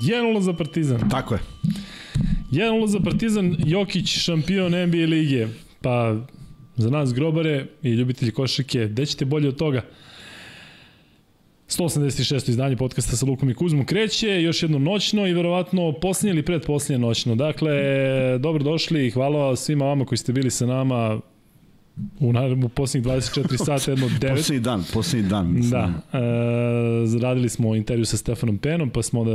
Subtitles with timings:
[0.00, 1.10] 1-0 za Partizan.
[1.10, 1.40] Tako je.
[2.50, 5.46] 1-0 za Partizan, Jokić šampion NBA lige.
[5.80, 6.16] Pa
[6.76, 9.82] za nas grobare i ljubitelji košarke, gde ćete bolje od toga?
[11.68, 12.50] 186.
[12.50, 17.06] izdanje podcasta sa Lukom i Kuzmom kreće, još jedno noćno i verovatno posljednje ili predposljednje
[17.06, 17.34] noćno.
[17.34, 17.72] Dakle,
[18.38, 21.20] dobrodošli i hvala svima vama koji ste bili sa nama
[22.20, 22.32] u,
[22.64, 24.36] u posljednjih 24 sata, jedno 9.
[24.36, 25.52] Posljednji dan, posljednji dan.
[25.52, 25.70] Mislim.
[25.70, 29.32] Da, e, radili smo intervju sa Stefanom Penom, pa smo da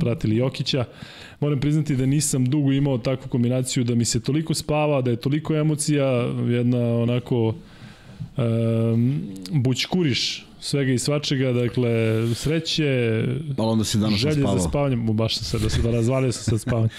[0.00, 0.84] pratili Jokića.
[1.40, 5.16] Moram priznati da nisam dugo imao takvu kombinaciju da mi se toliko spava, da je
[5.16, 6.06] toliko emocija,
[6.48, 7.54] jedna onako
[8.36, 8.42] e,
[9.50, 11.90] bućkuriš svega i svačega, dakle,
[12.34, 13.22] sreće,
[13.58, 14.58] Ali onda si danas želje spavao.
[14.58, 16.88] za spavanjem, baš sam se, da se da razvalio sam se spavanja.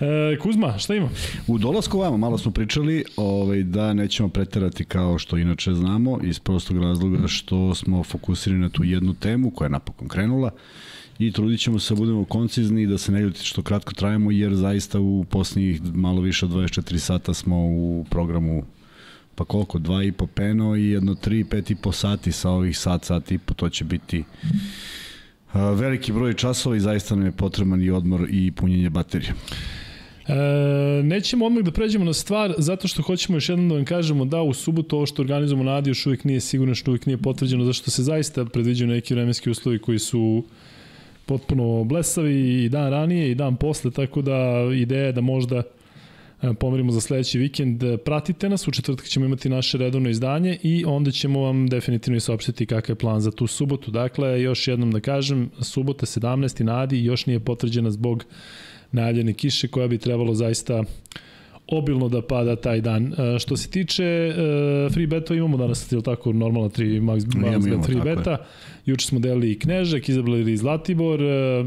[0.00, 1.08] E, Kuzma, šta ima?
[1.46, 6.38] U dolasku vama malo smo pričali ovaj, da nećemo preterati kao što inače znamo iz
[6.38, 10.50] prostog razloga što smo fokusirani na tu jednu temu koja je napokon krenula
[11.18, 14.30] i trudit ćemo se da budemo koncizni i da se ne ljuti što kratko trajemo
[14.30, 18.64] jer zaista u posljednjih malo više od 24 sata smo u programu
[19.34, 22.78] pa koliko, dva i po peno i jedno tri, pet i po sati sa ovih
[22.78, 24.24] sat, sat i po, to će biti
[25.54, 29.34] veliki broj časova i zaista nam je potreban i odmor i punjenje baterije.
[30.28, 34.24] E, nećemo odmah da pređemo na stvar, zato što hoćemo još jednom da vam kažemo
[34.24, 37.18] da u subotu ovo što organizujemo na Adi još uvijek nije sigurno, što uvijek nije
[37.18, 40.44] potvrđeno, zašto se zaista predviđaju neki vremenski uslovi koji su
[41.26, 45.62] potpuno blesavi i dan ranije i dan posle, tako da ideja je da možda
[46.58, 47.82] pomerimo za sledeći vikend.
[48.04, 52.20] Pratite nas, u četvrtak ćemo imati naše redovno izdanje i onda ćemo vam definitivno i
[52.20, 53.90] saopštiti kakav je plan za tu subotu.
[53.90, 56.62] Dakle, još jednom da kažem, subota 17.
[56.62, 58.24] na Adi još nije potvrđena zbog
[58.92, 60.84] najavljene kiše koja bi trebalo zaista
[61.66, 63.12] obilno da pada taj dan.
[63.12, 64.34] E, što se tiče e,
[64.92, 68.16] free beta, imamo danas, je tako, normalno 3 max, max Imamo, bet free je.
[68.16, 68.36] beta.
[68.86, 71.64] Juče smo delili i Knežak, izabrali i Zlatibor, e,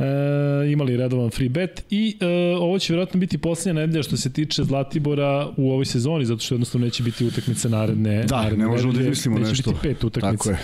[0.00, 4.32] e, imali redovan free bet i e, ovo će vjerojatno biti posljednja nedelja što se
[4.32, 8.24] tiče Zlatibora u ovoj sezoni, zato što jednostavno neće biti utakmice naredne.
[8.24, 9.70] Da, naredne ne možemo da izmislimo neće nešto.
[9.70, 10.44] biti pet utakmica.
[10.44, 10.58] Tako je.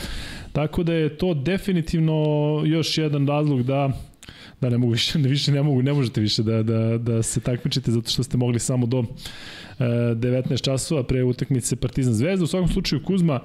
[0.53, 2.15] Tako da je to definitivno
[2.65, 3.93] još jedan razlog da
[4.61, 7.41] da ne mogu više, ne više ne mogu, ne možete više da, da, da se
[7.41, 9.05] takmičite zato što ste mogli samo do
[9.79, 12.45] e, 19 časova pre utakmice Partizan Zvezda.
[12.45, 13.41] U svakom slučaju Kuzma,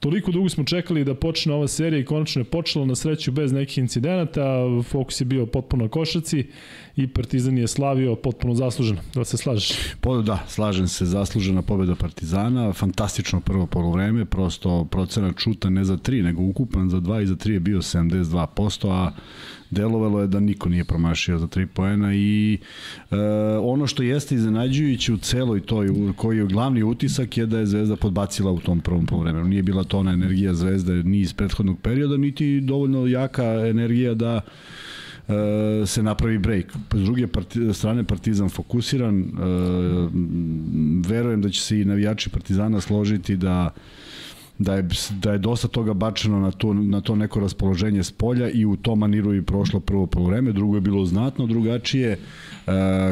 [0.00, 3.52] toliko dugo smo čekali da počne ova serija i konačno je počela na sreću bez
[3.52, 4.42] nekih incidenata.
[4.88, 6.46] Fokus je bio potpuno na košaci
[6.96, 9.00] i Partizan je slavio potpuno zasluženo.
[9.14, 9.72] Da se slažeš?
[10.00, 15.96] Po, da, slažem se, zaslužena pobeda Partizana, fantastično prvo polovreme, prosto procenat šuta ne za
[15.96, 19.10] 3, nego ukupan za 2 i za 3 je bio 72%, a
[19.70, 22.58] delovalo je da niko nije promašio za 3 poena i
[23.10, 23.16] e,
[23.62, 27.96] ono što jeste iznenađujuće u celoj toj, koji je glavni utisak je da je Zvezda
[27.96, 29.48] podbacila u tom prvom polovremenu.
[29.48, 34.40] Nije bila to ona energija Zvezde ni iz prethodnog perioda, niti dovoljno jaka energija da
[35.28, 36.72] e, se napravi break.
[36.94, 37.26] S druge
[37.72, 39.26] strane Partizan fokusiran, e,
[41.08, 43.70] verujem da će se i navijači Partizana složiti da
[44.58, 44.88] da je,
[45.22, 48.76] da je dosta toga bačeno na to, na to neko raspoloženje s polja i u
[48.76, 52.18] tom maniru i prošlo prvo polovreme, drugo je bilo znatno drugačije, e,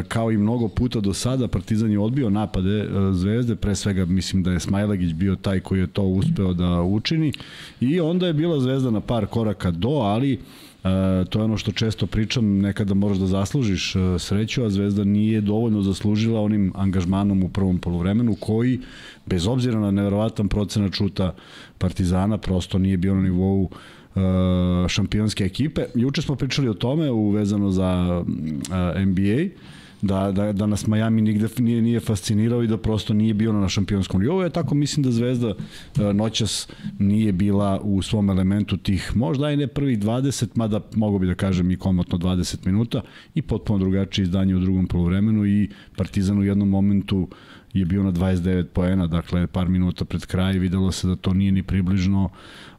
[0.08, 4.42] kao i mnogo puta do sada, Partizan je odbio napade e, Zvezde, pre svega mislim
[4.42, 7.32] da je Smajlagić bio taj koji je to uspeo da učini
[7.80, 10.38] i onda je bila Zvezda na par koraka do, ali
[10.84, 15.04] E, to je ono što često pričam, nekada moraš da zaslužiš e, sreću, a Zvezda
[15.04, 18.80] nije dovoljno zaslužila onim angažmanom u prvom polovremenu koji,
[19.26, 21.34] bez obzira na neverovatan procenat šuta
[21.78, 25.84] Partizana, prosto nije bio na nivou e, šampionske ekipe.
[25.94, 28.22] Juče smo pričali o tome uvezano za
[28.96, 29.48] e, NBA,
[30.02, 33.68] da, da, da nas Miami nigde nije, nije fascinirao i da prosto nije bio na
[33.68, 34.42] šampionskom nivou.
[34.42, 36.68] Ja tako mislim da Zvezda e, noćas
[36.98, 41.34] nije bila u svom elementu tih, možda i ne prvih 20, mada mogu bi da
[41.34, 43.00] kažem i komotno 20 minuta
[43.34, 47.28] i potpuno drugačije izdanje u drugom polovremenu i Partizan u jednom momentu
[47.74, 51.52] je bio na 29 poena, dakle par minuta pred kraj videlo se da to nije
[51.52, 52.28] ni približno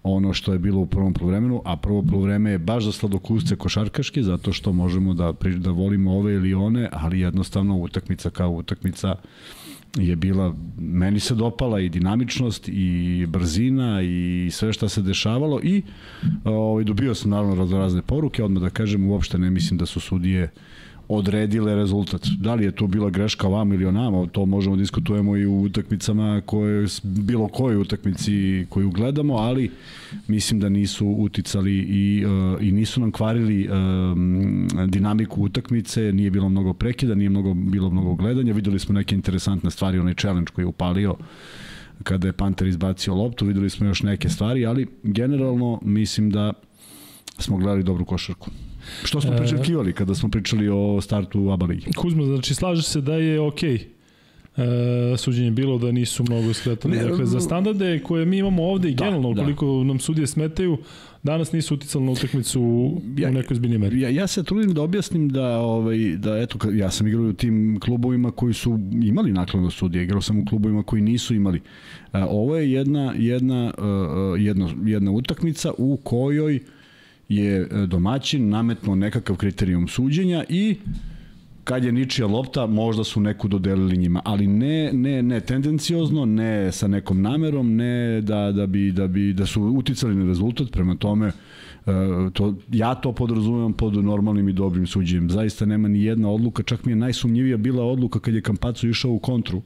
[0.04, 4.24] ono što je bilo u prvom polovremenu, a prvo polovreme je baš za sladokusce košarkaške,
[4.24, 9.16] zato što možemo da, da volimo ove ili one, ali jednostavno utakmica kao utakmica
[9.98, 15.82] je bila, meni se dopala i dinamičnost i brzina i sve šta se dešavalo i
[16.44, 20.52] ovaj, dobio sam naravno raznorazne poruke, odmah da kažem uopšte ne mislim da su sudije
[21.08, 22.28] odredile rezultat.
[22.40, 25.46] Da li je to bila greška vam ili o nama, to možemo da diskutujemo i
[25.46, 29.72] u utakmicama koje, bilo kojoj utakmici koju gledamo, ali
[30.28, 36.50] mislim da nisu uticali i, uh, i nisu nam kvarili um, dinamiku utakmice, nije bilo
[36.50, 40.64] mnogo prekida, nije mnogo, bilo mnogo gledanja, videli smo neke interesantne stvari, onaj challenge koji
[40.64, 41.16] je upalio
[42.04, 46.54] kada je Panter izbacio loptu, videli smo još neke stvari, ali generalno mislim da
[47.40, 48.50] smo gledali dobru košarku.
[49.04, 51.94] Što smo pričakivali kada smo pričali o startu ABA ligi?
[51.96, 53.96] Kuzma, znači slaže se da je okej okay
[54.58, 57.00] e, suđenje bilo da nisu mnogo skretali.
[57.00, 59.42] Dakle, za standarde koje mi imamo ovde i da, generalno, da.
[59.42, 59.84] ukoliko da.
[59.84, 60.78] nam sudije smetaju,
[61.24, 64.02] danas nisu uticali na utakmicu u, ja, u nekoj zbiljnoj meri.
[64.02, 67.80] Ja, ja se trudim da objasnim da, ovaj, da eto, ja sam igrao u tim
[67.80, 71.62] klubovima koji su imali nakladno sudije, igrao sam u klubovima koji nisu imali.
[72.14, 76.60] E, ovo je jedna, jedna, uh, jedna, jedna utakmica u kojoj
[77.30, 80.76] je domaćin nametno nekakav kriterijum suđenja i
[81.66, 86.72] kad je ničija lopta, možda su neku dodelili njima, ali ne, ne, ne tendenciozno, ne
[86.72, 90.96] sa nekom namerom, ne da, da, bi, da, bi, da su uticali na rezultat, prema
[90.96, 91.34] tome uh,
[92.34, 95.30] to, ja to podrazumem pod normalnim i dobrim suđenjem.
[95.30, 99.12] Zaista nema ni jedna odluka, čak mi je najsumnjivija bila odluka kad je Kampacu išao
[99.12, 99.62] u kontru,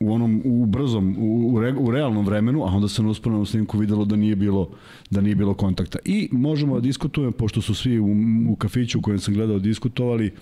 [0.00, 3.46] u onom u brzom u, u, re, u realnom vremenu, a onda se na usporenom
[3.46, 4.70] snimku videlo da nije bilo
[5.10, 5.98] da nije bilo kontakta.
[6.04, 8.06] I možemo da diskutujemo pošto su svi u,
[8.48, 10.32] u kafiću u kojem sam gledao diskutovali,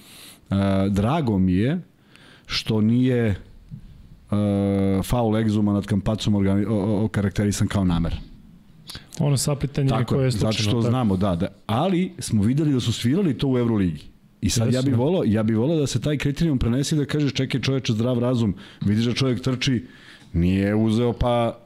[0.50, 0.56] uh,
[0.90, 1.80] drago mi je
[2.46, 4.38] što nije uh,
[5.04, 8.14] faul egzuma nad Kampacom organi, o, o, karakterisan kao namer.
[9.18, 10.52] Ono sapitanje koje je slučajno.
[10.52, 10.90] Zato što tako.
[10.90, 11.48] znamo, da, da.
[11.66, 14.02] Ali smo videli da su svirali to u Euroligi.
[14.40, 17.32] I sad ja bih volao, ja bih volao da se taj kriterijum prenese da kažeš
[17.32, 19.84] čekaj čoveče zdrav razum, vidiš da čovjek trči,
[20.32, 21.58] nije uzeo pa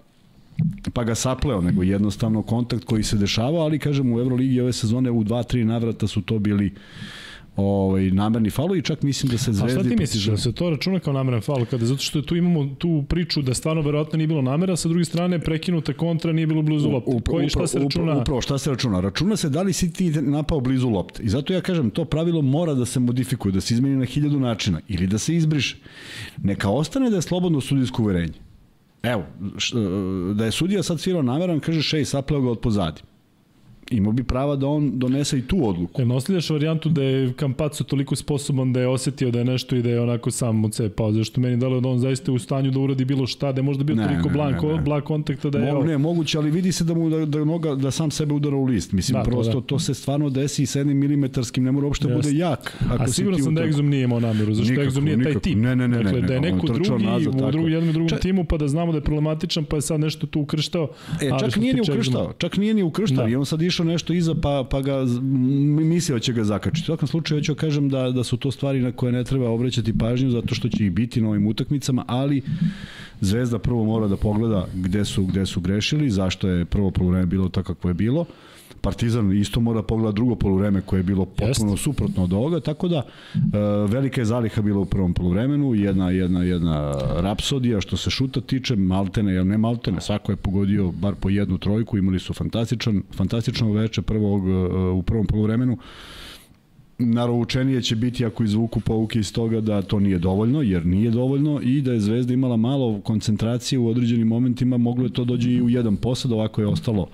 [0.92, 5.10] pa ga sapleo, nego jednostavno kontakt koji se dešavao, ali kažem u Euroligi ove sezone
[5.10, 6.72] u 2-3 navrata su to bili
[7.56, 10.52] ovaj namerni faul i čak mislim da se Zvezdi A šta ti misliš da se
[10.52, 14.16] to računa kao nameran faul kada zato što tu imamo tu priču da stvarno verovatno
[14.16, 17.12] nije bilo namera, sa druge strane prekinuta kontra nije bilo blizu lopte.
[17.30, 18.18] Koji šta se računa?
[18.18, 19.00] Upravo šta se računa?
[19.00, 21.22] Računa se da li si ti napao blizu lopte.
[21.22, 24.40] I zato ja kažem to pravilo mora da se modifikuje, da se izmeni na hiljadu
[24.40, 25.76] načina ili da se izbriše.
[26.42, 28.34] Neka ostane da je slobodno sudijsko uverenje.
[29.02, 29.22] Evo,
[30.34, 33.02] da je sudija sad svirao nameran, kaže šej, sapleo ga od pozadi
[33.92, 36.02] imao bi prava da on donese i tu odluku.
[36.02, 39.82] E, ostavljaš varijantu da je Kampaco toliko sposoban da je osetio da je nešto i
[39.82, 42.70] da je onako sam od sebe pao, zašto meni dalo da on zaista u stanju
[42.70, 44.82] da uradi bilo šta, da je možda bio ne, toliko ne, blanko, ne, ne.
[44.82, 45.72] blag kontakta da je...
[45.72, 48.56] Mo, ne, moguće, ali vidi se da mu da, da, noga, da sam sebe udara
[48.56, 48.92] u list.
[48.92, 49.66] Mislim, da, prosto da.
[49.66, 52.76] to se stvarno desi i sa jednim milimetarskim, ne mora uopšte da bude jak.
[52.90, 55.32] Ako A sigurno sam da Exum nije imao nameru, zašto nikako, Exum nije nikako.
[55.32, 55.58] taj tip.
[55.58, 58.44] Ne, ne, ne, dakle, ne, da je neko drugi nazad, u drugu, jednom drugom timu,
[58.44, 60.88] pa da znamo da je problematičan, pa je sad nešto tu ukrštao.
[61.20, 63.30] E, čak nije ni ukrštao, čak nije ni ukrštao, da.
[63.30, 65.04] i on sad išao nešto iza, pa pa, ga
[65.82, 66.84] mislio će ga zakačiti.
[66.84, 69.98] U svakom slučaju da kažem da, da su to stvari na koje ne treba obraćati
[69.98, 72.42] pažnju zato što će ih biti na ovim utakmicama, ali
[73.22, 77.48] Zvezda prvo mora da pogleda gde su, gde su grešili, zašto je prvo polovreme bilo
[77.48, 78.26] tako kako je bilo.
[78.82, 81.82] Partizan isto mora pogleda drugo poluvreme koje je bilo potpuno Jest.
[81.84, 83.38] suprotno od ovoga, tako da e,
[83.88, 88.76] velika je zaliha bila u prvom poluvremenu, jedna, jedna, jedna rapsodija što se šuta tiče,
[88.76, 93.72] maltene, jel ne maltene, svako je pogodio bar po jednu trojku, imali su fantastičan, fantastično
[93.72, 94.52] veče prvog, e,
[94.90, 95.78] u prvom poluvremenu,
[96.98, 101.60] naroučenije će biti ako izvuku pouke iz toga da to nije dovoljno, jer nije dovoljno
[101.62, 105.62] i da je Zvezda imala malo koncentracije u određenim momentima, moglo je to dođe i
[105.62, 107.08] u jedan posad, ovako je ostalo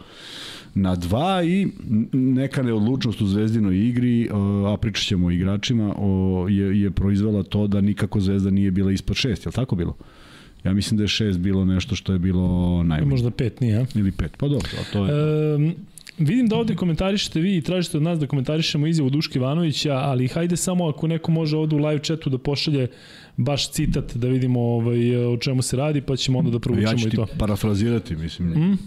[0.74, 1.68] na dva i
[2.12, 4.28] neka neodlučnost u zvezdinoj igri,
[4.66, 5.94] a pričat ćemo o igračima,
[6.48, 9.96] je, je proizvela to da nikako zvezda nije bila ispod šest, je li tako bilo?
[10.64, 13.10] Ja mislim da je šest bilo nešto što je bilo najbolje.
[13.10, 15.12] Možda pet nije, Ili pet, pa dobro, a to je...
[15.12, 15.74] E,
[16.18, 20.28] vidim da ovde komentarišete vi i tražite od nas da komentarišemo izjavu Duške Ivanovića, ali
[20.28, 22.86] hajde samo ako neko može ovde u live chatu da pošalje
[23.36, 27.10] baš citat da vidimo ovaj, o čemu se radi, pa ćemo onda da provučemo i
[27.10, 27.20] to.
[27.20, 28.48] Ja ću ti parafrazirati, mislim.
[28.48, 28.78] Mm?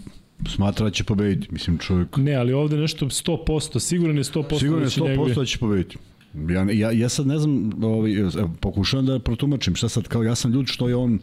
[0.48, 2.16] Smatra da će pobediti, mislim čovjek.
[2.16, 5.34] Ne, ali ovde nešto 100%, siguran je 100% Siguran je 100% da će, njegove...
[5.34, 5.96] da će pobediti.
[6.48, 8.12] Ja, ja, ja sad ne znam, ovaj,
[8.60, 11.18] pokušavam da protumačim, šta sad, kao ja sam ljud što je on,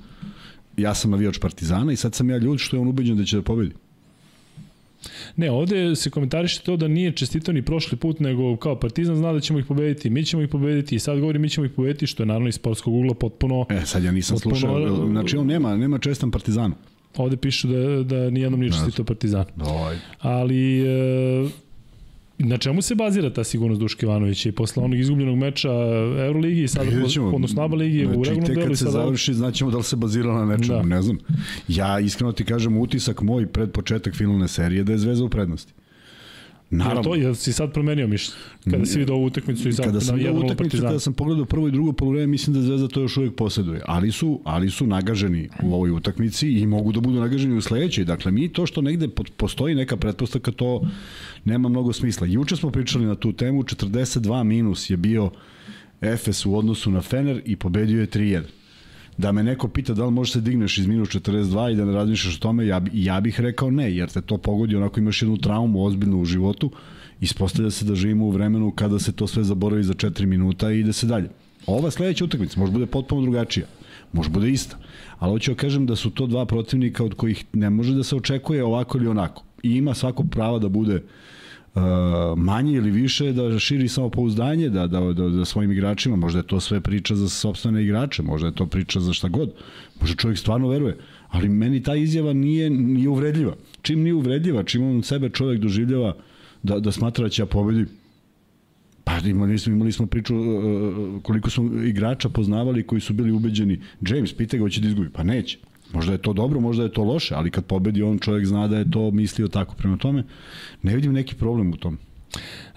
[0.78, 3.36] ja sam navijač Partizana i sad sam ja ljud što je on ubeđen da će
[3.36, 3.72] da pobedi.
[5.36, 9.34] Ne, ovde se komentariše to da nije čestito ni prošli put, nego kao Partizan zna
[9.34, 12.08] da ćemo ih pobediti, mi ćemo ih pobediti i sad govori mi ćemo ih pobediti,
[12.08, 13.66] što je naravno iz sportskog ugla potpuno...
[13.70, 16.76] E, sad ja nisam potpuno, slušao, znači on nema, nema čestan Partizanu.
[17.18, 19.46] Ovde pišu da, da nijednom nije čestito Partizan.
[20.20, 20.82] Ali...
[20.82, 21.50] E,
[22.39, 25.70] Na čemu se bazira ta sigurnost Duške Ivanovića i posle onog izgubljenog meča
[26.25, 27.28] Euroligi i sada Vidjećemo.
[27.28, 28.92] odnosno ABA ligi znači, u regulnom delu i sada...
[28.92, 30.84] kad se završi znaćemo da li se bazira na nečemu, da.
[30.84, 31.18] ne znam.
[31.68, 35.74] Ja iskreno ti kažem utisak moj pred početak finalne serije da je Zvezda u prednosti.
[36.72, 37.04] Naravno.
[37.04, 38.42] to, jel si sad promenio mišljenje?
[38.72, 41.68] Kada si vidio ovu utakmicu i sad kada sam ovu utakmicu, kada sam pogledao prvo
[41.68, 43.82] i drugo polovreme, mislim da Zvezda to još uvijek posjeduje.
[43.86, 48.06] Ali su, ali su nagaženi u ovoj utakmici i mogu da budu nagaženi u sledećoj.
[48.06, 49.08] Dakle, mi to što negde
[49.38, 50.82] postoji neka pretpostavka, to
[51.46, 52.28] nema mnogo smisla.
[52.28, 55.32] Juče smo pričali na tu temu, 42 minus je bio
[56.02, 58.42] Efes u odnosu na Fener i pobedio je 3-1.
[59.20, 61.94] Da me neko pita da li možeš se digneš iz minus 42 i da ne
[61.94, 65.38] razmišljaš o tome, ja, ja bih rekao ne, jer te to pogodi onako imaš jednu
[65.38, 66.72] traumu ozbiljnu u životu,
[67.22, 70.80] ispostavlja se da živimo u vremenu kada se to sve zaboravi za 4 minuta i
[70.80, 71.30] ide se dalje.
[71.68, 73.66] Ova sledeća utakmica može bude potpuno drugačija,
[74.14, 74.78] može bude ista,
[75.18, 78.16] ali hoću da kažem da su to dva protivnika od kojih ne može da se
[78.16, 79.44] očekuje ovako ili onako.
[79.64, 81.02] I ima svako prava da bude uh,
[82.38, 86.60] manje ili više, da širi samopouzdanje, da, da, da, da svojim igračima, možda je to
[86.60, 89.54] sve priča za sobstvene igrače, možda je to priča za šta god,
[90.02, 90.98] možda čovjek stvarno veruje,
[91.28, 93.56] ali meni ta izjava nije, nije uvredljiva.
[93.82, 96.16] Čim nije uvredljiva, čim on sebe čovjek doživljava
[96.64, 97.86] da, da smatra da će ja pobedi,
[99.10, 103.80] Pa imali smo, imali smo priču uh, koliko smo igrača poznavali koji su bili ubeđeni.
[104.02, 105.10] James, pita ga hoće da izgubi.
[105.10, 105.58] Pa neće.
[105.93, 108.77] Možda je to dobro, možda je to loše, ali kad pobedi on čovjek zna da
[108.77, 109.75] je to mislio tako.
[109.75, 110.24] Prema tome,
[110.81, 111.98] ne vidim neki problem u tom.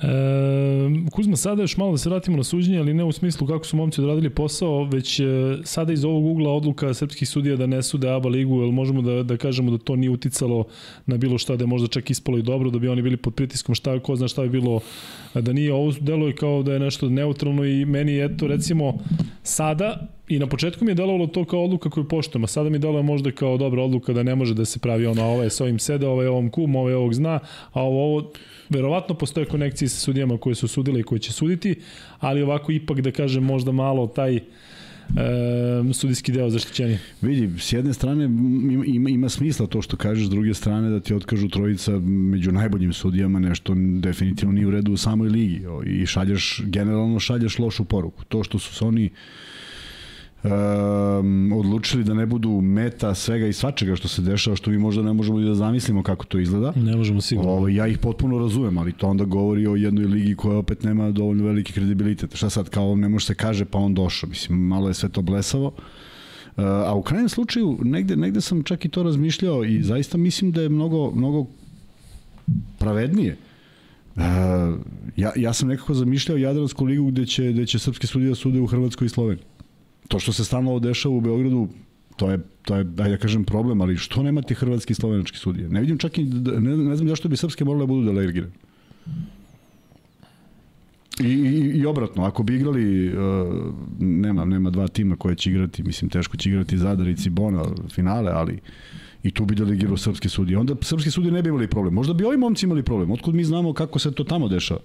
[0.03, 3.67] E, Kuzma, sada još malo da se vratimo na suđenje, ali ne u smislu kako
[3.67, 5.25] su momci odradili posao, već e,
[5.65, 9.23] sada iz ovog ugla odluka srpskih sudija da ne sude ABA ligu, jer možemo da,
[9.23, 10.65] da kažemo da to nije uticalo
[11.07, 13.35] na bilo šta, da je možda čak ispalo i dobro, da bi oni bili pod
[13.35, 14.81] pritiskom, šta, ko zna šta bi bilo,
[15.35, 18.99] da nije, ovo deluje kao da je nešto neutralno i meni, eto, recimo,
[19.43, 22.79] sada, I na početku mi je delovalo to kao odluka koju poštujem, a sada mi
[22.79, 25.79] deluje možda kao dobra odluka da ne može da se pravi ono, ovaj s ovim
[25.79, 27.41] sede, ovaj ovom kum, ovaj ovog zna,
[27.73, 28.33] a ovo, ovo
[28.73, 31.75] verovatno postoje konekcije sa sudijama koje su sudile i koje će suditi,
[32.19, 34.41] ali ovako ipak da kažem možda malo taj e,
[35.93, 36.99] sudijski deo zaštićenja.
[37.23, 38.25] Vidi, s jedne strane
[38.87, 42.93] ima, ima smisla to što kažeš, s druge strane da ti otkažu trojica među najboljim
[42.93, 48.25] sudijama nešto definitivno nije u redu u samoj ligi i šalješ, generalno šalješ lošu poruku.
[48.25, 49.11] To što su se oni
[50.43, 55.03] um, odlučili da ne budu meta svega i svačega što se dešava, što mi možda
[55.03, 56.73] ne možemo da zamislimo kako to izgleda.
[56.77, 57.51] Ne možemo sigurno.
[57.51, 61.11] Ovo, ja ih potpuno razumem, ali to onda govori o jednoj ligi koja opet nema
[61.11, 62.35] dovoljno veliki kredibilitet.
[62.35, 64.29] Šta sad, kao ne može se kaže pa on došao.
[64.29, 65.67] Mislim, malo je sve to blesavo.
[65.67, 70.53] Uh, a u krajnjem slučaju, negde, negde sam čak i to razmišljao i zaista mislim
[70.53, 71.47] da je mnogo, mnogo
[72.79, 73.37] pravednije.
[74.17, 74.23] Uh,
[75.17, 78.61] ja, ja sam nekako zamišljao Jadransku ligu gde će, gde će srpski sudija da sude
[78.61, 79.45] u Hrvatskoj i Sloveniji
[80.13, 81.69] to što se stalno dešava u Beogradu,
[82.17, 85.69] to je, to je, da ja kažem, problem, ali što nemate hrvatski i slovenački sudije?
[85.69, 88.53] Ne vidim čak i, ne, ne znam zašto bi srpske morale da budu delegirane.
[91.21, 93.15] I, i, I obratno, ako bi igrali, uh,
[94.01, 97.65] nema, nema dva tima koje će igrati, mislim, teško će igrati Zadar i Cibona
[97.95, 98.59] finale, ali
[99.23, 100.59] i tu bi delegirao srpske sudije.
[100.59, 101.95] Onda srpski sudije ne bi imali problem.
[101.95, 103.11] Možda bi ovi momci imali problem.
[103.11, 104.81] Otkud mi znamo kako se to tamo dešava?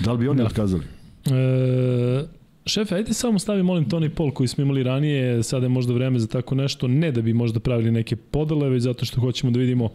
[0.00, 0.46] Da li bi oni da.
[0.46, 0.82] otkazali?
[1.26, 2.37] E,
[2.68, 6.18] Šefe, ajde samo stavi, molim, Tony Paul koji smo imali ranije, sada je možda vreme
[6.18, 9.58] za tako nešto, ne da bi možda pravili neke podele, već zato što hoćemo da
[9.58, 9.88] vidimo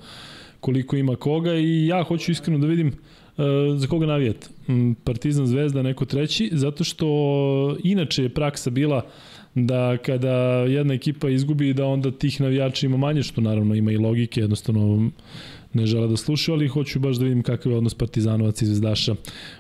[0.60, 1.54] koliko ima koga.
[1.56, 3.44] I ja hoću iskreno da vidim uh,
[3.76, 4.48] za koga navijete.
[5.04, 7.08] Partizan Zvezda, neko treći, zato što
[7.84, 9.06] inače je praksa bila
[9.56, 10.34] da kada
[10.68, 15.12] jedna ekipa izgubi da onda tih navijača ima manje, što naravno ima i logike, jednostavno
[15.74, 19.16] ne žele da slušaju, ali hoću baš da vidim kakav je odnos Partizanovaca i Zvezdaša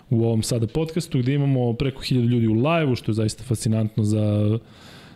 [0.09, 4.03] u ovom sada podcastu, gde imamo preko 1000 ljudi u live-u, što je zaista fascinantno
[4.03, 4.59] za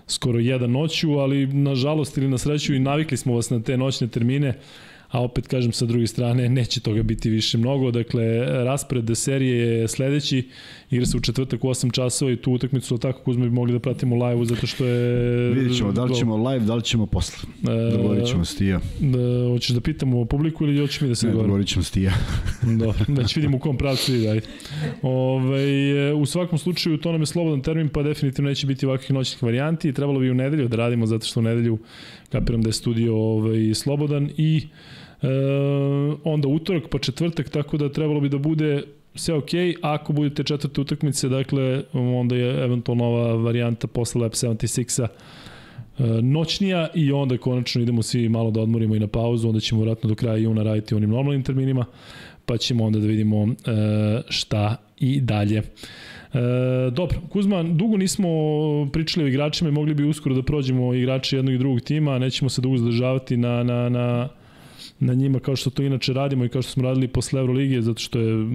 [0.07, 4.07] skoro jedan noću, ali nažalost ili na sreću i navikli smo vas na te noćne
[4.07, 4.53] termine,
[5.09, 9.87] a opet kažem sa druge strane neće toga biti više mnogo, dakle raspored serije je
[9.87, 10.49] sledeći,
[10.91, 13.79] igra se u četvrtak u 8 časova i tu utakmicu tako Kuzma bi mogli da
[13.79, 15.49] pratimo live zato što je...
[15.53, 17.49] Vidjet ćemo, da li ćemo live, da li ćemo posle.
[17.63, 18.79] E, Dogovorit ćemo s Tija.
[18.99, 22.13] Da, hoćeš da pitamo publiku ili hoćeš mi da se ne, dogovorit ćemo s Tija.
[22.79, 24.47] da, da će vidimo u kom pravcu ide, ajde.
[25.01, 29.43] Ove, u svakom slučaju to nam je slobodan termin, pa definitivno neće biti ovakvih noćnih
[29.43, 29.93] varijanti.
[29.93, 31.77] Trebalo bi u nedelju da radimo, zato što u nedelju
[32.29, 34.67] kapiram da je studio ovaj, slobodan i
[35.21, 35.27] e,
[36.23, 38.83] onda utorak pa četvrtak, tako da trebalo bi da bude
[39.15, 39.49] sve ok,
[39.81, 45.07] ako budete četvrte utakmice, dakle, onda je eventualno ova varijanta posle Lab 76-a
[45.99, 49.81] e, noćnija i onda konačno idemo svi malo da odmorimo i na pauzu, onda ćemo
[49.81, 51.85] vratno do kraja juna raditi onim normalnim terminima,
[52.45, 53.51] pa ćemo onda da vidimo e,
[54.29, 55.61] šta i dalje.
[56.33, 58.29] E, dobro, Kuzma, dugo nismo
[58.93, 62.49] pričali o igračima i mogli bi uskoro da prođemo igrače jednog i drugog tima, nećemo
[62.49, 64.29] se dugo zadržavati na, na, na
[64.99, 67.99] na njima kao što to inače radimo i kao što smo radili posle Euroligije, zato
[67.99, 68.45] što je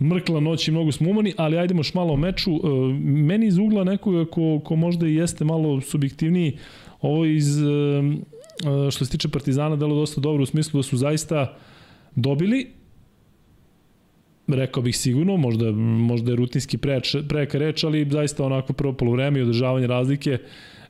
[0.00, 2.50] mrkla noć i mnogo smo umani, ali ajdemo još malo o meču.
[2.50, 2.58] E,
[3.02, 6.58] meni iz ugla nekoga ko, ko možda i jeste malo subjektivniji,
[7.00, 10.96] ovo iz, e, e, što se tiče Partizana, delo dosta dobro u smislu da su
[10.96, 11.56] zaista
[12.14, 12.66] dobili,
[14.48, 19.38] rekao bih sigurno, možda, možda je rutinski preč, preka reč, ali zaista onako prvo polovreme
[19.38, 20.38] i održavanje razlike,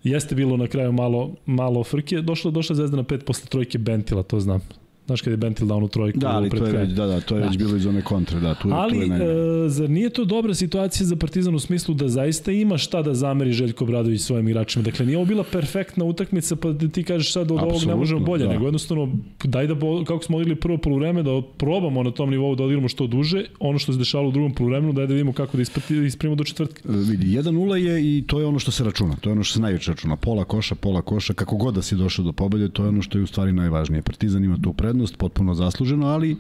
[0.06, 2.20] Jeste bilo na kraju malo, malo frke.
[2.22, 4.60] Došla, došla Zvezda na pet posle trojke Bentila, to znam.
[5.06, 7.34] Znaš kada je Bentil dao u trojku da, ali to je već, da, da, to
[7.34, 7.46] je da.
[7.46, 9.25] već bilo iz one kontre, da, tu, ali, tu je meni.
[9.25, 13.14] e, zar nije to dobra situacija za Partizan u smislu da zaista ima šta da
[13.14, 14.82] zameri Željko Bradović svojim igračima?
[14.82, 18.20] Dakle, nije ovo bila perfektna utakmica pa da ti kažeš sad od ovog ne možemo
[18.20, 18.52] bolje, da.
[18.52, 19.12] nego jednostavno
[19.44, 19.75] daj da,
[20.06, 23.78] kako smo odigli prvo poluvreme, da probamo na tom nivou da odigramo što duže, ono
[23.78, 25.62] što se dešavalo u drugom poluvremenu, daj da vidimo kako da
[26.06, 26.80] isprimo do četvrtka.
[26.88, 29.54] E, vidi, 1-0 je i to je ono što se računa, to je ono što
[29.54, 32.82] se najveće računa, pola koša, pola koša, kako god da si došao do pobede, to
[32.82, 34.02] je ono što je u stvari najvažnije.
[34.02, 36.37] Partizan ima tu prednost, potpuno zasluženo, ali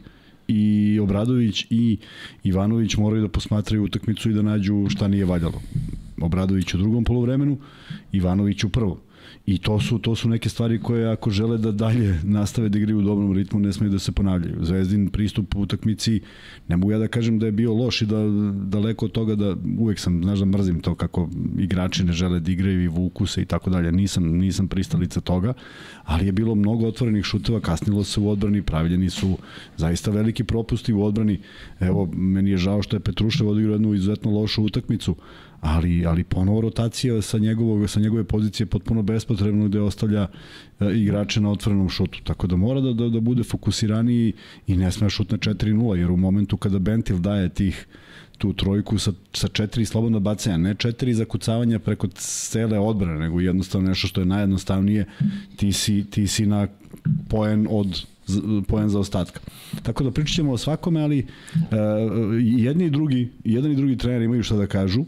[0.48, 1.98] i Obradović i
[2.44, 5.60] Ivanović moraju da posmatraju utakmicu i da nađu šta nije valjalo.
[6.20, 7.58] Obradović u drugom polovremenu,
[8.12, 8.98] Ivanović u prvom.
[9.46, 12.98] I to su, to su neke stvari koje ako žele da dalje nastave da igraju
[12.98, 14.56] u dobrom ritmu ne smeju da se ponavljaju.
[14.62, 16.20] Zvezdin pristup u utakmici,
[16.68, 18.16] ne mogu ja da kažem da je bio loš i da
[18.52, 22.52] daleko od toga da uvek sam, znaš da mrzim to kako igrači ne žele da
[22.52, 23.92] igraju i vuku se i tako dalje.
[23.92, 25.52] Nisam, nisam pristalica toga,
[26.04, 29.38] ali je bilo mnogo otvorenih šuteva, kasnilo se u odbrani, pravljeni su
[29.76, 31.40] zaista veliki propusti u odbrani.
[31.80, 35.16] Evo, meni je žao što je Petrušev odigrao jednu izuzetno lošu utakmicu,
[35.66, 40.26] ali, ali ponovo rotacija sa, njegovog, sa njegove pozicije potpuno bespotrebno gde ostavlja
[40.80, 42.18] e, igrače na otvorenom šutu.
[42.24, 44.32] Tako da mora da, da, da bude fokusiraniji
[44.66, 47.86] i ne sme šut na 4-0, jer u momentu kada Bentil daje tih
[48.38, 53.88] tu trojku sa, sa četiri slobodno bacanja, ne četiri zakucavanja preko cele odbrane, nego jednostavno
[53.88, 55.04] nešto što je najjednostavnije,
[55.56, 56.68] ti si, ti si na
[57.28, 58.06] poen od
[58.68, 59.40] poen za ostatka.
[59.82, 61.66] Tako da pričat ćemo o svakome, ali uh,
[62.40, 65.04] jedni i drugi, jedan i drugi trener imaju šta da kažu.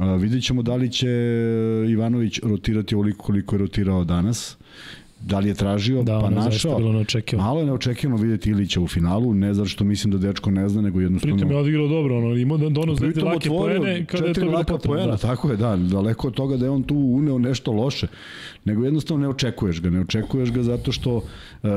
[0.00, 1.08] Vidjet ćemo da li će
[1.88, 4.56] Ivanović rotirati ovoliko koliko je rotirao danas.
[5.22, 6.78] Da li je tražio, da, pa našao.
[6.78, 7.48] Bilo neočekivano.
[7.48, 10.82] Malo je neočekivano videti Ilića u finalu, ne zato što mislim da dečko ne zna,
[10.82, 11.36] nego jednostavno...
[11.36, 14.64] Pritom je odigrao dobro, ono, imao da donos dve lake poene, kada je to bilo
[14.64, 14.96] potrebno.
[14.96, 15.16] Poena, da.
[15.16, 18.06] Tako je, da, daleko od toga da je on tu uneo nešto loše,
[18.64, 21.70] nego jednostavno ne očekuješ ga, ne očekuješ ga zato što uh,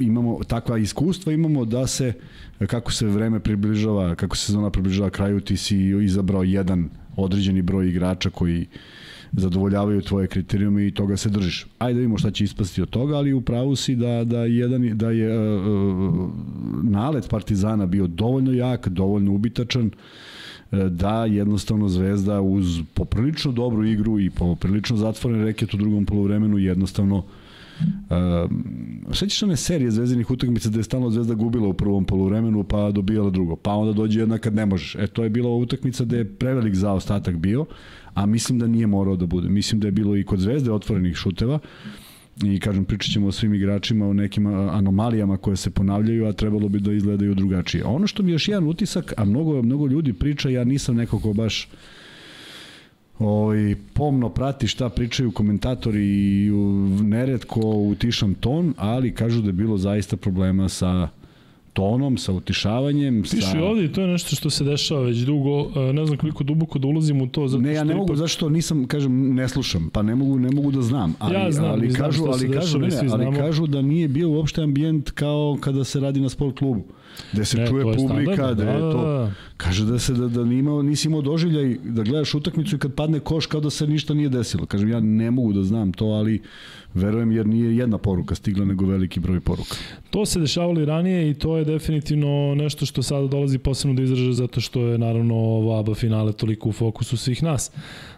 [0.00, 2.12] imamo takva iskustva, imamo da se,
[2.66, 7.88] kako se vreme približava, kako se sezona približava kraju, ti si izabrao jedan određeni broj
[7.88, 8.66] igrača koji
[9.36, 11.66] zadovoljavaju tvoje kriterijume i toga se držiš.
[11.78, 14.98] Ajde da vidimo šta će ispasti od toga, ali u pravu si da, da, jedan,
[14.98, 16.30] da je uh,
[16.82, 19.90] nalet Partizana bio dovoljno jak, dovoljno ubitačan,
[20.90, 27.16] da jednostavno Zvezda uz poprilično dobru igru i poprilično zatvoren reket u drugom polovremenu jednostavno
[27.16, 27.24] uh,
[29.12, 33.30] sećaš one serije zvezdinih utakmica da je stalno Zvezda gubila u prvom poluvremenu pa dobijala
[33.30, 34.94] drugo, pa onda dođe jedna kad ne možeš.
[34.94, 37.66] E to je bila utakmica da je prevelik zaostatak bio,
[38.14, 39.48] a mislim da nije morao da bude.
[39.48, 41.58] Mislim da je bilo i kod Zvezde otvorenih šuteva
[42.42, 46.68] i kažem pričat ćemo o svim igračima, o nekim anomalijama koje se ponavljaju, a trebalo
[46.68, 47.84] bi da izgledaju drugačije.
[47.84, 51.20] Ono što mi je još jedan utisak, a mnogo, mnogo ljudi priča, ja nisam neko
[51.20, 51.68] ko baš
[53.18, 56.50] ovaj, pomno prati šta pričaju komentatori i
[57.02, 61.08] neretko utišam ton, ali kažu da je bilo zaista problema sa
[61.74, 63.22] tonom, sa utišavanjem.
[63.22, 63.64] Piše sa...
[63.64, 66.78] ovde i to je nešto što se dešava već dugo, e, ne znam koliko duboko
[66.78, 67.48] da ulazim u to.
[67.48, 68.16] Zato ne, ja ne mogu, ipak...
[68.16, 71.14] zašto nisam, kažem, ne slušam, pa ne mogu, ne mogu da znam.
[71.18, 74.62] Ali, ja znam, ali, znam kažu, ali, kažu, ne, ali kažu da nije bio uopšte
[74.62, 76.84] ambijent kao kada se radi na sport klubu.
[77.32, 79.02] Gde se ne, čuje publika, da, da je to...
[79.02, 79.32] Da, da.
[79.56, 83.20] Kaže da se da, da nima, nisi imao doživljaj da gledaš utakmicu i kad padne
[83.20, 84.66] koš kao da se ništa nije desilo.
[84.66, 86.42] Kažem, ja ne mogu da znam to, ali
[86.94, 89.76] verujem jer nije jedna poruka stigla, nego veliki broj poruka.
[90.10, 94.02] To se dešavalo i ranije i to je definitivno nešto što sada dolazi posebno do
[94.02, 97.70] izražaja zato što je naravno ova ABA finale toliko u fokusu svih nas.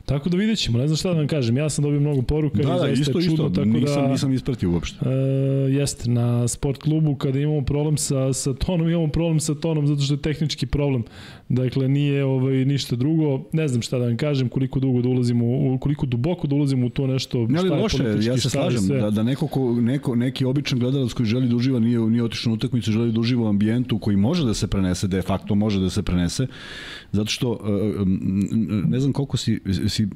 [0.06, 2.62] Tako da vidjet ćemo, ne znam šta da vam kažem, ja sam dobio mnogo poruka
[2.62, 4.08] da, i da, isto, isto, čudno, tako nisam, da...
[4.08, 4.98] Nisam ispratio uopšte.
[5.08, 5.12] E,
[5.72, 10.00] jeste, na sport klubu kada imamo problem sa, sa tonom, imamo problem sa tonom zato
[10.00, 11.04] što je tehnički problem.
[11.48, 13.44] Dakle, nije ovaj, ništa drugo.
[13.52, 16.86] Ne znam šta da vam kažem, koliko dugo da ulazimo, u, koliko duboko da ulazimo
[16.86, 19.00] u to nešto, ne, ali šta je loše, ja se slažem, sve.
[19.00, 22.50] da, da neko, ko, neko, neki običan gledalac koji želi da uživa, nije, nije otišao
[22.50, 25.80] na utakmicu, želi da uživa u ambijentu koji može da se prenese, de facto može
[25.80, 26.46] da se prenese,
[27.12, 28.04] zato što e,
[28.88, 30.08] ne znam koliko si, si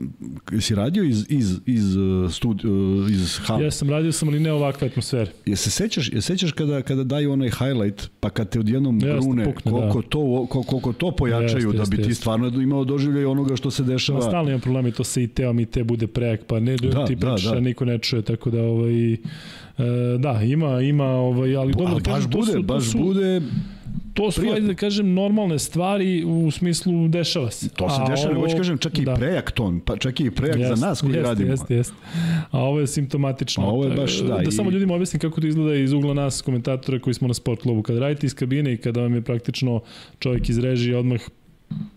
[0.60, 2.62] si radio iz, iz, iz, uh, studi,
[3.10, 3.62] iz hala?
[3.62, 5.30] Ja sam radio sam, ali ne ovakve atmosfere.
[5.46, 9.44] Je se sećaš, je sećaš kada, kada daju onaj highlight, pa kad te odjednom brune,
[9.44, 10.08] pukne, koliko, da.
[10.08, 13.82] to, koliko to pojačaju, jeste, da bi jeste, ti stvarno imao doživljaj onoga što se
[13.82, 14.18] dešava.
[14.18, 17.06] Ma stalno imam problemi, to se i teo, i te bude prejak, pa ne, da,
[17.06, 17.60] ti da, priča, da.
[17.60, 19.16] niko ne čuje, tako da ovaj,
[19.80, 23.40] E, da, ima, ima, ovaj, ali dobro da kažem, baš bude, su, baš su, bude
[24.14, 27.68] to su, ajde da kažem, normalne stvari u smislu dešava se.
[27.68, 29.14] To se dešava, ovo, kažem, čak i da.
[29.14, 31.50] prejak ton, pa čak i prejak jest, za nas koji jest, radimo.
[31.50, 31.94] Jeste, jeste.
[32.50, 33.64] A ovo je simptomatično.
[33.64, 34.36] A ovo je baš, da.
[34.36, 34.52] Da i...
[34.52, 37.82] samo ljudima objasnim kako to izgleda iz ugla nas, komentatora koji smo na sport klubu.
[37.82, 39.80] Kada radite iz kabine i kada vam je praktično
[40.18, 41.20] čovjek iz režije odmah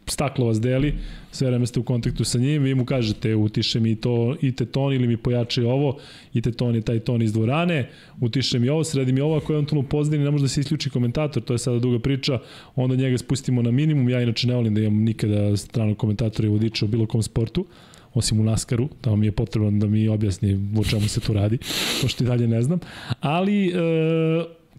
[0.07, 0.93] staklo vas deli,
[1.31, 4.65] sve vreme ste u kontaktu sa njim, vi mu kažete utiše mi to i te
[4.65, 5.97] ton ili mi pojače ovo,
[6.33, 7.89] i te ton je taj ton iz dvorane,
[8.21, 10.89] utiše mi ovo, sredi mi ovo, ako je tonu pozdini, ne može da se isključi
[10.89, 12.39] komentator, to je sada duga priča,
[12.75, 16.51] onda njega spustimo na minimum, ja inače ne volim da imam nikada stranog komentatora i
[16.51, 17.65] vodiča u bilo kom sportu,
[18.13, 21.57] osim u Naskaru, tamo mi je potrebno da mi objasni o čemu se tu radi,
[22.01, 22.79] pošto i dalje ne znam.
[23.21, 23.73] Ali, e,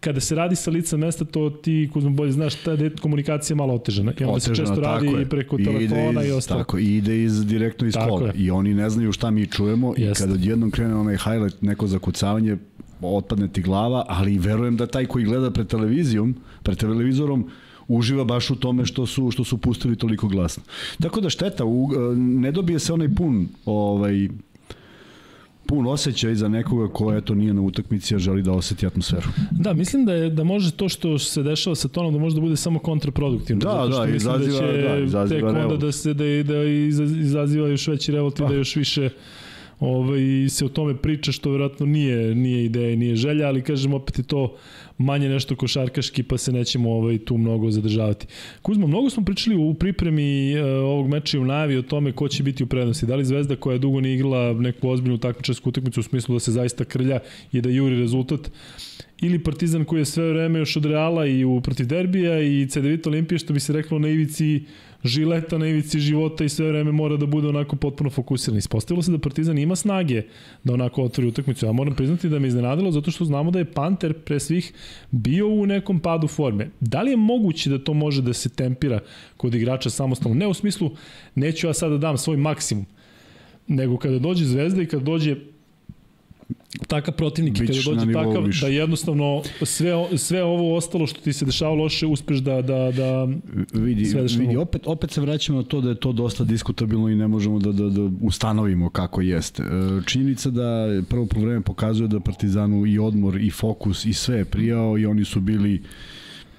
[0.05, 3.75] kada se radi sa lica mesta, to ti, Kuzma, bolje znaš, ta je komunikacija malo
[3.75, 4.13] otežana.
[4.21, 5.29] I onda otežana, se često radi je.
[5.29, 6.61] preko I telefona iz, i ostalo.
[6.61, 8.33] Tako, i ide iz, direktno iz kola.
[8.37, 10.25] I oni ne znaju šta mi čujemo Jeste.
[10.25, 12.57] i kada odjednom krene onaj highlight, neko zakucavanje,
[13.01, 17.49] otpadne ti glava, ali verujem da taj koji gleda pred televizijom, pred televizorom,
[17.89, 20.63] uživa baš u tome što su što su pustili toliko glasno.
[21.03, 24.29] Tako da šteta, u, ne dobije se onaj pun ovaj
[25.67, 29.29] pun osjećaj za nekoga ko eto nije na utakmici a želi da oseti atmosferu.
[29.51, 32.41] Da, mislim da je da može to što se dešava sa tonom da može da
[32.41, 33.61] bude samo kontraproduktivno.
[33.61, 36.63] Da, zato što da, izaziva, da, će da, izaziva tek onda da se da, da
[37.21, 38.55] izaziva još veći revolt i da pa.
[38.55, 39.11] još više
[39.81, 43.95] ovaj, se o tome priča što verovatno nije, nije ideja i nije želja, ali kažem
[43.95, 44.57] opet je to
[44.99, 48.27] manje nešto košarkaški pa se nećemo ovaj, tu mnogo zadržavati.
[48.63, 52.29] Kuzmo, mnogo smo pričali u pripremi e, ovog meča i u najavi o tome ko
[52.29, 53.07] će biti u prednosti.
[53.07, 56.53] Da li Zvezda koja dugo nije igrala neku ozbiljnu takmičarsku utakmicu u smislu da se
[56.53, 57.21] zaista krlja
[57.53, 58.51] i da juri rezultat
[59.27, 63.11] ili Partizan koji je sve vreme još od Reala i u protiv derbija i CDVita
[63.11, 64.65] Olimpije što bi se reklo na ivici
[65.05, 68.59] žileta na ivici života i sve vreme mora da bude onako potpuno fokusiran.
[68.59, 70.23] Ispostavilo se da Partizan ima snage
[70.65, 71.67] da onako otvori utakmicu.
[71.67, 74.73] Ja moram priznati da me iznenadilo zato što znamo da je Panter pre svih
[75.11, 76.71] bio u nekom padu forme.
[76.81, 79.01] Da li je moguće da to može da se tempira
[79.37, 80.39] kod igrača samostalno?
[80.39, 80.91] Ne u smislu,
[81.35, 82.87] neću ja sad da dam svoj maksimum,
[83.67, 85.37] nego kada dođe Zvezda i kada dođe
[86.87, 88.67] takav protivnik i kada dođe takav više.
[88.67, 93.29] da jednostavno sve, sve ovo ostalo što ti se dešava loše uspeš da, da, da
[93.73, 97.15] vidi, sve vidi opet, opet se vraćamo na to da je to dosta diskutabilno i
[97.15, 99.63] ne možemo da, da, da ustanovimo kako jeste.
[99.63, 99.67] E,
[100.07, 104.99] činjenica da prvo vreme pokazuje da Partizanu i odmor i fokus i sve je prijao
[104.99, 106.14] i oni su bili uh,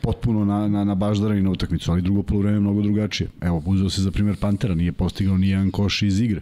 [0.05, 3.29] potpuno na, na, na baždarani na utakmicu, ali drugo polovreme mnogo drugačije.
[3.41, 6.41] Evo, uzeo se za primjer Pantera, nije postigao ni jedan koš iz igre.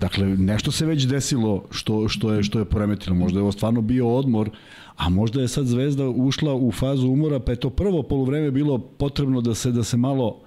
[0.00, 3.16] Dakle, nešto se već desilo što, što, je, što je poremetilo.
[3.16, 4.50] Možda je ovo stvarno bio odmor,
[4.96, 8.78] a možda je sad Zvezda ušla u fazu umora, pa je to prvo polovreme bilo
[8.78, 10.40] potrebno da se da se malo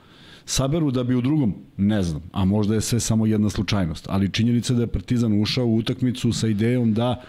[0.45, 4.31] saberu da bi u drugom, ne znam, a možda je sve samo jedna slučajnost, ali
[4.31, 7.23] činjenica da je Partizan ušao u utakmicu sa idejom da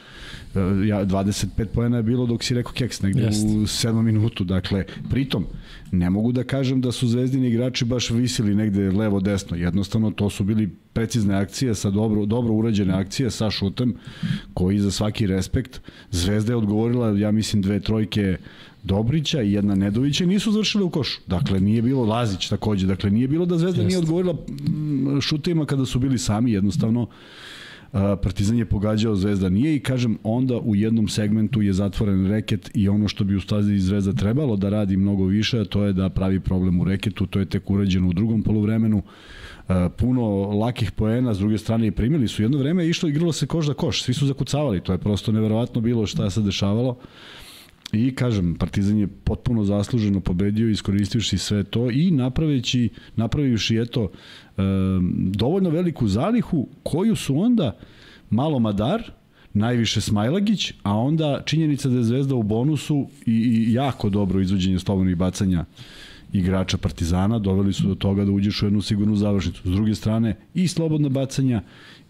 [0.54, 3.44] Eh, ja, 25 poena je bilo dok si rekao keks, negde Jest.
[3.44, 4.44] u 7 minutu.
[4.44, 5.46] Dakle, pritom,
[5.92, 9.56] ne mogu da kažem da su zvezdini igrači baš visili negde levo-desno.
[9.56, 13.94] Jednostavno, to su bili precizne akcije sa dobro, dobro urađene akcije sa šutem,
[14.54, 15.80] koji za svaki respekt.
[16.10, 18.36] Zvezda je odgovorila, ja mislim, dve trojke
[18.84, 21.20] Dobrića i jedna Nedovića nisu završile u košu.
[21.26, 22.86] Dakle, nije bilo Lazić takođe.
[22.86, 23.88] Dakle, nije bilo da Zvezda Jest.
[23.88, 27.06] nije odgovorila mm, šutima kada su bili sami, jednostavno
[27.92, 32.88] Partizan je pogađao, Zvezda nije i kažem onda u jednom segmentu je zatvoren reket i
[32.88, 36.40] ono što bi u stazi Zvezda trebalo da radi mnogo više, to je da pravi
[36.40, 39.02] problem u reketu, to je tek urađeno u drugom poluvremenu
[39.96, 42.42] puno lakih poena, s druge strane i primili su.
[42.42, 45.32] Jedno vreme je išlo, igralo se koš za koš, svi su zakucavali, to je prosto
[45.32, 46.96] neverovatno bilo šta se dešavalo.
[47.92, 54.62] I kažem, Partizan je potpuno zasluženo pobedio, iskoristivši sve to i napraveći, napravivši eto e,
[55.18, 57.76] dovoljno veliku zalihu koju su onda
[58.30, 59.02] malo Madar,
[59.54, 64.78] najviše Smajlagić, a onda činjenica da je Zvezda u bonusu i, i jako dobro izvođenje
[64.78, 65.64] slobodnih bacanja
[66.32, 69.62] igrača Partizana doveli su do toga da uđeš u jednu sigurnu završnicu.
[69.64, 71.62] S druge strane, i slobodna bacanja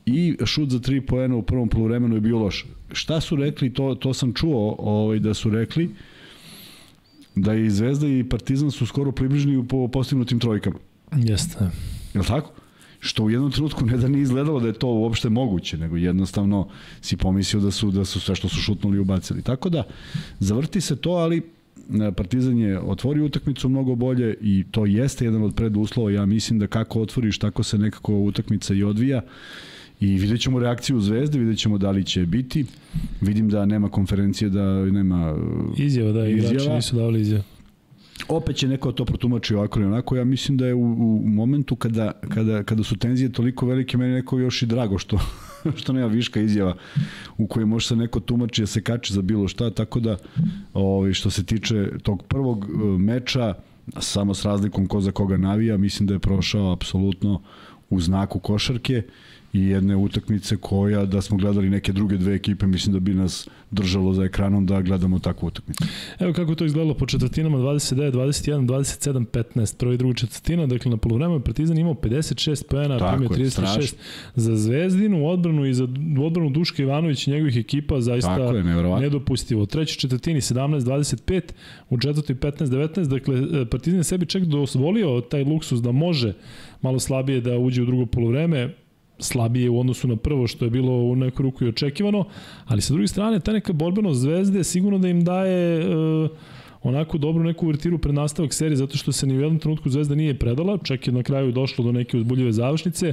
[0.06, 2.66] i šut za tri poena u prvom poluvremenu je bio loš.
[2.92, 5.94] Šta su rekli, to, to sam čuo ovaj, da su rekli
[7.34, 10.78] da i Zvezda i Partizan su skoro približni po postignutim trojkama.
[11.16, 11.58] Jeste.
[12.14, 12.52] Je li tako?
[13.00, 16.68] Što u jednom trenutku ne da nije izgledalo da je to uopšte moguće, nego jednostavno
[17.00, 19.42] si pomislio da su, da su sve što su šutnuli ubacili.
[19.42, 19.82] Tako da,
[20.38, 21.42] zavrti se to, ali
[22.16, 26.10] Partizan je otvorio utakmicu mnogo bolje i to jeste jedan od preduslova.
[26.10, 29.20] Ja mislim da kako otvoriš, tako se nekako utakmica i odvija.
[30.00, 32.64] I vidjet ćemo reakciju Zvezde, vidjet ćemo da li će biti.
[33.20, 35.36] Vidim da nema konferencije, da nema
[35.78, 36.52] izjava, da, izjava.
[36.52, 37.44] igrači nisu davali izjava.
[38.28, 40.16] Opet će neko to protumači ovako ili onako.
[40.16, 40.92] Ja mislim da je u,
[41.24, 45.18] u momentu kada, kada, kada su tenzije toliko velike, meni neko još i drago što,
[45.80, 46.74] što nema viška izjava
[47.38, 50.16] u kojoj može se neko tumači da se kači za bilo šta, tako da
[50.74, 53.54] ovaj, što se tiče tog prvog e, meča,
[53.98, 57.42] samo s razlikom ko za koga navija, mislim da je prošao apsolutno
[57.90, 59.02] u znaku košarke
[59.52, 63.48] i jedne utakmice koja da smo gledali neke druge dve ekipe, mislim da bi nas
[63.70, 65.84] držalo za ekranom da gledamo takvu utakmicu.
[66.18, 70.90] Evo kako to izgledalo po četvrtinama 29, 21, 27, 15, prva i druga četvrtina, dakle
[70.90, 73.98] na polovremenu Partizan imao 56 poena, primio 36 strašno.
[74.34, 75.84] za Zvezdinu, odbranu i za
[76.24, 78.64] odbranu Duška Ivanović i njegovih ekipa zaista je,
[79.00, 79.62] nedopustivo.
[79.62, 81.42] U trećoj četvrtini 17, 25,
[81.90, 86.32] u četvrtoj 15, 19, dakle Partizan je sebi čak dozvolio taj luksus da može
[86.82, 88.74] malo slabije da uđe u drugo polovreme,
[89.22, 92.24] slabije u odnosu na prvo što je bilo u neku ruku i očekivano,
[92.66, 96.30] ali sa druge strane ta neka borbenost zvezde sigurno da im daje uh,
[96.82, 100.14] onako dobru neku uvertiru pred nastavak serije zato što se ni u jednom trenutku Zvezda
[100.14, 103.12] nije predala, čak je na kraju došlo do neke uzbuljive završnice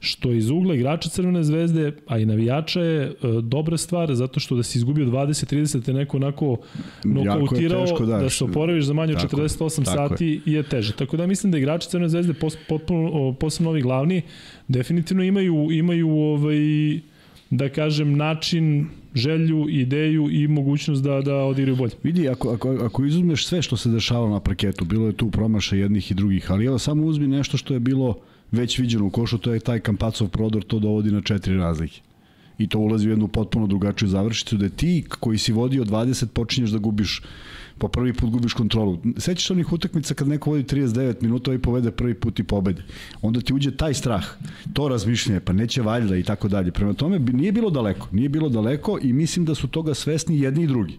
[0.00, 4.56] što iz ugla igrača Crvene zvezde, a i navijača je e, dobra stvar, zato što
[4.56, 6.56] da si izgubio 20-30 te neko onako
[7.04, 10.54] nokautirao, teško, da, da se oporaviš za manje od 48 tako sati je.
[10.54, 10.92] je teže.
[10.92, 14.22] Tako da mislim da igrači Crvene zvezde, pos, potpuno, posebno ovi glavni,
[14.70, 16.58] definitivno imaju, imaju ovaj,
[17.50, 21.92] da kažem, način želju, ideju i mogućnost da da odigraju bolje.
[22.02, 25.76] Vidi, ako, ako, ako izuzmeš sve što se dešavalo na parketu, bilo je tu promaša
[25.76, 28.18] jednih i drugih, ali evo samo uzmi nešto što je bilo
[28.50, 32.00] već viđeno u košu, to je taj Kampacov prodor, to dovodi na četiri razlike.
[32.60, 36.70] I to ulazi u jednu potpuno drugačiju završicu, da ti koji si vodio 20 počinješ
[36.70, 37.22] da gubiš
[37.78, 38.98] po prvi put gubiš kontrolu.
[39.16, 42.82] Sećaš onih utakmica kad neko vodi 39 minuta i povede prvi put i pobede.
[43.22, 44.24] Onda ti uđe taj strah,
[44.72, 46.72] to razmišljanje, pa neće valjda i tako dalje.
[46.72, 50.64] Prema tome nije bilo daleko, nije bilo daleko i mislim da su toga svesni jedni
[50.64, 50.98] i drugi.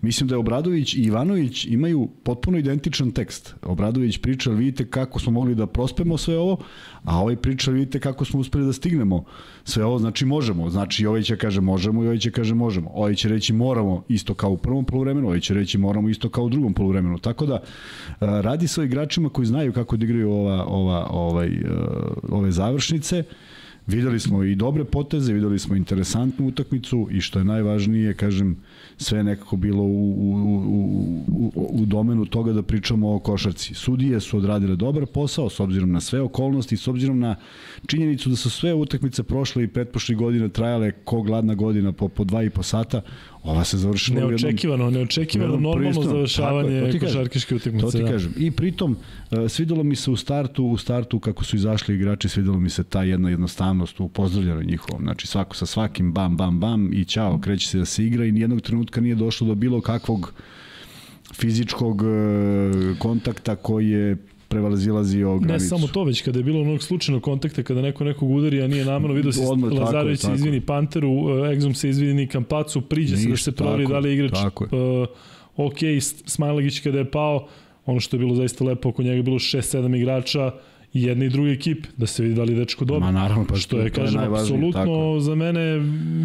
[0.00, 3.54] Mislim da je Obradović i Ivanović imaju potpuno identičan tekst.
[3.62, 6.58] Obradović priča, vidite kako smo mogli da prospemo sve ovo,
[7.04, 9.24] a ovaj priča, vidite kako smo uspeli da stignemo
[9.64, 10.70] sve ovo, znači možemo.
[10.70, 12.90] Znači ovaj će kaže možemo i ovaj će kaže možemo.
[12.94, 16.44] Ovaj će reći moramo isto kao u prvom poluvremenu, ovaj će reći moramo isto kao
[16.44, 17.18] u drugom poluvremenu.
[17.18, 17.62] Tako da
[18.20, 21.50] radi sa igračima koji znaju kako da igraju ova, ova, ovaj,
[22.28, 23.24] ove završnice.
[23.86, 28.56] Videli smo i dobre poteze, videli smo interesantnu utakmicu i što je najvažnije, kažem,
[28.96, 30.32] sve nekako bilo u, u,
[30.68, 33.74] u, u, u domenu toga da pričamo o košarci.
[33.74, 37.36] Sudije su odradile dobar posao s obzirom na sve okolnosti, s obzirom na
[37.86, 42.24] činjenicu da su sve utakmice prošle i pretpošli godine trajale ko gladna godina po, po
[42.24, 43.02] dva i po sata,
[43.42, 46.04] ova se završila neočekivano, jednom, neočekivano normalno pristup.
[46.04, 47.86] završavanje košarkaške utakmice.
[47.86, 48.10] To ti da.
[48.10, 48.34] kažem.
[48.36, 48.96] I pritom
[49.30, 52.84] uh, svidelo mi se u startu, u startu kako su izašli igrači, svidelo mi se
[52.84, 55.02] ta jedna jednostavnost u pozdravljanju njihovom.
[55.02, 58.32] Znači svako sa svakim bam bam bam i ćao, kreće se da se igra i
[58.32, 60.32] nijednog trenutka nije došlo do bilo kakvog
[61.34, 64.16] fizičkog uh, kontakta koji je
[64.52, 65.52] prevalazilazio granicu.
[65.52, 68.66] Ne samo to, već kada je bilo onog slučajnog kontakta, kada neko nekog udari, a
[68.66, 73.28] nije namerno, vidio se Odmah, Lazarević se izvini Panteru, Egzum se izvini Kampacu, priđe se
[73.28, 75.78] da se proveri da li je igrač tako uh, ok,
[76.26, 77.46] Smajlagić kada je pao,
[77.86, 80.52] ono što je bilo zaista lepo, oko njega je bilo 6-7 igrača,
[80.94, 83.06] i jedne i druge ekipe, da se vidi da li dečko dobro.
[83.06, 85.20] Ma naravno, pa što je, kažem, apsolutno tako.
[85.20, 85.60] za mene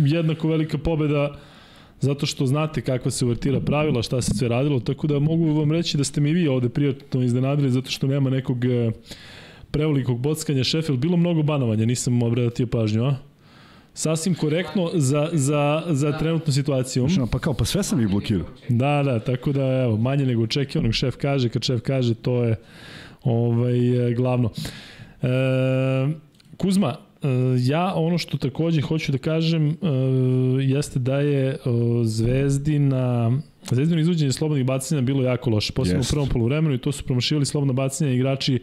[0.06, 1.40] jednako velika pobeda
[2.00, 5.72] zato što znate kakva se uvertira pravila, šta se sve radilo, tako da mogu vam
[5.72, 8.92] reći da ste mi vi ovde prijatno iznenadili zato što nema nekog e,
[9.72, 13.16] prevelikog bockanja Sheffield, bilo mnogo banovanja, nisam obratio pažnju, a?
[13.94, 17.08] Sasvim korektno za, za, za trenutnu situaciju.
[17.32, 18.48] Pa kao, pa sve sam ih blokirao.
[18.70, 22.56] Da, da, tako da, evo, manje nego očekivanog šef kaže, kad šef kaže, to je
[23.24, 24.50] ovaj, e, glavno.
[25.22, 25.28] E,
[26.58, 26.96] Kuzma,
[27.60, 29.75] ja ono što takođe hoću da kažem e,
[30.62, 31.58] jeste da je e,
[32.03, 33.32] Zvezdina
[33.71, 36.08] Zvezdino izvođenje slobodnih bacanja bilo jako loše, posebno yes.
[36.08, 38.60] u prvom poluvremenu i to su promašivali slobodna bacanja igrači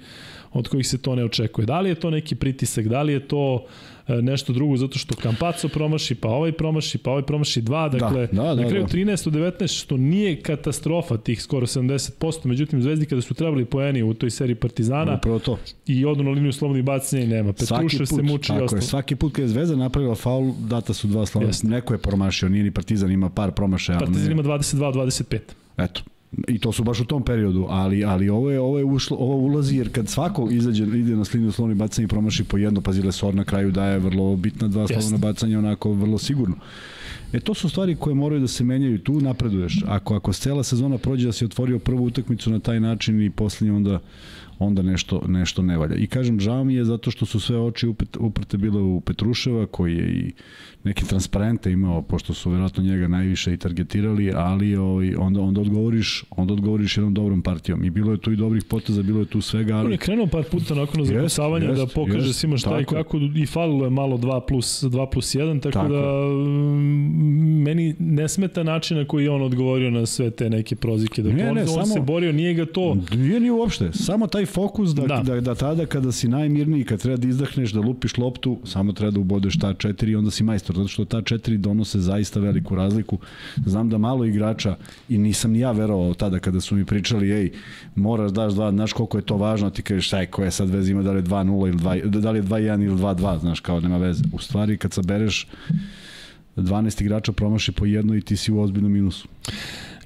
[0.53, 1.67] od kojih se to ne očekuje.
[1.67, 4.99] Da li je to neki pritisak, da li je to uh, E, nešto drugo zato
[4.99, 8.63] što Kampaco promaši, pa ovaj promaši, pa ovaj promaši dva, da, dakle da, da, da,
[8.63, 8.89] na kraju da.
[8.89, 14.03] 13 od 19 što nije katastrofa tih skoro 70%, međutim Zvezdi kada su trebali poeni
[14.03, 15.59] u toj seriji Partizana Upravo to.
[15.87, 17.53] i odu na liniju slobodnih bacanja i nema.
[17.53, 18.79] Petrušev se muči i ostalo.
[18.79, 21.55] Je, svaki put kada je Zvezda napravila faul, data su dva slobodna.
[21.63, 23.99] Neko je promašio, nije ni Partizan, ima par promašaja.
[23.99, 25.39] Partizan ima 22-25.
[25.77, 26.03] Eto,
[26.49, 29.37] I to su baš u tom periodu, ali ali ovo je ovo je ušlo, ovo
[29.37, 32.93] ulazi jer kad svako izađe ide na slinu slovni bacanje i promaši po jedno, pa
[33.13, 36.57] Sor na kraju daje vrlo bitna dva slovna bacanja onako vrlo sigurno.
[37.33, 39.83] E to su stvari koje moraju da se menjaju, tu napreduješ.
[39.87, 43.77] Ako ako cela sezona prođe da si otvorio prvu utakmicu na taj način i poslednje
[43.77, 44.01] onda
[44.59, 45.97] onda nešto, nešto ne valja.
[45.97, 47.87] I kažem, žao mi je zato što su sve oči
[48.19, 50.33] uprte bile u Petruševa, koji je i
[50.85, 56.25] neke transparente imao, pošto su verovatno njega najviše i targetirali, ali ovaj, onda, onda, odgovoriš,
[56.31, 57.85] onda odgovoriš jednom dobrom partijom.
[57.85, 59.87] I bilo je tu i dobrih poteza, bilo je tu svega, ali...
[59.87, 63.47] On je krenuo par puta nakon zakucavanja da pokaže jest, svima šta i kako i
[63.47, 66.01] falilo je malo 2 plus, 2 plus 1, tako, tako da
[67.65, 71.23] meni ne smeta način na koji je on odgovorio na sve te neke prozike.
[71.23, 72.97] Dakle, Ne, on, ne, on samo- se borio, nije ga to...
[73.17, 75.17] Nije ni uopšte, samo taj fokus da, Da.
[75.17, 75.35] da.
[75.35, 79.11] da, da tada kada si najmirniji, kad treba da izdahneš, da lupiš loptu, samo treba
[79.11, 82.75] da ubodeš ta četiri i onda si majstor, zato što ta četiri donose zaista veliku
[82.75, 83.19] razliku.
[83.67, 84.77] Znam da malo igrača,
[85.09, 87.53] i nisam ni ja verovao tada kada su mi pričali, ej,
[87.95, 91.03] moraš daš dva, znaš koliko je to važno, ti kažeš, aj, koja sad veze ima
[91.03, 93.97] da li je 2-0 ili 2, da li je 2-1 ili 2-2, znaš, kao nema
[93.97, 94.25] veze.
[94.33, 95.47] U stvari, kad sabereš
[96.57, 99.29] 12 igrača promaši po jedno i ti si u ozbiljnom minusu.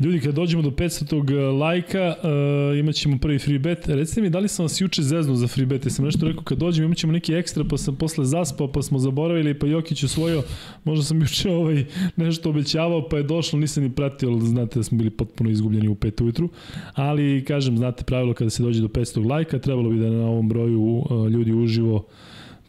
[0.00, 1.58] Ljudi, kad dođemo do 500.
[1.58, 3.88] lajka, uh, imat ćemo prvi free bet.
[3.88, 5.84] Recite mi, da li sam vas juče zeznuo za free bet?
[5.84, 8.98] Jesam nešto rekao, kad dođemo imat ćemo neki ekstra, pa sam posle zaspao, pa smo
[8.98, 10.42] zaboravili, pa Jokić osvojio.
[10.84, 11.84] Možda sam juče ovaj,
[12.16, 15.88] nešto obećavao, pa je došlo, nisam ni pratio, ali znate da smo bili potpuno izgubljeni
[15.88, 16.48] u 5 ujutru.
[16.94, 19.30] Ali, kažem, znate pravilo kada se dođe do 500.
[19.30, 22.06] lajka, trebalo bi da na ovom broju uh, ljudi uživo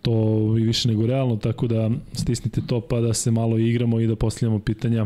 [0.01, 0.11] to
[0.59, 4.15] i više nego realno, tako da stisnite to pa da se malo igramo i da
[4.15, 5.05] postavljamo pitanja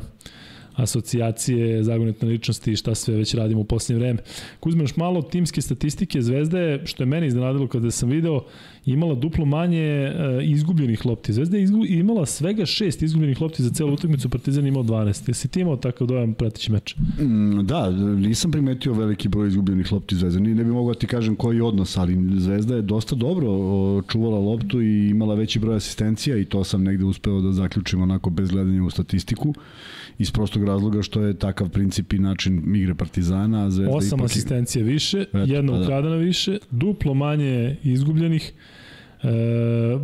[0.75, 4.19] asocijacije, zagonetne ličnosti i šta sve već radimo u posljednje vreme.
[4.59, 8.41] Kuzme, još malo timske statistike Zvezda je, što je mene iznenadilo kada sam video,
[8.85, 11.33] imala duplo manje e, izgubljenih lopti.
[11.33, 15.29] Zvezda je imala svega šest izgubljenih lopti za celu utakmicu, Partizan imao 12.
[15.29, 16.95] Jesi ti imao takav dojam pratići meč?
[16.95, 20.39] Mm, da, nisam primetio veliki broj izgubljenih lopti Zvezde.
[20.39, 23.49] Ni, ne bi mogao da ti kažem koji odnos, ali Zvezda je dosta dobro
[24.01, 28.29] čuvala loptu i imala veći broj asistencija i to sam negde uspeo da zaključim onako
[28.29, 29.53] bez gledanja u statistiku
[30.17, 33.69] iz prostog razloga što je takav princip i način igre Partizana.
[33.69, 35.83] Zvezda Osam ipak je- asistencija više, Eto, jedna pa da.
[35.83, 38.53] ukradena više, duplo manje izgubljenih,
[39.23, 39.27] e,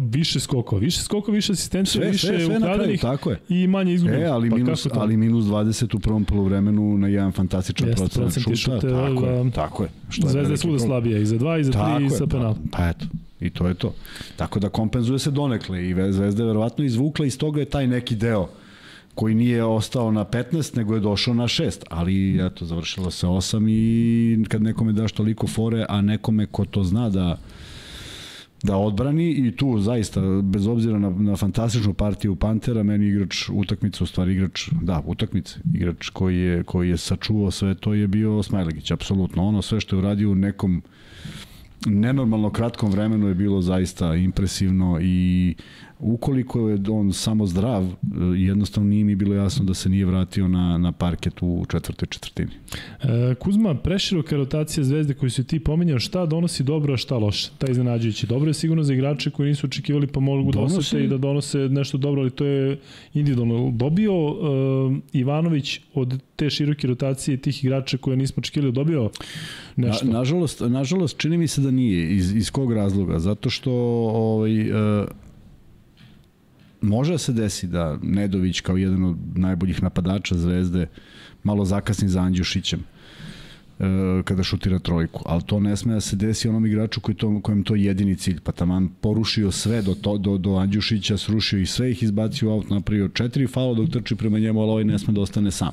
[0.04, 3.40] više skokova, više skokova, više asistencija, Sve, više sve, sve ukradenih tako je.
[3.50, 4.26] i manje izgubljenih.
[4.26, 8.34] E, ali, pa minus, ali minus 20 u prvom polovremenu na jedan fantastičan Jeste, procenat
[8.34, 8.76] procenti šuta.
[8.78, 9.32] šuta, tako da.
[9.32, 9.90] je, tako je.
[10.10, 12.28] Što Zvezda je svuda slabija, i za dva, i za tri, Tako i je, sa
[12.28, 12.54] penal.
[12.54, 13.06] Pa, pa eto,
[13.42, 13.94] i to je to.
[14.36, 17.88] Tako da kompenzuje se donekle i Ve- Zvezda je verovatno izvukla iz toga je taj
[17.88, 18.48] neki deo
[19.20, 23.70] koji nije ostao na 15, nego je došao na 6, ali eto, završilo se 8
[23.70, 27.38] i kad nekome daš toliko fore, a nekome ko to zna da
[28.64, 34.04] da odbrani i tu zaista bez obzira na, na fantastičnu partiju Pantera meni igrač utakmice
[34.04, 38.44] u stvari igrač da utakmice igrač koji je koji je sačuvao sve to je bio
[38.44, 39.48] Smajlegić apsolutno.
[39.48, 40.82] Ono sve što je uradio u nekom
[41.86, 45.56] nenormalno kratkom vremenu je bilo zaista impresivno i
[46.00, 47.88] ukoliko je on samo zdrav, e,
[48.38, 52.52] jednostavno nije mi bilo jasno da se nije vratio na, na parket u četvrtoj četvrtini.
[53.02, 57.50] E, Kuzma, preširoka rotacija zvezde koju si ti pominjao, šta donosi dobro, a šta loše?
[57.58, 58.28] Ta iznenađujući.
[58.28, 61.58] Dobro je sigurno za igrače koji nisu očekivali pa mogu da osete i da donose
[61.58, 62.80] nešto dobro, ali to je
[63.14, 63.72] individualno.
[63.72, 64.38] Dobio e,
[65.14, 69.10] Ivanović od te široke rotacije tih igrača koje nismo očekivali, dobio
[69.76, 70.06] nešto?
[70.06, 72.16] Na, nažalost, nažalost, čini mi se da nije.
[72.16, 73.20] Iz, iz kog razloga?
[73.20, 73.72] Zato što
[74.14, 75.06] ovaj, e,
[76.82, 80.88] može da se desi da Nedović kao jedan od najboljih napadača Zvezde
[81.44, 83.84] malo zakasni za Andjušićem e,
[84.24, 87.64] kada šutira trojku, ali to ne sme da se desi onom igraču koji to, kojem
[87.64, 91.70] to je jedini cilj, pa taman porušio sve do, to, do, do Andjušića, srušio ih
[91.70, 95.00] sve, ih izbacio u aut, napravio četiri faula dok trči prema njemu, ali ovaj ne
[95.00, 95.72] sme da ostane sam.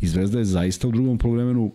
[0.00, 1.72] I Zvezda je zaista u drugom polovremenu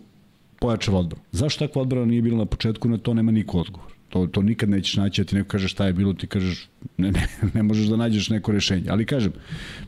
[0.60, 1.24] pojačala odbranu.
[1.32, 3.99] Zašto takva odbrana nije bila na početku, na to nema niko odgovor.
[4.10, 7.12] To, to nikad nećeš naći, a ti neko kaže šta je bilo, ti kažeš ne,
[7.12, 8.90] ne, ne možeš da nađeš neko rešenje.
[8.90, 9.32] Ali kažem,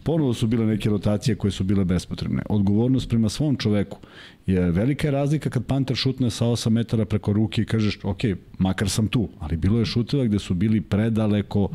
[0.04, 2.44] ponovo su bile neke rotacije koje su bile bespotrebne.
[2.50, 4.00] Odgovornost prema svom čoveku
[4.46, 8.22] je velika je razlika kad Panter šutne sa 8 metara preko ruke i kažeš, ok,
[8.58, 11.70] makar sam tu, ali bilo je šuteva gde su bili predaleko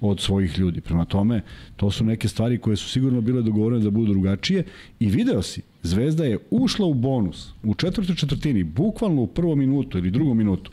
[0.00, 0.80] od svojih ljudi.
[0.80, 1.42] Prema tome,
[1.76, 4.64] to su neke stvari koje su sigurno bile dogovorene da budu drugačije
[5.00, 9.98] i video si, Zvezda je ušla u bonus u četvrtoj četvrtini, bukvalno u prvom minutu
[9.98, 10.70] ili drugom minutu.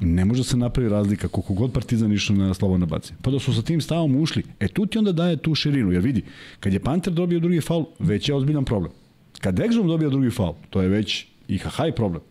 [0.00, 3.18] Ne može da se napravi razlika koliko god Partizan išao na slobodno bacanje.
[3.22, 6.02] Pa da su sa tim stavom ušli, e tu ti onda daje tu širinu, jer
[6.02, 6.22] vidi,
[6.60, 8.92] kad je Panter dobio drugi faul, već je ozbiljan problem.
[9.40, 12.22] Kad Ekstrom dobio drugi faul, to je već i haj problem.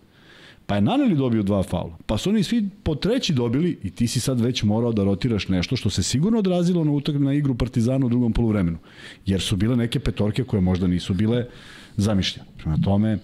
[0.66, 1.98] Pa je Naneli dobio dva faula.
[2.06, 5.48] Pa su oni svi po treći dobili i ti si sad već morao da rotiraš
[5.48, 8.78] nešto što se sigurno odrazilo na utak na igru Partizana u drugom poluvremenu.
[9.26, 11.46] Jer su bile neke petorke koje možda nisu bile
[11.98, 12.50] zamišljene.
[12.58, 13.20] Prema tome,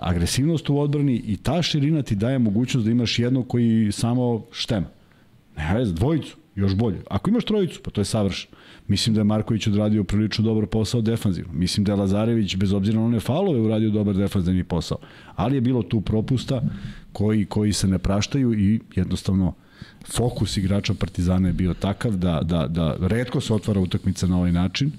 [0.00, 4.86] agresivnost u odbrani i ta širina ti daje mogućnost da imaš jednog koji samo štema.
[5.56, 6.98] Ne vez, dvojicu, još bolje.
[7.10, 8.56] Ako imaš trojicu, pa to je savršeno.
[8.88, 11.52] Mislim da je Marković odradio prilično dobar posao defanzivno.
[11.52, 14.98] Mislim da je Lazarević, bez obzira na one falove, uradio dobar defanzivni posao.
[15.36, 16.62] Ali je bilo tu propusta
[17.12, 19.54] koji, koji se ne praštaju i jednostavno
[20.16, 24.52] fokus igrača Partizana je bio takav da, da, da redko se otvara utakmica na ovaj
[24.52, 24.92] način,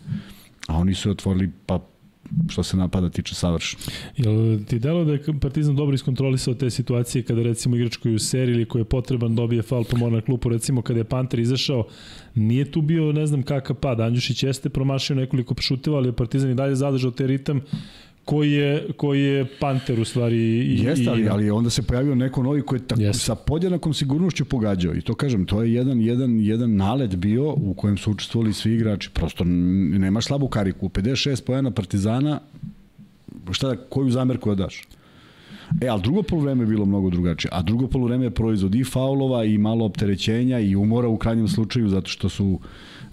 [0.68, 1.80] a oni su je otvorili pa
[2.50, 3.80] što se napada tiče savršen.
[4.18, 8.16] Jel ti delo da je Partizan dobro iskontrolisao te situacije kada recimo igrač koji je
[8.16, 11.04] u seriji ili koji je potreban dobije faul pa mora na klupu, recimo kada je
[11.04, 11.88] Panter izašao,
[12.36, 16.52] nije tu bio ne znam kakav pad, Andjušić jeste promašio nekoliko šuteva, ali je Partizan
[16.52, 17.62] i dalje zadržao te ritam
[18.26, 20.38] koji je, koji je Panter u stvari.
[20.38, 23.13] I, Jeste, ali, ali onda se pojavio neko novi koji je tako, yes.
[23.13, 24.95] sa podjednakom sigurnošću pogađao.
[24.95, 28.74] I to kažem, to je jedan, jedan, jedan nalet bio u kojem su učestvovali svi
[28.74, 29.09] igrači.
[29.09, 30.89] Prosto nema slabu kariku.
[30.89, 32.39] 56 pojena Partizana,
[33.51, 34.84] šta da, koju zamerku da daš?
[35.82, 37.49] E, ali drugo polovreme je bilo mnogo drugačije.
[37.53, 41.89] A drugo polovreme je proizvod i faulova i malo opterećenja i umora u krajnjem slučaju
[41.89, 42.59] zato što su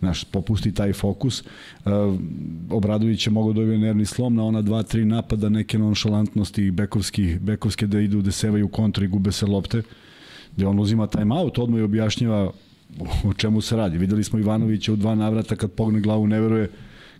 [0.00, 1.42] naš, popusti taj fokus.
[1.84, 1.92] Uh,
[2.70, 7.86] Obradović je mogao dobiti nervni slom na ona dva, tri napada, neke nonšalantnosti bekovski, bekovske
[7.86, 9.82] da idu, da sevaju kontra i gube se lopte,
[10.56, 12.52] gde on uzima time out, odmah i objašnjava
[13.24, 13.98] o čemu se radi.
[13.98, 16.70] Videli smo Ivanovića u dva navrata kad pogne glavu, ne veruje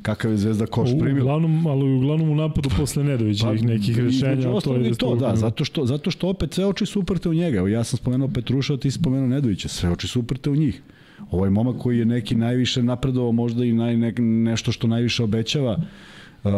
[0.02, 1.22] kakav je Zvezda koš primio.
[1.22, 4.60] Uglavnom, ali uglavnom u napadu posle Nedovićevih pa, nekih rešenja.
[4.60, 7.68] To je to, da, zato što, zato što opet sve oči su uprte u njega.
[7.68, 10.82] Ja sam spomenuo Petruša, ti si spomenuo Nedovića, sve oči su uprte u njih.
[11.30, 15.24] Ovo je momak koji je neki najviše napredovao, možda i naj, ne, nešto što najviše
[15.24, 15.76] obećava,
[16.44, 16.52] Uh,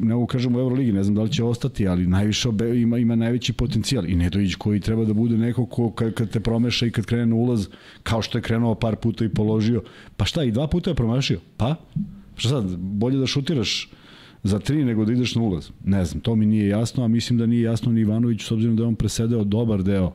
[0.00, 2.98] ne mogu kažem u Euroligi, ne znam da li će ostati, ali najviše obe, ima,
[2.98, 6.86] ima najveći potencijal i Nedović koji treba da bude neko ko kad, kad te promeša
[6.86, 7.66] i kad krene na ulaz,
[8.02, 9.82] kao što je krenuo par puta i položio,
[10.16, 11.74] pa šta i dva puta je promašio, pa?
[12.36, 13.90] Šta sad, bolje da šutiraš
[14.42, 15.70] za tri nego da ideš na ulaz?
[15.84, 18.76] Ne znam, to mi nije jasno, a mislim da nije jasno ni Ivanović s obzirom
[18.76, 20.12] da je on presedeo dobar deo uh,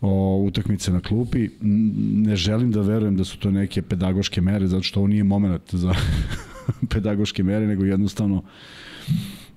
[0.00, 1.48] o, utakmice na klupi.
[1.60, 5.74] Ne želim da verujem da su to neke pedagoške mere, zato što ovo nije moment
[5.74, 5.94] za
[6.92, 8.42] pedagoške mere, nego jednostavno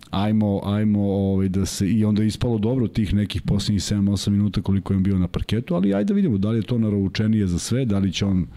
[0.10, 4.62] ajmo, ajmo ovaj, da se, i onda je ispalo dobro tih nekih posljednjih 7-8 minuta
[4.62, 7.60] koliko je bio na parketu, ali ajde da vidimo da li je to naroučenije za
[7.60, 8.48] sve, da li će on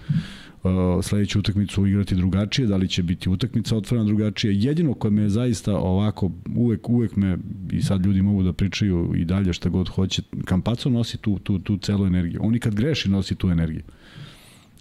[1.02, 4.54] sledeću utakmicu igrati drugačije, da li će biti utakmica otvorena drugačije.
[4.56, 7.38] Jedino koje me zaista ovako, uvek, uvek me,
[7.72, 11.58] i sad ljudi mogu da pričaju i dalje šta god hoće, Kampaco nosi tu, tu,
[11.58, 12.40] tu celu energiju.
[12.42, 13.82] On i kad greši nosi tu energiju.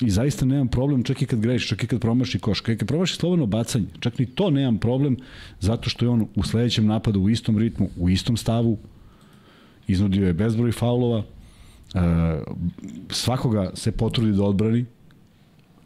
[0.02, 2.78] I zaista nemam problem čak i kad greši, čak i kad promaši koš, čak i
[2.78, 5.18] kad promaši slobodno bacanje, čak ni to nemam problem
[5.60, 8.78] zato što je on u sledećem napadu u istom ritmu, u istom stavu,
[9.88, 12.02] iznudio je bezbroj faulova, uh,
[13.10, 14.86] svakoga se potrudi da odbrani,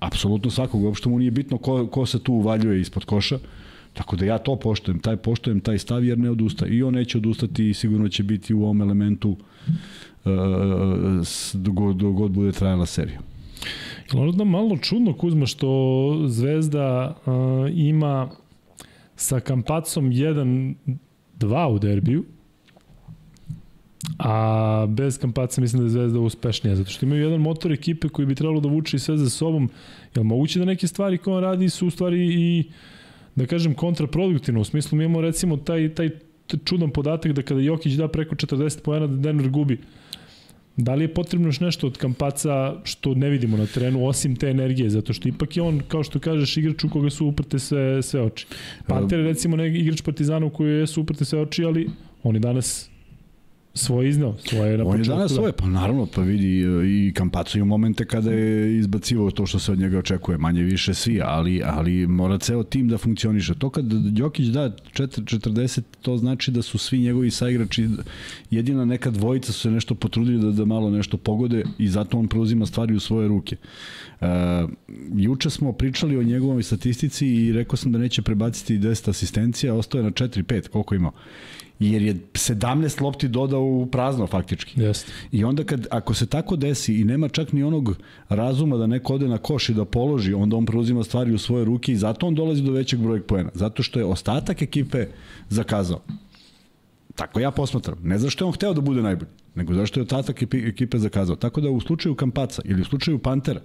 [0.05, 3.39] apsolutno svakog, uopšte mu nije bitno ko, ko se tu uvaljuje ispod koša,
[3.93, 6.77] tako da ja to poštojem, taj poštojem taj stav jer ne odustaje.
[6.77, 10.31] I on neće odustati i sigurno će biti u ovom elementu uh,
[11.53, 13.19] dogod, god bude trajala serija.
[14.13, 17.33] Je ono da malo čudno Kuzma što Zvezda uh,
[17.73, 18.29] ima
[19.15, 20.75] sa Kampacom 1-2
[21.71, 22.25] u derbiju,
[24.19, 28.25] A bez Kampaca mislim da je Zvezda uspešnija, zato što imaju jedan motor ekipe koji
[28.25, 29.69] bi trebalo da vuče i sve za sobom.
[30.15, 32.63] Je li moguće da neke stvari koje on radi su u stvari i,
[33.35, 34.61] da kažem, kontraproduktivno?
[34.61, 36.09] U smislu mi imamo recimo taj, taj
[36.65, 39.79] čudan podatak da kada Jokić da preko 40 pojena da Denver gubi.
[40.77, 44.47] Da li je potrebno još nešto od Kampaca što ne vidimo na terenu, osim te
[44.47, 48.01] energije, zato što ipak je on, kao što kažeš, igrač u koga su uprte sve,
[48.01, 48.47] sve oči.
[48.87, 51.89] Panter je recimo ne, igrač Partizana u kojoj su uprte sve oči, ali
[52.23, 52.89] on je danas
[53.75, 54.93] svoje izneo, svoje na početku.
[54.93, 55.35] On je danas da.
[55.35, 59.71] svoje, pa naravno, pa vidi i Kampaco u momente kada je izbacivao to što se
[59.71, 63.53] od njega očekuje, manje više svi, ali, ali mora ceo tim da funkcioniše.
[63.53, 67.89] To kad Đokić da 40, to znači da su svi njegovi saigrači,
[68.51, 72.27] jedina neka dvojica su se nešto potrudili da, da malo nešto pogode i zato on
[72.27, 73.55] preuzima stvari u svoje ruke.
[74.21, 74.27] Uh,
[75.15, 79.99] juče smo pričali o njegovoj statistici i rekao sam da neće prebaciti 10 asistencija, ostao
[79.99, 81.11] je na 4-5, koliko imao
[81.79, 84.81] jer je 17 lopti dodao u prazno faktički.
[84.81, 85.11] Jeste.
[85.31, 87.95] I onda kad, ako se tako desi i nema čak ni onog
[88.29, 91.65] razuma da neko ode na koš i da položi, onda on preuzima stvari u svoje
[91.65, 93.49] ruke i zato on dolazi do većeg broja poena.
[93.53, 95.07] Zato što je ostatak ekipe
[95.49, 96.01] zakazao.
[97.15, 97.97] Tako ja posmatram.
[98.03, 101.35] Ne zašto je on hteo da bude najbolji, nego zašto je ostatak ekipe zakazao.
[101.35, 103.61] Tako da u slučaju Kampaca ili u slučaju Pantera,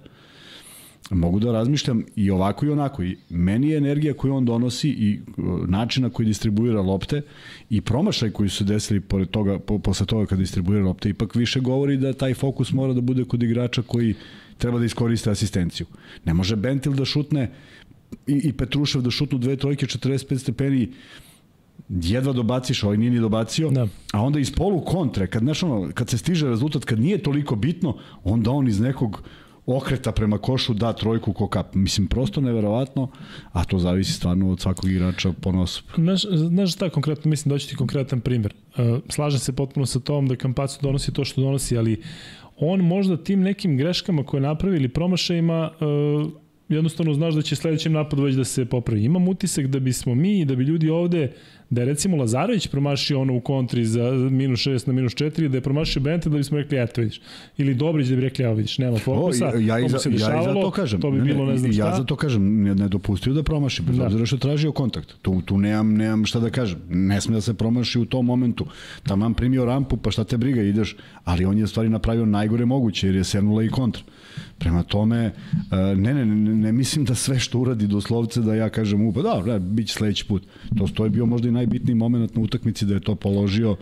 [1.09, 3.03] mogu da razmišljam i ovako i onako.
[3.03, 7.21] I meni je energija koju on donosi i uh, načina koji distribuira lopte
[7.69, 11.59] i promašaj koji su desili pored toga, po, posle toga kad distribuira lopte, ipak više
[11.59, 14.15] govori da taj fokus mora da bude kod igrača koji
[14.57, 15.85] treba da iskoriste asistenciju.
[16.25, 17.51] Ne može Bentil da šutne
[18.27, 20.89] i, i Petrušev da šutnu dve trojke 45 stepeni
[21.89, 23.87] jedva dobaciš, ovaj nije ni dobacio, da.
[24.13, 27.55] a onda iz polu kontre, kad, znaš ono, kad se stiže rezultat, kad nije toliko
[27.55, 29.23] bitno, onda on iz nekog
[29.65, 31.75] okreta prema košu da trojku ko kap.
[31.75, 33.07] Mislim, prosto neverovatno,
[33.51, 35.83] a to zavisi stvarno od svakog igrača po nosu.
[35.95, 38.53] Znaš, znaš šta konkretno, mislim, doći ti konkretan primjer.
[38.77, 42.01] Uh, slažem se potpuno sa tom da Kampacu donosi to što donosi, ali
[42.57, 46.31] on možda tim nekim greškama koje napravi ili promašajima uh,
[46.75, 49.03] jednostavno znaš da će sledećem napadu već da se popravi.
[49.03, 51.31] Imam utisak da bismo mi i da bi ljudi ovde
[51.71, 55.57] da je recimo Lazarević promašio ono u kontri za minus 6 na minus 4, da
[55.57, 57.21] je promašio Bente da bismo rekli, eto vidiš.
[57.57, 60.47] Ili Dobrić da bi rekli, evo vidiš, nema fokusa, o, ja, ja, mu se dešavalo,
[60.47, 61.01] ja za to kažem.
[61.01, 61.87] to bi ne, bilo ne znam šta.
[61.87, 64.05] Ja za to kažem, ne, ne dopustio da promaši, bez da.
[64.05, 65.13] obzira što je tražio kontakt.
[65.21, 66.79] Tu, tu nemam, nemam šta da kažem.
[66.89, 68.65] Ne sme da se promaši u tom momentu.
[69.03, 70.95] Taman primio rampu, pa šta te briga, ideš.
[71.23, 74.03] Ali on je stvari napravio najgore moguće, jer je sernula i kontra.
[74.61, 75.31] Prema tome, e,
[75.95, 79.41] ne, ne, ne, ne mislim da sve što uradi doslovce da ja kažem upa, da,
[79.45, 80.43] da, bit će sledeći put.
[80.77, 83.77] To, to je bio možda i najbitniji moment na utakmici da je to položio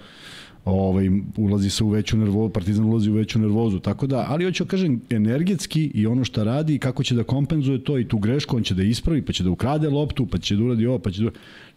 [0.66, 4.64] ovaj, ulazi se u veću nervozu, Partizan ulazi u veću nervozu, tako da, ali hoću
[4.64, 8.18] da kažem, energetski i ono što radi i kako će da kompenzuje to i tu
[8.18, 11.00] grešku, on će da ispravi, pa će da ukrade loptu, pa će da uradi ovo,
[11.00, 11.30] pa će da...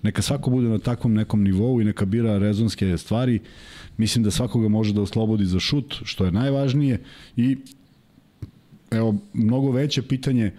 [0.02, 3.40] Neka svako bude na takvom nekom nivou i neka bira rezonske stvari.
[3.96, 6.98] Mislim da svakoga može da oslobodi za šut, što je najvažnije
[7.36, 7.56] i
[8.92, 10.52] evo, mnogo veće pitanje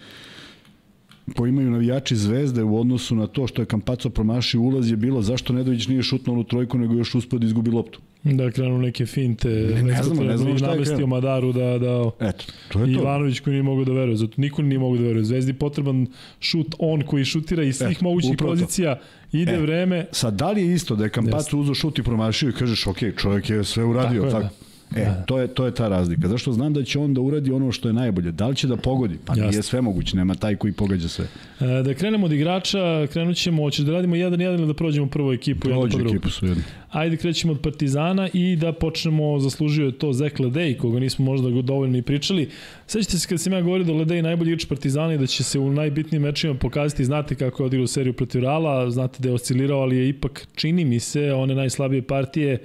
[1.35, 5.21] koje imaju navijači Zvezde u odnosu na to što je Kampaco promašio ulaz je bilo
[5.21, 7.99] zašto Nedović nije šutnuo u trojku nego još uspio da izgubi loptu.
[8.23, 9.49] Da krenu neke finte.
[9.49, 11.07] Ne, ne znamo, ne znamo šta je.
[11.07, 14.17] Madaru da, da Eto, to je Ivanović koji nije mogao da veruje.
[14.17, 15.23] Zato niko nije mogao da veruje.
[15.23, 16.07] Zvezdi potreban
[16.39, 18.99] šut on koji šutira iz svih Eto, mogućih pozicija.
[19.31, 20.05] Ide e, vreme.
[20.11, 22.97] Sad, da li je isto da je Kampaco uzao šut i promašio i kažeš, ok,
[23.17, 24.21] čovjek je sve uradio.
[24.21, 24.43] Tako, tako.
[24.43, 24.62] Je, da.
[24.95, 25.23] E, da.
[25.25, 26.27] to je, to je ta razlika.
[26.27, 28.31] Zašto znam da će on da uradi ono što je najbolje.
[28.31, 29.17] Da li će da pogodi?
[29.25, 29.47] Pa Jasne.
[29.47, 31.25] nije sve moguće, nema taj koji pogađa sve.
[31.59, 35.07] E, da krenemo od igrača, krenut ćemo, hoćeš da radimo jedan jedan ili da prođemo
[35.07, 35.59] prvu ekipu?
[35.59, 36.63] Prođe ekipu su jedno.
[36.91, 41.61] Ajde, krećemo od Partizana i da počnemo, zaslužio je to Zek Ledej, koga nismo možda
[41.61, 42.49] dovoljno i pričali.
[42.87, 45.59] Sećate se kad sam ja govorio da Ledej najbolji igrač Partizana i da će se
[45.59, 49.79] u najbitnijim mečima pokazati, znate kako je odigrao seriju protiv Rala, znate da je oscilirao,
[49.79, 52.57] ali je ipak, čini mi se, one najslabije partije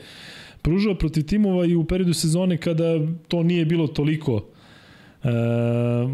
[0.69, 4.45] pružao protiv timova i u periodu sezone kada to nije bilo toliko
[5.25, 5.31] e,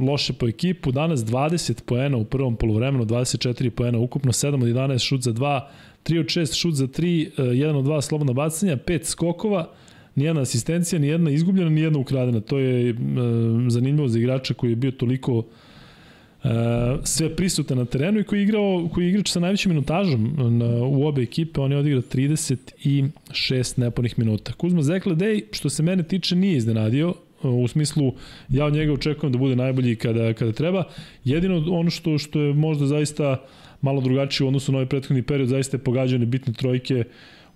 [0.09, 0.93] loše po ekipu.
[0.93, 5.61] Danas 20 poena u prvom polovremenu, 24 poena ukupno, 7 od 11 šut za 2,
[6.05, 9.71] 3 od 6 šut za 3, 1 od 2 slobodna bacanja, 5 skokova,
[10.15, 12.41] nijedna asistencija, nijedna izgubljena, nijedna ukradena.
[12.41, 12.95] To je e,
[13.69, 15.43] zanimljivo za igrača koji je bio toliko
[17.05, 20.67] sve prisutan na terenu i koji je igrao koji je igrač sa najvećim minutažom na,
[20.85, 24.53] u obe ekipe, on je odigrao 36 nepunih minuta.
[24.53, 28.13] Kuzma Zekledej, što se mene tiče, nije iznenadio, u smislu
[28.49, 30.85] ja od njega očekujem da bude najbolji kada, kada treba.
[31.25, 33.45] Jedino ono što, što je možda zaista
[33.81, 37.05] malo drugačije u odnosu na ovaj prethodni period, zaista je pogađao nebitne trojke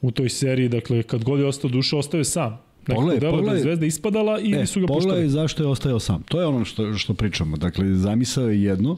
[0.01, 2.68] u toj seriji, dakle kad god je ostao duša, ostao je sam.
[2.95, 5.03] Pogledaj, delo pogledaj, da je Zvezda ispadala i e, su ga puštali.
[5.03, 6.23] Pogledaj zašto je ostajao sam.
[6.23, 7.57] To je ono što, što pričamo.
[7.57, 8.97] Dakle, zamisao je jedno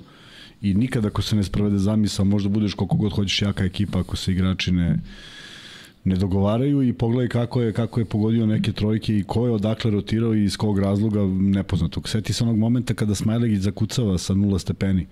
[0.63, 4.17] i nikad ako se ne sprovede zamisao, možda budeš koliko god hoćeš jaka ekipa ako
[4.17, 4.99] se igrači ne
[6.05, 9.91] ne dogovaraju i pogledaj kako je kako je pogodio neke trojke i ko je odakle
[9.91, 12.09] rotirao i iz kog razloga nepoznatog.
[12.09, 15.07] Seti se onog momenta kada Smajlegić zakucava sa nula stepeni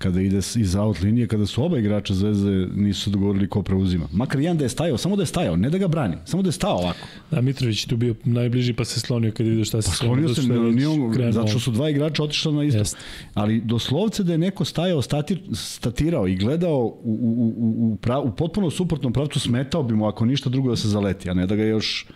[0.00, 4.08] kada ide iz out linije, kada su oba igrača Zvezde nisu dogovorili ko preuzima.
[4.12, 6.48] Makar jedan da je stajao, samo da je stajao, ne da ga brani, samo da
[6.48, 7.06] je stao ovako.
[7.30, 10.34] Da, Mitrović tu bio najbliži pa se slonio kad vidio šta se pa slonio.
[10.34, 12.78] se, nije on, zato što su dva igrača otišla na isto.
[12.78, 12.96] Jest.
[13.34, 18.22] Ali doslovce da je neko stajao, statir, statirao i gledao u, u, u, u, prav,
[18.26, 21.46] u potpuno suprotnom pravcu, smetao bi mu ako ništa drugo da se zaleti, a ne
[21.46, 22.06] da ga još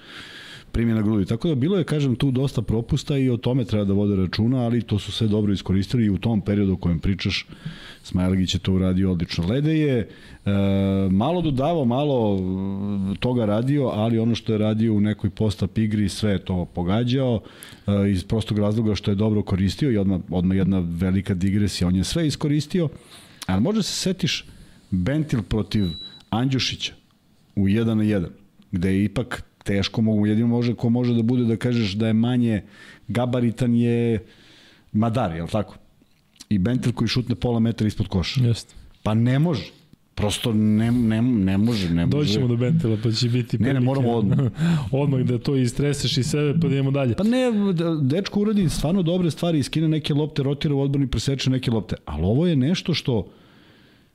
[0.74, 1.26] primi na grudi.
[1.26, 4.64] Tako da bilo je, kažem, tu dosta propusta i o tome treba da vode računa,
[4.64, 7.46] ali to su sve dobro iskoristili i u tom periodu o kojem pričaš,
[8.02, 9.46] Smajlegić je to uradio odlično.
[9.46, 10.08] Lede je e,
[11.10, 12.40] malo dodavao, malo
[13.20, 17.40] toga radio, ali ono što je radio u nekoj post-up igri, sve je to pogađao
[17.86, 21.88] e, iz prostog razloga što je dobro koristio i odmah, odmah jedna velika digresija.
[21.88, 22.88] On je sve iskoristio,
[23.46, 24.44] ali možda se setiš
[24.90, 25.86] Bentil protiv
[26.30, 26.92] Andjušića
[27.56, 28.26] u 1 na 1,
[28.72, 32.12] gde je ipak teško mogu, jedino može, ko može da bude da kažeš da je
[32.12, 32.62] manje
[33.08, 34.24] gabaritan je
[34.92, 35.76] Madar, je li tako?
[36.48, 38.44] I Bentel koji šutne pola metra ispod koša.
[38.44, 38.74] Jeste.
[39.02, 39.70] Pa ne može.
[40.14, 42.18] Prosto ne, ne, ne može, ne može.
[42.18, 44.38] Doćemo do Bentela, pa će biti Ne, ne, moramo odmah.
[44.90, 47.14] odmah da to istreseš i sebe, pa da idemo dalje.
[47.14, 47.50] Pa ne,
[48.02, 51.96] dečko uradi stvarno dobre stvari, iskine neke lopte, rotira u odbrani, preseče neke lopte.
[52.04, 53.26] Ali ovo je nešto što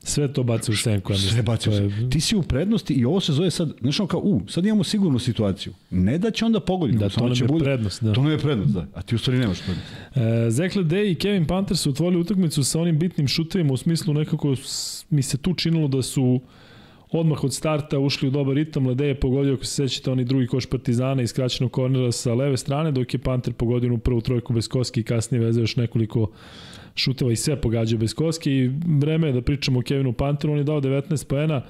[0.02, 1.14] Sve to baci u senku.
[1.14, 2.10] Sve baci u senku.
[2.10, 5.18] Ti si u prednosti i ovo se zove sad, znaš kao, u, sad imamo sigurnu
[5.18, 5.72] situaciju.
[5.90, 6.98] Ne da će onda pogoditi.
[6.98, 8.04] Da, to nam je bude, prednost.
[8.04, 8.12] Da.
[8.12, 8.86] To nam je prednost, da.
[8.94, 9.88] A ti u stvari nemaš prednost.
[10.14, 14.14] E, Zekle Day i Kevin Panter su otvorili utakmicu sa onim bitnim šutevima u smislu
[14.14, 14.54] nekako
[15.10, 16.40] mi se tu činilo da su
[17.10, 18.86] odmah od starta ušli u dobar ritam.
[18.86, 22.56] Lede je pogodio, ako se sećate, oni drugi koš Partizana iz kraćenog kornera sa leve
[22.56, 26.30] strane, dok je Panter pogodio u prvu trojku bez koski i kasnije vezao još nekoliko
[27.00, 28.70] šuteva i sve pogađao bez koske i
[29.00, 31.62] vreme je da pričamo o Kevinu Panteru, on je dao 19 poena,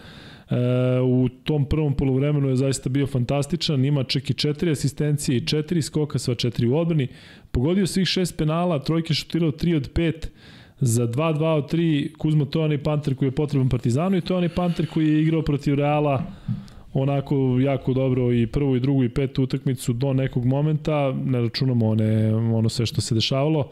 [0.51, 5.47] E, u tom prvom polovremenu je zaista bio fantastičan, ima čak i četiri asistencije i
[5.47, 7.09] četiri skoka, sva četiri u odbrani.
[7.51, 10.26] Pogodio svih šest penala, trojke šutirao 3 od 5,
[10.81, 14.35] Za 2-2 od 3 Kuzma to je onaj panter koji je potreban Partizanu i to
[14.35, 16.22] je onaj panter koji je igrao protiv Reala
[16.93, 21.89] onako jako dobro i prvu i drugu i petu utakmicu do nekog momenta, ne računamo
[21.89, 23.70] one, ono sve što se dešavalo,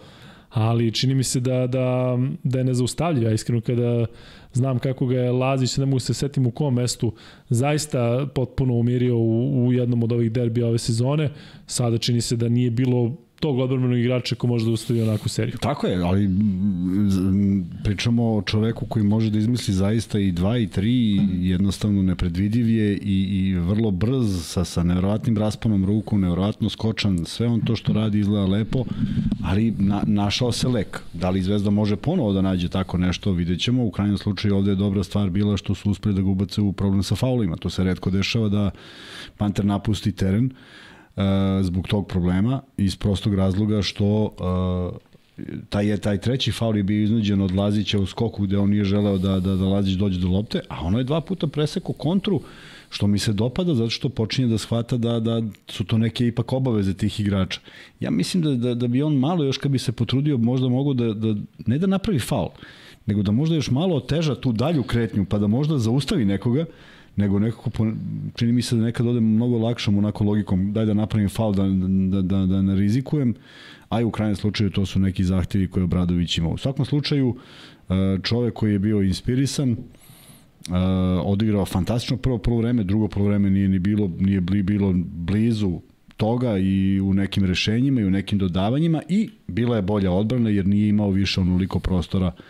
[0.51, 3.23] ali čini mi se da, da, da je nezaustavljiv.
[3.23, 4.07] Ja iskreno kada
[4.53, 7.13] znam kako ga je Lazić, ne mogu se setim u kom mestu,
[7.49, 11.31] zaista potpuno umirio u, u jednom od ovih derbija ove sezone.
[11.67, 15.59] Sada čini se da nije bilo tog odbrmenog igrača ko može da ustavi onakvu seriju.
[15.61, 16.31] Tako je, ali
[17.85, 22.97] pričamo o čoveku koji može da izmisli zaista i dva i tri jednostavno nepredvidiv je
[22.97, 27.93] i, i vrlo brz sa, sa nevrovatnim rasponom ruku, nevrovatno skočan, sve on to što
[27.93, 28.85] radi izgleda lepo,
[29.45, 31.01] ali na, našao se lek.
[31.13, 33.85] Da li Zvezda može ponovo da nađe tako nešto, vidjet ćemo.
[33.85, 36.73] U krajnjem slučaju ovde je dobra stvar bila što su uspeli da ga ubace u
[36.73, 37.57] problem sa faulima.
[37.57, 38.71] To se redko dešava da
[39.37, 40.47] Panter napusti teren.
[40.47, 40.88] Uh,
[41.63, 44.97] zbog tog problema iz prostog razloga što uh,
[45.69, 48.85] taj je taj treći faul je bio iznuđen od Lazića u skoku gde on nije
[48.85, 52.41] želeo da da da Lazić dođe do lopte, a ono je dva puta presekao kontru
[52.91, 56.53] što mi se dopada zato što počinje da shvata da da su to neke ipak
[56.53, 57.61] obaveze tih igrača.
[58.01, 60.95] Ja mislim da da da bi on malo još kad bi se potrudio možda mogu
[60.95, 61.35] da da
[61.67, 62.49] ne da napravi faul,
[63.07, 66.65] nego da možda još malo oteža tu dalju kretnju pa da možda zaustavi nekoga
[67.19, 67.71] nego nekako,
[68.35, 71.65] čini mi se da nekad odem mnogo lakšom onako logikom, daj da napravim faul, da,
[72.11, 73.35] da, da, da ne rizikujem,
[73.89, 76.49] a i u krajnjem slučaju to su neki zahtevi koje Obradović ima.
[76.49, 77.37] U svakom slučaju,
[77.89, 79.77] e, čovek koji je bio inspirisan,
[80.69, 80.75] Uh,
[81.25, 85.81] odigrao fantastično prvo prvo vreme, drugo prvo vreme nije ni bilo nije bilo blizu
[86.17, 90.67] toga i u nekim rešenjima i u nekim dodavanjima i bila je bolja odbrana jer
[90.67, 92.45] nije imao više onoliko prostora uh,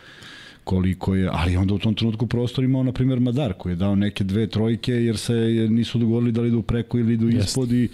[0.68, 3.94] koliko je, ali onda u tom trenutku prostor imao, na primjer, Madar, koji je dao
[3.94, 5.34] neke dve trojke, jer se
[5.70, 7.88] nisu dogovorili da li idu preko ili idu ispod i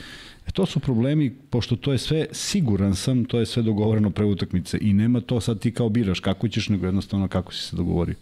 [0.47, 4.25] E, to su problemi, pošto to je sve, siguran sam, to je sve dogovoreno pre
[4.25, 7.77] utakmice i nema to sad ti kao biraš kako ćeš, nego jednostavno kako si se
[7.77, 8.15] dogovorio.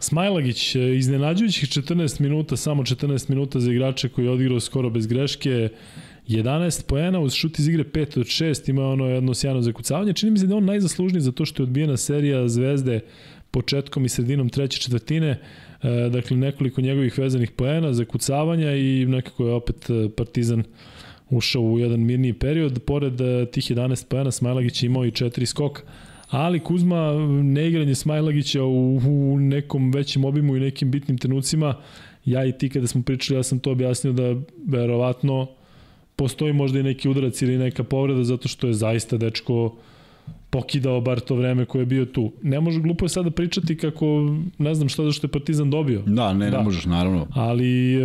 [0.00, 5.06] Smajlagić, e, iznenađujućih 14 minuta, samo 14 minuta za igrače koji je odigrao skoro bez
[5.06, 5.68] greške,
[6.28, 10.12] 11 poena uz šut iz igre 5 od 6, ima ono jedno sjajno zakucavanje.
[10.12, 13.00] Čini mi se da on najzaslužniji za to što je odbijena serija Zvezde
[13.56, 15.38] početkom i sredinom treće četvrtine, e,
[16.12, 20.62] dakle nekoliko njegovih vezanih poena, zakucavanja i nekako je opet e, Partizan
[21.30, 22.82] ušao u jedan mirniji period.
[22.86, 25.82] Pored e, tih 11 poena Smajlagić imao i 4 skoka,
[26.30, 31.74] ali Kuzma neigranje Smajlagića u, u nekom većem obimu i nekim bitnim trenucima,
[32.24, 34.36] ja i ti kada smo pričali, ja sam to objasnio da
[34.66, 35.46] verovatno
[36.16, 39.76] postoji možda i neki udarac ili neka povreda zato što je zaista dečko
[40.50, 42.32] pokidao bar to vreme koje je bio tu.
[42.42, 44.06] Ne može glupo je sada pričati kako
[44.58, 46.02] ne znam šta zašto je Partizan dobio.
[46.06, 46.58] Da, ne, da.
[46.58, 47.26] ne možeš, naravno.
[47.30, 48.00] Ali e,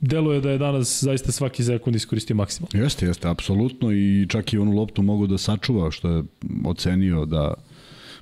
[0.00, 2.84] delo je da je danas zaista svaki sekund iskoristio maksimalno.
[2.84, 6.22] Jeste, jeste, apsolutno i čak i onu loptu mogu da sačuva što je
[6.64, 7.54] ocenio da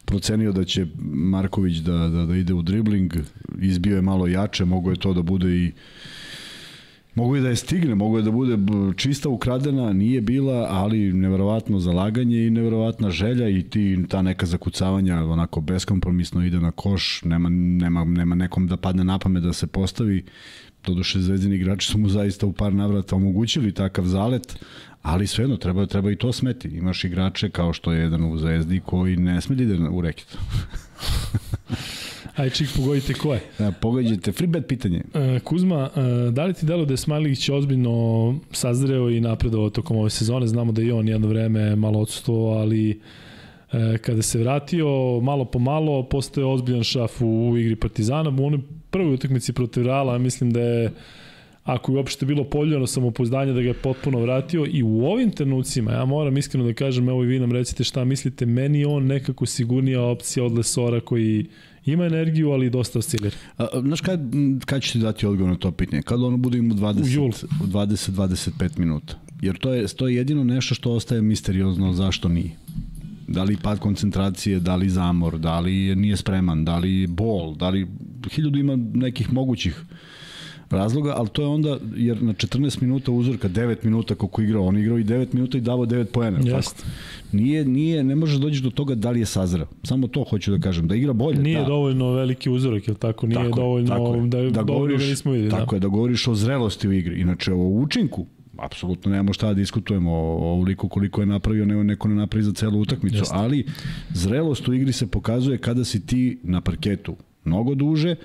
[0.05, 3.13] procenio da će Marković da, da, da ide u dribling,
[3.61, 5.73] izbio je malo jače, mogo je to da bude i
[7.15, 8.59] Mogu je da je stigne, mogu je da bude
[8.97, 15.25] čista ukradena, nije bila, ali neverovatno zalaganje i neverovatna želja i ti ta neka zakucavanja
[15.25, 19.67] onako beskompromisno ide na koš, nema, nema, nema nekom da padne na pamet da se
[19.67, 20.25] postavi.
[20.87, 24.59] Doduše zvezdini igrači su mu zaista u par navrata omogućili takav zalet,
[25.03, 26.69] ali svejedno treba, treba i to smeti.
[26.69, 30.37] Imaš igrače kao što je jedan u zvezdi koji ne sme da ide u reket.
[32.41, 33.41] Aj, čik, pogodite ko je.
[33.59, 34.33] Da, pogodite.
[34.33, 35.03] Free bet pitanje.
[35.13, 39.97] Uh, Kuzma, uh, da li ti delo da je Smajlić ozbiljno sazreo i napredovao tokom
[39.97, 40.47] ove sezone?
[40.47, 43.01] Znamo da je on jedno vreme malo odsutovao, ali
[43.73, 48.31] uh, kada se vratio malo po malo, postoje ozbiljan šaf u, u igri Partizana.
[48.31, 48.61] U onoj
[48.91, 50.91] prvoj utakmici protiv Reala, mislim da je
[51.65, 55.93] ako je uopšte bilo poljeno samopouzdanje da ga je potpuno vratio i u ovim trenucima,
[55.93, 59.47] ja moram iskreno da kažem, evo i vi nam recite šta mislite, meni on nekako
[59.47, 61.47] sigurnija opcija od Lesora koji
[61.93, 63.35] Ima energiju, ali dosta oscilir.
[63.81, 64.21] Znaš, kad,
[64.67, 66.03] kad ću ti dati odgovor na to pitanje?
[66.03, 69.15] Kad ono bude imao 20, 20-25 minuta?
[69.43, 72.51] Jer to je, to je jedino nešto što ostaje misteriozno zašto nije.
[73.29, 77.69] Da li pad koncentracije, da li zamor, da li nije spreman, da li bol, da
[77.69, 77.87] li
[78.31, 79.85] hiljadu ima nekih mogućih
[80.71, 84.79] razloga, ali to je onda, jer na 14 minuta uzorka, 9 minuta kako igrao, on
[84.79, 86.39] igrao i 9 minuta i davo 9 poena.
[86.43, 86.85] Jeste.
[87.33, 89.67] Nije, nije, ne može doći do toga da li je sazreo.
[89.83, 91.39] Samo to hoću da kažem, da igra bolje.
[91.43, 91.67] Nije da.
[91.67, 93.27] dovoljno veliki uzorak, je tako?
[93.27, 95.51] Nije tako, dovoljno tako da, da govoriš, da nismo videli.
[95.51, 95.77] Tako da.
[95.77, 97.21] je, da govoriš o zrelosti u igri.
[97.21, 102.09] Inače, o učinku, apsolutno nemamo šta da diskutujemo o ovoliko koliko je napravio, ne, neko
[102.09, 103.35] ne napravi za celu utakmicu, Jeste.
[103.37, 103.67] ali
[104.11, 107.17] zrelost u igri se pokazuje kada si ti na parketu
[107.51, 108.17] mnogo duže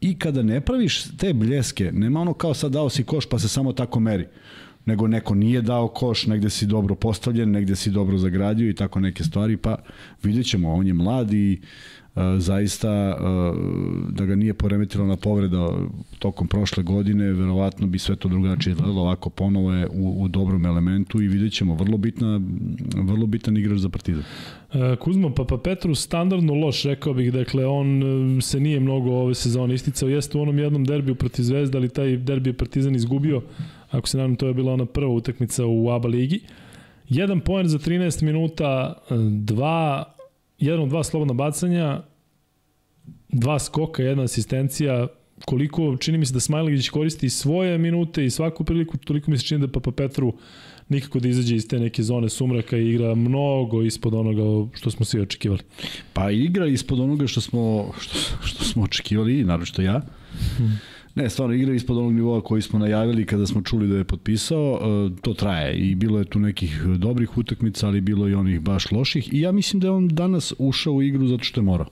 [0.00, 3.48] i kada ne praviš te bljeske, nema ono kao sad dao si koš pa se
[3.48, 4.26] samo tako meri
[4.86, 9.00] nego neko nije dao koš, negde si dobro postavljen, negde si dobro zagradio i tako
[9.00, 9.78] neke stvari, pa
[10.22, 11.60] vidjet ćemo, on je mlad i
[12.38, 13.58] zaista uh,
[14.10, 15.68] da ga nije poremetila na povreda
[16.18, 20.66] tokom prošle godine, verovatno bi sve to drugačije izgledalo, ovako ponovo je u, u dobrom
[20.66, 22.40] elementu i vidjet ćemo, vrlo, bitna,
[22.94, 24.22] vrlo bitan igrač za partizan.
[24.72, 28.02] E, Kuzma Papa Petru standardno loš, rekao bih, dakle on
[28.38, 31.88] e, se nije mnogo ove sezone isticao, jeste u onom jednom derbiju protiv Zvezda, ali
[31.88, 33.42] taj derbi je Partizan izgubio,
[33.90, 36.40] ako se nadam to je bila ona prva utakmica u ABA ligi.
[37.08, 40.13] Jedan poen za 13 minuta, e, dva,
[40.58, 42.02] jedan od dva slobodna bacanja,
[43.28, 45.06] dva skoka, jedna asistencija,
[45.44, 49.44] koliko čini mi se da Smajlegić koristi svoje minute i svaku priliku, toliko mi se
[49.44, 50.32] čini da Papa Petru
[50.88, 55.04] nikako da izađe iz te neke zone sumraka i igra mnogo ispod onoga što smo
[55.04, 55.62] svi očekivali.
[56.12, 60.00] Pa igra ispod onoga što smo, što, što smo očekivali, naravno što ja.
[60.56, 60.80] Hmm.
[61.14, 64.80] Ne, stvarno igra ispod onog nivoa koji smo najavili kada smo čuli da je potpisao,
[64.82, 68.90] e, to traje i bilo je tu nekih dobrih utakmica, ali bilo i onih baš
[68.92, 71.86] loših i ja mislim da je on danas ušao u igru zato što je morao.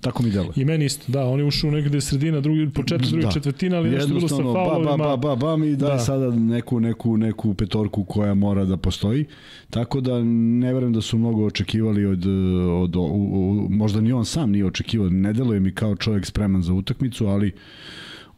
[0.00, 0.52] Tako mi deluje.
[0.56, 3.30] I meni isto, da, oni ušao negde sredina, drugi, početak druge da.
[3.30, 4.96] četvrtina, ali nešto bilo sa faulovima.
[4.96, 5.98] Ba, ba, ba, ba, mi daje da.
[5.98, 9.24] sada neku, neku, neku petorku koja mora da postoji.
[9.70, 14.24] Tako da ne verujem da su mnogo očekivali od, od, od, od možda ni on
[14.24, 15.08] sam nije očekivao.
[15.10, 17.52] Ne deluje mi kao čovjek spreman za utakmicu, ali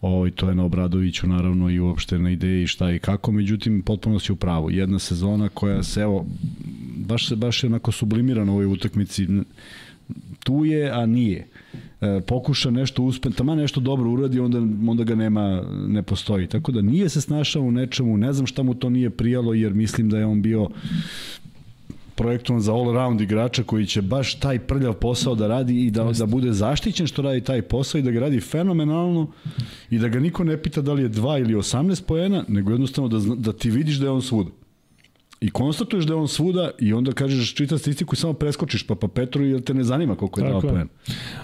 [0.00, 4.18] Ovaj, to je na Obradoviću naravno i uopšte na ideji šta i kako, međutim potpuno
[4.18, 4.70] si u pravu.
[4.70, 6.26] Jedna sezona koja se evo
[6.96, 9.26] baš baš je onako sublimirana u ovoj utakmici
[10.44, 11.46] tu je, a nije.
[12.00, 14.58] E, pokuša nešto uspe, tamo nešto dobro uradi, onda,
[14.90, 16.46] onda ga nema, ne postoji.
[16.46, 19.74] Tako da nije se snašao u nečemu, ne znam šta mu to nije prijalo, jer
[19.74, 20.68] mislim da je on bio
[22.18, 26.26] projektovan za all-around igrača koji će baš taj prljav posao da radi i da, da
[26.26, 29.26] bude zaštićen što radi taj posao i da ga radi fenomenalno
[29.90, 33.08] i da ga niko ne pita da li je 2 ili 18 poena, nego jednostavno
[33.08, 34.50] da, da ti vidiš da je on svuda
[35.40, 38.94] i konstatuješ da je on svuda i onda kažeš čita statistiku i samo preskočiš pa
[38.94, 40.88] pa Petru jer te ne zanima koliko je dao poen.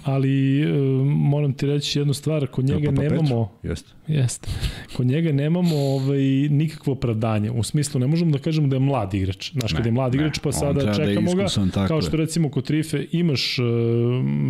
[0.02, 0.66] Ali e,
[1.04, 3.92] moram ti reći jednu stvar, kod njega pa, pa nemamo jeste.
[4.08, 4.48] Jeste.
[4.96, 7.50] Kod njega nemamo ovaj nikakvo opravdanje.
[7.50, 9.52] U smislu ne možemo da kažemo da je mlad igrač.
[9.52, 11.42] Znaš, kad je mlad igrač pa sada da čekamo da
[11.74, 13.64] ga, kao što recimo kod Trife imaš uh,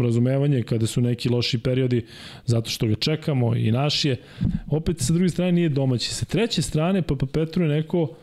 [0.03, 2.07] razumevanje kada su neki loši periodi
[2.47, 4.17] zato što ga čekamo i naš je.
[4.67, 6.15] Opet sa druge strane nije domaći.
[6.15, 8.15] Sa treće strane pa pa Petru je neko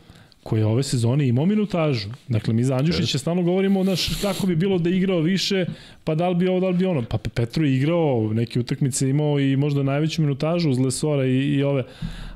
[0.44, 2.10] koji je ove sezone imao minutažu.
[2.28, 5.66] Dakle, mi za Andjušića stalno govorimo znaš, kako bi bilo da je igrao više,
[6.04, 7.02] pa da li bi ovo, da li bi ono.
[7.02, 11.64] Pa Petru je igrao, neke utakmice imao i možda najveću minutažu uz Lesora i, i
[11.64, 11.84] ove,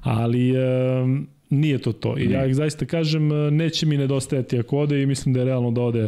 [0.01, 0.55] ali e,
[1.49, 2.17] nije to to.
[2.17, 5.81] I ja zaista kažem, neće mi nedostajati ako ode i mislim da je realno da
[5.81, 6.07] ode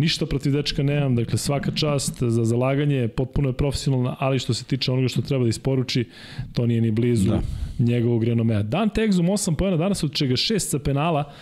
[0.00, 4.64] Ništa protiv dečka nemam, dakle svaka čast za zalaganje, potpuno je profesionalna, ali što se
[4.64, 6.04] tiče onoga što treba da isporuči,
[6.52, 7.40] to nije ni blizu da.
[7.78, 8.62] njegovog renomea.
[8.62, 11.32] Dan Tegzum 8 pojena danas, od čega 6 sa penala,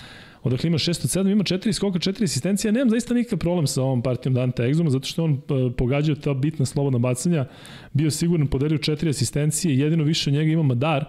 [0.43, 2.73] odakle ima 6 od 7, ima 4 skoka, 4 asistencija.
[2.73, 6.35] Nemam zaista nikakav problem sa ovom partijom Dante Exuma, zato što on uh, pogađao ta
[6.35, 7.47] bitna slobodna bacanja,
[7.93, 11.05] bio siguran, podelio 4 asistencije, jedino više od njega ima Madar,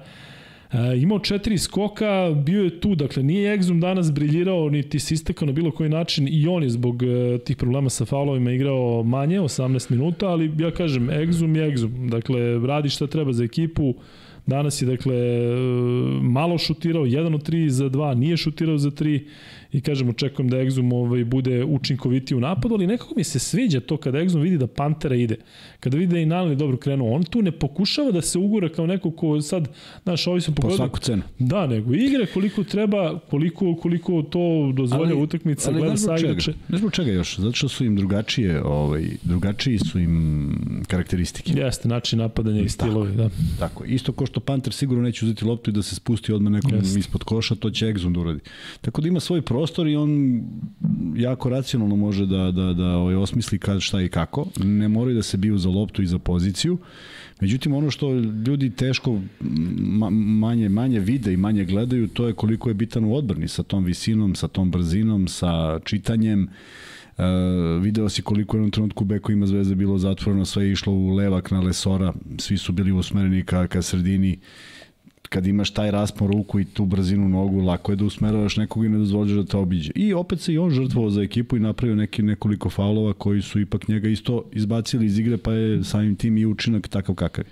[0.74, 5.46] E, imao četiri skoka, bio je tu, dakle nije Exum danas briljirao, niti se istekao
[5.46, 9.40] na bilo koji način i on je zbog e, tih problema sa faulovima igrao manje,
[9.40, 13.94] 18 minuta, ali ja kažem, Exum je Exum, dakle radi šta treba za ekipu,
[14.46, 15.52] danas je dakle e,
[16.22, 19.24] malo šutirao, 1 od 3 za 2, nije šutirao za 3,
[19.72, 23.80] i kažem očekujem da Exum ovaj, bude učinkovitiji u napadu, ali nekako mi se sviđa
[23.80, 25.36] to kada Exum vidi da Pantera ide,
[25.80, 28.86] kada vidi da i Nalni dobro krenuo, on tu ne pokušava da se ugura kao
[28.88, 29.68] neko ko sad,
[30.04, 30.78] znaš, ovi su pogodili.
[30.78, 31.22] Po svaku cenu.
[31.40, 36.54] Da, nego igra koliko treba, koliko, koliko to dozvolja ali, utakmica, ali gleda sa igrače.
[36.70, 41.54] Ne zbog čega još, zato što su im drugačije, ovaj, drugačiji su im karakteristike.
[41.54, 43.30] Jeste, način napadanja i stilovi, da.
[43.60, 46.74] Tako, isto ko što Panter sigurno neće uzeti loptu i da se spusti odmah nekom
[46.74, 47.00] Jeste.
[47.00, 48.40] ispod koša, to će Exum da uradi.
[48.82, 50.42] Tako da ima svoj pro prostor i on
[51.16, 54.46] jako racionalno može da, da, da ovaj, osmisli kad, šta i kako.
[54.64, 56.78] Ne moraju da se biju za loptu i za poziciju.
[57.42, 58.14] Međutim, ono što
[58.48, 59.20] ljudi teško
[60.40, 63.84] manje, manje vide i manje gledaju, to je koliko je bitan u odbrani sa tom
[63.84, 66.48] visinom, sa tom brzinom, sa čitanjem.
[67.18, 67.26] Uh,
[67.84, 70.94] video si koliko je u jednom trenutku Beko ima zvezda bilo zatvoreno, sve je išlo
[70.94, 74.40] u levak na Lesora, svi su bili usmereni ka, ka sredini.
[75.30, 78.90] Kad imaš taj raspon ruku i tu brzinu nogu, lako je da usmeravaš nekog i
[78.90, 79.92] ne dozvoliš da te obiđe.
[79.96, 83.60] I opet se i on žrtvovao za ekipu i napravio neki nekoliko faulova koji su
[83.60, 87.52] ipak njega isto izbacili iz igre, pa je samim tim i učinak takav kakav je.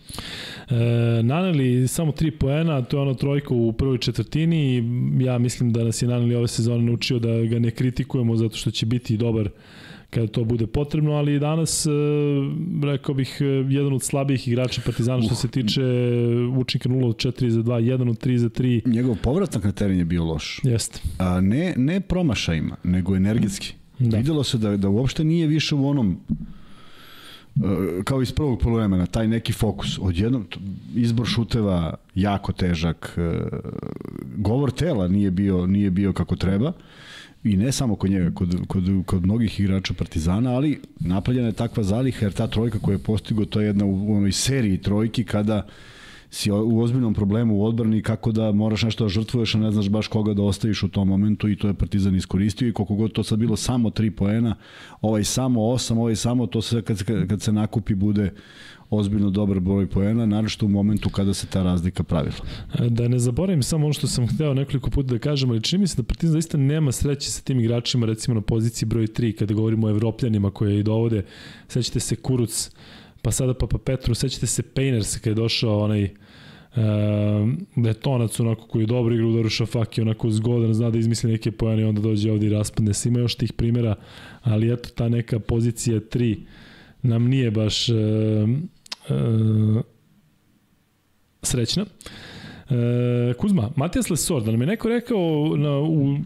[0.78, 4.84] E, naneli samo tri poena, to je ono trojka u prvoj četvrtini
[5.19, 8.71] ja mislim da nas je Naneli ove sezone naučio da ga ne kritikujemo zato što
[8.71, 9.49] će biti dobar
[10.10, 11.89] kada to bude potrebno, ali danas, e,
[12.84, 15.82] rekao bih, e, jedan od slabijih igrača Partizana što se tiče
[16.58, 18.88] učinka 0 od 4 za 2, 1 od 3 za 3.
[18.88, 20.60] Njegov povratak na teren je bio loš.
[20.64, 20.99] Jeste.
[21.18, 23.74] A ne, ne promašajima, nego energetski.
[23.99, 24.18] Da.
[24.18, 26.18] Videlo se da, da uopšte nije više u onom
[27.55, 29.99] e, kao iz prvog polovremena, taj neki fokus.
[30.01, 30.45] Odjednom,
[30.95, 33.18] izbor šuteva jako težak,
[34.36, 36.74] govor tela nije bio, nije bio kako treba
[37.47, 41.83] i ne samo kod njega, kod, kod, kod mnogih igrača Partizana, ali napravljena je takva
[41.83, 45.67] zaliha jer ta trojka koja je postigo, to je jedna u onoj seriji trojki kada
[46.29, 49.89] si u ozbiljnom problemu u odbrani kako da moraš nešto da žrtvuješ, a ne znaš
[49.89, 52.67] baš koga da ostaviš u tom momentu i to je Partizan iskoristio.
[52.67, 54.55] I koliko god to sad bilo samo 3 poena,
[55.01, 58.31] ovaj samo 8, ovaj samo to se kad, kad se nakupi bude
[58.89, 62.35] ozbiljno dobar broj poena, naravno u momentu kada se ta razlika pravila.
[62.89, 65.88] Da ne zaboravim samo ono što sam hteo nekoliko puta da kažem, ali čini mi
[65.88, 69.53] se da Partizan zaista nema sreće sa tim igračima, recimo na poziciji broj 3, kada
[69.53, 71.25] govorimo o evropljanima koje i dovode,
[71.67, 72.71] sećate se Kuruc,
[73.21, 76.09] pa sada Papa Petru, sećate se Painters kada je došao onaj uh,
[77.75, 81.31] da je tonac onako koji je dobro igra u Šafaki, onako zgodan, zna da izmisli
[81.31, 83.09] neke pojene i onda dođe ovde i raspadne se.
[83.09, 83.95] Ima još tih primjera,
[84.41, 86.38] ali eto ta neka pozicija 3
[87.01, 87.95] nam nije baš uh,
[89.10, 89.82] uh,
[91.41, 91.86] srećna.
[92.70, 96.18] Uh, Kuzma, Matijas Lesor, da nam je neko rekao na, u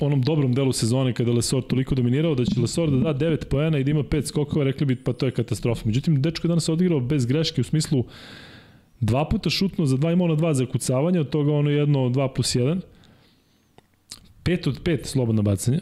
[0.00, 3.78] onom dobrom delu sezone kada Lesor toliko dominirao da će Lesor da da 9 poena
[3.78, 5.82] i da ima 5 skokova, rekli bi pa to je katastrofa.
[5.84, 8.04] Međutim, dečko je danas odigrao bez greške u smislu
[9.00, 12.56] dva puta šutno za dva imao na dva zakucavanja, od toga ono jedno 2 plus
[12.56, 12.80] 1.
[14.44, 15.80] 5 od 5 slobodna bacanja.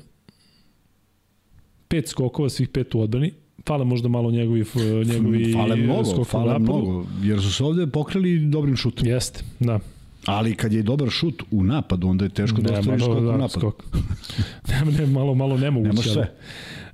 [1.89, 3.33] 5 skokova, svih 5 u odbrani
[3.67, 4.65] fale možda malo njegovi
[5.05, 9.09] njegovi fale mnogo, fale mnogo, jer su se ovde pokrili dobrim šutom.
[9.09, 9.79] Jeste, da.
[10.27, 13.39] Ali kad je dobar šut u napadu, onda je teško da ostaviš skok da, u
[13.39, 13.61] napadu.
[13.61, 13.85] Skok.
[14.69, 15.89] ne, ne, malo, malo nemoguće.
[15.89, 16.33] Nemaš sve.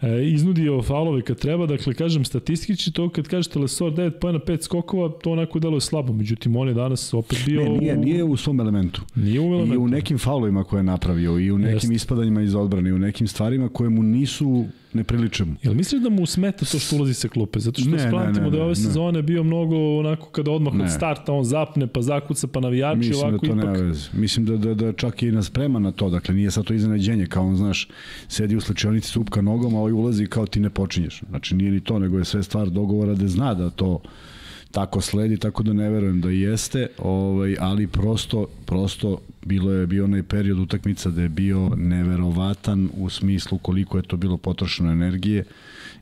[0.03, 4.62] E, iznudio faulove kad treba, dakle, kažem, statistički to kad kažete Lesor 9 pojena 5
[4.62, 7.62] skokova, to onako deluje slabo, međutim, on je danas opet bio...
[7.62, 9.03] Ne, nije, nije u svom elementu.
[9.14, 9.75] Nije u elementu.
[9.75, 12.03] I u nekim faulovima koje je napravio, i u nekim Jest.
[12.03, 14.64] ispadanjima iz odbrane, i u nekim stvarima koje mu nisu
[14.95, 15.55] ne priliče mu.
[15.62, 17.61] Jel misliš da mu smeta to što ulazi sa klupe?
[17.61, 20.84] Zato što ne, spratimo da je ove sezone bio mnogo onako kada odmah ne.
[20.84, 23.76] od starta on zapne, pa zakuca, pa navijači Mislim ovako da to ipak...
[23.76, 24.09] ne veze.
[24.12, 27.26] Mislim da, da, da čak i nas sprema na to, dakle nije sad to iznenađenje,
[27.26, 27.88] kao on znaš,
[28.28, 31.22] sedi u slučajnici supka nogom, a ovaj ulazi kao ti ne počinješ.
[31.30, 34.01] Znači nije ni to, nego je sve stvar dogovora da zna da to
[34.73, 40.05] tako sledi, tako da ne verujem da jeste, ovaj, ali prosto, prosto bilo je bio
[40.05, 45.45] onaj period utakmica da je bio neverovatan u smislu koliko je to bilo potrošeno energije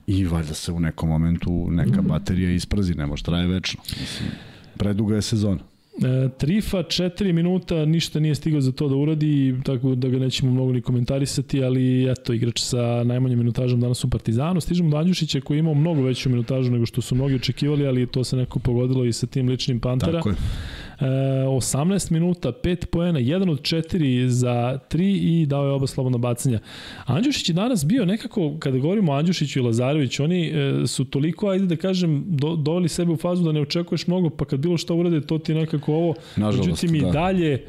[0.06, 3.80] i valjda se u nekom momentu neka baterija isprazi, ne može traje večno.
[4.00, 4.30] Mislim,
[4.76, 5.69] preduga je sezona.
[6.00, 10.52] E, Trifa 4 minuta, ništa nije stigao za to da uradi, tako da ga nećemo
[10.52, 14.60] mnogo ni komentarisati, ali eto, igrač sa najmanjim minutažom danas u Partizanu.
[14.60, 18.06] Stižemo do Anđušića koji je imao mnogo veću minutažu nego što su mnogi očekivali, ali
[18.06, 20.12] to se neko pogodilo i sa tim ličnim Pantera.
[20.12, 20.36] Tako je.
[21.06, 26.58] 18 minuta, 5 poena, 1 od 4 za 3 i dao je oba slobodna bacanja.
[27.04, 31.48] Andjušić je danas bio nekako, kada govorimo o Andjušiću i Lazareviću, oni e, su toliko,
[31.48, 34.76] ajde da kažem, do, doveli sebe u fazu da ne očekuješ mnogo, pa kad bilo
[34.76, 36.14] šta urade, to ti nekako ovo.
[36.36, 37.08] Nažalost, Međutim, da.
[37.08, 37.64] i dalje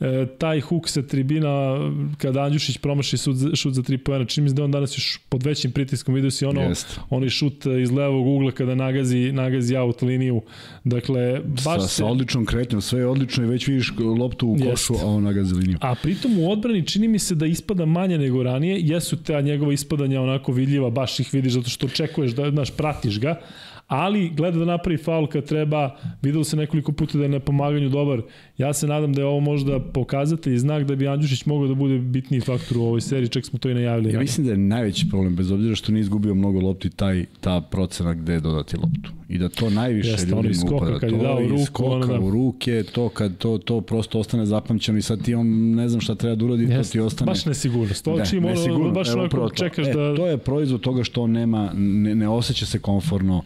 [0.00, 1.76] e, taj huk sa tribina
[2.18, 5.20] kada Andjušić promaši šut, šut za 3 poena, čini mi se da on danas još
[5.28, 7.00] pod većim pritiskom vidio si ono, Jest.
[7.10, 10.42] onaj šut iz levog ugla kada nagazi, nagazi out liniju.
[10.84, 11.94] Dakle, baš sa, se...
[11.94, 15.04] sa odličnom kretnjom, sve je odlično i već vidiš loptu u košu, Jest.
[15.04, 15.78] a on nagazi liniju.
[15.80, 19.72] A pritom u odbrani čini mi se da ispada manje nego ranije, jesu te njegova
[19.72, 23.40] ispadanja onako vidljiva, baš ih vidiš zato što očekuješ da, znaš, pratiš ga,
[23.86, 27.88] ali gleda da napravi faul kad treba, videlo se nekoliko puta da je na pomaganju
[27.88, 28.22] dobar.
[28.58, 31.74] Ja se nadam da je ovo možda pokazatelj i znak da bi Andjušić mogao da
[31.74, 34.12] bude bitniji faktor u ovoj seriji, čak smo to i najavili.
[34.12, 37.60] Ja mislim da je najveći problem, bez obzira što nije izgubio mnogo lopti, taj, ta
[37.60, 39.10] procena gde je dodati loptu.
[39.28, 40.98] I da to najviše Jeste, ljudi mu upada.
[40.98, 42.20] Kad je dao ruku, skoka da...
[42.20, 46.00] u ruke, to kad to, to prosto ostane zapamćeno i sad ti on ne znam
[46.00, 47.26] šta treba da uradi, Jeste, to ti ostane...
[47.26, 48.04] Baš nesigurnost.
[48.04, 50.16] To čim ono, baš onako čekaš e, da...
[50.16, 53.42] To je proizvod toga što on nema, ne, ne osjeća se konforno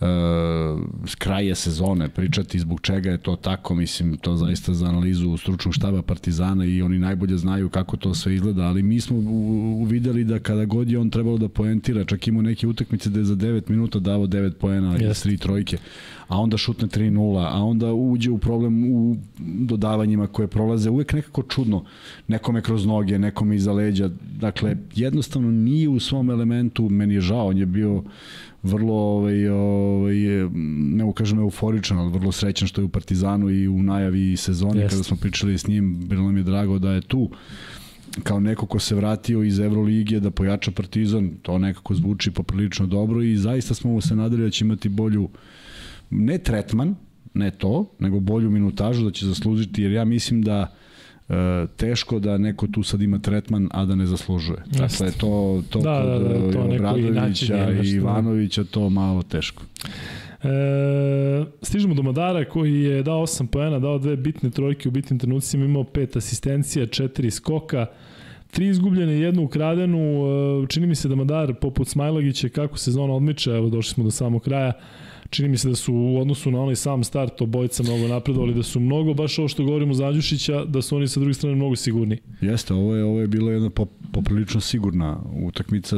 [0.00, 0.06] uh,
[1.18, 6.02] kraje sezone pričati zbog čega je to tako, mislim, to zaista za analizu stručnog štaba
[6.02, 9.16] Partizana i oni najbolje znaju kako to sve izgleda, ali mi smo
[9.82, 13.24] uvideli da kada god je on trebalo da poentira, čak imao neke utakmice da je
[13.24, 15.28] za 9 minuta davo 9 poena yes.
[15.28, 15.78] 3 trojke,
[16.28, 21.42] a onda šutne 3-0, a onda uđe u problem u dodavanjima koje prolaze, uvek nekako
[21.42, 21.84] čudno,
[22.28, 27.46] nekome kroz noge, nekome iza leđa, dakle, jednostavno nije u svom elementu, meni je žao,
[27.46, 28.02] on je bio
[28.64, 30.16] vrlo ovaj, ovaj,
[30.96, 34.90] ne ukažem euforičan, ali vrlo srećan što je u Partizanu i u najavi sezone Jest.
[34.90, 37.30] kada smo pričali s njim, bilo nam je drago da je tu
[38.22, 43.22] kao neko ko se vratio iz Evroligije da pojača Partizan, to nekako zvuči poprilično dobro
[43.22, 45.28] i zaista smo mu se nadali da će imati bolju
[46.10, 46.94] ne tretman,
[47.34, 50.74] ne to, nego bolju minutažu da će zaslužiti, jer ja mislim da
[51.76, 54.58] teško da neko tu sad ima tretman, a da ne zaslužuje.
[54.66, 59.62] Dakle, to, to da, kod da, da, to Obradovića i Ivanovića to malo teško.
[60.44, 65.18] E, stižemo do Madara koji je dao 8 poena, dao dve bitne trojke u bitnim
[65.18, 67.86] trenucima, imao pet asistencija, četiri skoka,
[68.50, 69.98] tri izgubljene, jednu ukradenu.
[69.98, 74.10] E, čini mi se da Madar, poput Smajlagića, kako sezona odmiče, evo došli smo do
[74.10, 74.72] samog kraja,
[75.34, 78.62] čini mi se da su u odnosu na onaj sam start obojca mnogo napredovali, da
[78.62, 81.76] su mnogo, baš ovo što govorimo za Andjušića, da su oni sa druge strane mnogo
[81.76, 82.18] sigurni.
[82.40, 83.70] Jeste, ovo je, ovo je bila jedna
[84.12, 85.96] poprilično sigurna utakmica,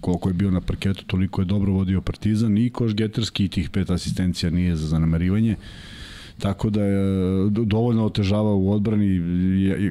[0.00, 3.70] koliko je bio na parketu, toliko je dobro vodio Partizan i Koš Geterski i tih
[3.70, 5.52] pet asistencija nije za zanemarivanje.
[5.52, 5.97] Uh,
[6.38, 9.20] tako da je dovoljno otežava u odbrani,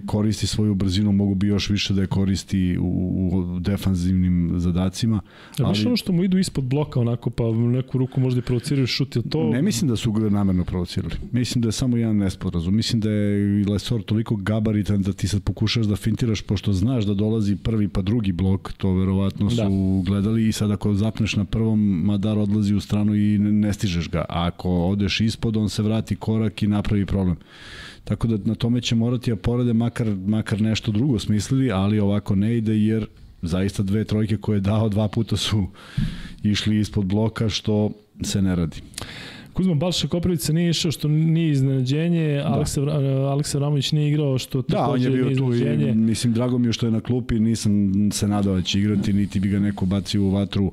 [0.06, 5.22] koristi svoju brzinu, mogu bi još više da je koristi u, u defanzivnim zadacima.
[5.60, 5.68] Ali...
[5.68, 9.16] Baš ono što mu idu ispod bloka onako, pa neku ruku možda i provociraju šut,
[9.16, 9.50] je to...
[9.50, 11.16] Ne mislim da su ga namerno provocirali.
[11.32, 12.76] Mislim da je samo jedan nesporazum.
[12.76, 17.14] Mislim da je Lesor toliko gabaritan da ti sad pokušaš da fintiraš, pošto znaš da
[17.14, 19.70] dolazi prvi pa drugi blok, to verovatno su da.
[20.12, 24.20] gledali i sad ako zapneš na prvom, Madar odlazi u stranu i ne stižeš ga.
[24.20, 27.36] A ako odeš ispod, on se vrati kor korak i napravi problem.
[28.04, 32.36] Tako da na tome će morati da porade makar, makar nešto drugo smislili, ali ovako
[32.36, 33.06] ne ide jer
[33.42, 35.68] zaista dve trojke koje je dao dva puta su
[36.44, 37.92] išli ispod bloka što
[38.24, 38.82] se ne radi.
[39.54, 42.54] Kuzma Balša Koprivica nije išao što nije iznenađenje, da.
[42.54, 42.82] Aleksa,
[43.32, 46.74] Aleksa Vramović nije igrao što da, on je bio tu i mislim drago mi je
[46.74, 50.24] što je na klupi, nisam se nadao da će igrati, niti bi ga neko bacio
[50.24, 50.72] u vatru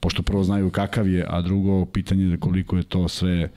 [0.00, 3.50] pošto prvo znaju kakav je, a drugo pitanje je koliko je to sve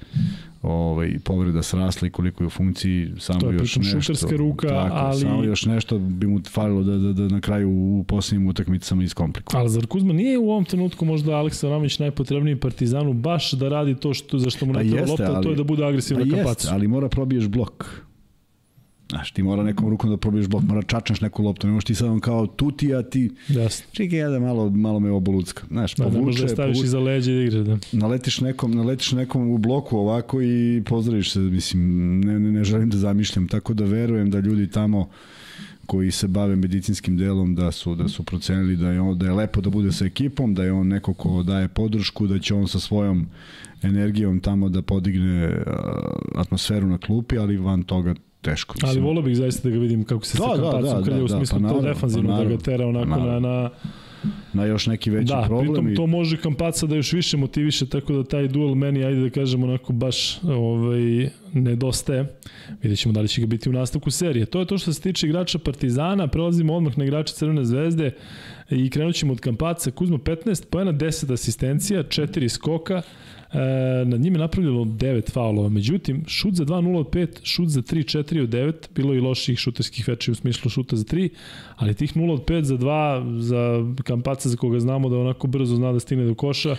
[0.66, 4.02] ovaj, povreda srasla i koliko je u funkciji samo to je još nešto.
[4.02, 5.20] šuterska ruka, tako, ali...
[5.20, 9.60] Samo još nešto bi mu falilo da, da, da na kraju u posljednjim utakmicama iskomplikuje.
[9.60, 13.96] Ali zar Kuzma nije u ovom trenutku možda Aleksa Ramić najpotrebniji Partizanu baš da radi
[13.96, 16.26] to što, za što mu ne pa treba lopta, ali, to je da bude agresivna
[16.32, 16.68] pa kapacu.
[16.72, 18.05] ali mora probiješ blok.
[19.10, 21.96] Znaš, ti mora nekom rukom da probiješ blok, mora čačneš neku loptu, ne možeš ti
[21.96, 23.32] sad on kao tuti, a ti...
[23.48, 23.86] Jasno.
[23.92, 25.64] Čekaj, ja da malo, malo me obolucka.
[25.68, 27.78] Znaš, da, povuče, ne možeš da staviš povuče, iza leđa i igre, da.
[27.92, 32.90] Naletiš nekom, naletiš nekom u bloku ovako i pozdraviš se, mislim, ne, ne, ne želim
[32.90, 35.10] da zamišljam, tako da verujem da ljudi tamo
[35.86, 39.34] koji se bave medicinskim delom da su da su procenili da je on da je
[39.34, 42.68] lepo da bude sa ekipom, da je on neko ko daje podršku, da će on
[42.68, 43.28] sa svojom
[43.82, 45.64] energijom tamo da podigne
[46.36, 48.16] atmosferu na klupi, ali van toga
[48.46, 48.74] teško.
[48.76, 48.90] Mislim.
[48.90, 51.18] Ali volio bih zaista da ga vidim kako se da, sa kampacom da, da, krlja,
[51.18, 53.70] da, u smislu da, pa to defanzivno, pa da ga tera onako pa na, na
[54.54, 55.74] na još neki veći da, problem.
[55.74, 59.22] Da, pritom to može Kampaca da još više motiviše, tako da taj duel meni, ajde
[59.22, 62.38] da kažemo, onako baš ovaj, nedostaje.
[62.82, 64.46] Vidjet ćemo da li će ga biti u nastavku serije.
[64.46, 68.12] To je to što se tiče igrača Partizana, prelazimo odmah na igrača Crvene zvezde
[68.70, 69.92] i krenut ćemo od Kampaca.
[69.92, 73.02] Kuzmo 15 pojena, 10 asistencija, 4 skoka,
[73.54, 75.70] E, nad njime napravljeno 9 faulova.
[75.70, 80.08] Međutim, šut za 2-0 od 5, šut za 3-4 od 9, bilo i loših šuterskih
[80.08, 81.30] veče u smislu šuta za 3,
[81.76, 85.76] ali tih 0 od 5 za 2, za kampaca za koga znamo da onako brzo
[85.76, 86.76] zna da stigne do koša,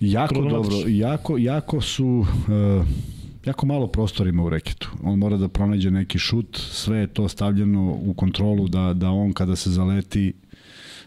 [0.00, 2.06] Jako dobro, jako, jako su...
[2.06, 2.86] Uh,
[3.46, 4.90] jako malo prostora ima u reketu.
[5.02, 9.32] On mora da pronađe neki šut, sve je to stavljeno u kontrolu da, da on
[9.32, 10.32] kada se zaleti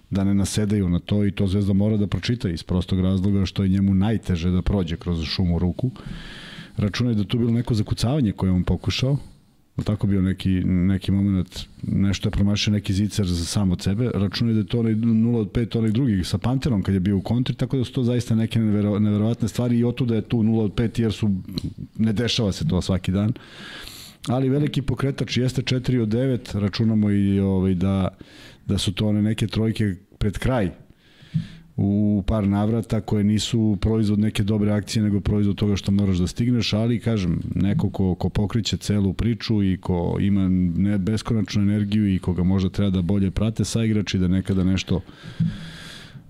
[0.10, 3.64] da ne nasedaju na to i to Zvezda mora da pročita iz prostog razloga što
[3.64, 5.92] je njemu najteže da prođe kroz šumu ruku.
[6.78, 9.18] Računaj da tu bilo neko zakucavanje koje on pokušao,
[9.84, 14.54] tako bio neki, neki moment, nešto je promašio neki zicer za sam od sebe, računaj
[14.54, 17.22] da je to onaj 0 od 5 onaj drugi sa Panterom kad je bio u
[17.22, 20.60] kontri, tako da su to zaista neke nevero, neverovatne stvari i otuda je tu 0
[20.60, 21.32] od 5 jer su,
[21.98, 23.34] ne dešava se to svaki dan.
[24.28, 28.08] Ali veliki pokretač jeste 4 od 9, računamo i ovaj, da
[28.68, 30.72] da su to one neke trojke pred kraj
[31.78, 36.28] u par navrata koje nisu proizvod neke dobre akcije nego proizvod toga što moraš da
[36.28, 40.48] stigneš, ali kažem, neko ko, ko pokriće celu priču i ko ima
[40.78, 45.02] ne, beskonačnu energiju i koga možda treba da bolje prate sa igrači, da nekada nešto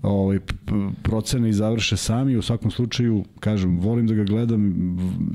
[0.02, 0.38] ovaj,
[1.02, 2.36] procene i završe sami.
[2.36, 4.74] U svakom slučaju, kažem, volim da ga gledam,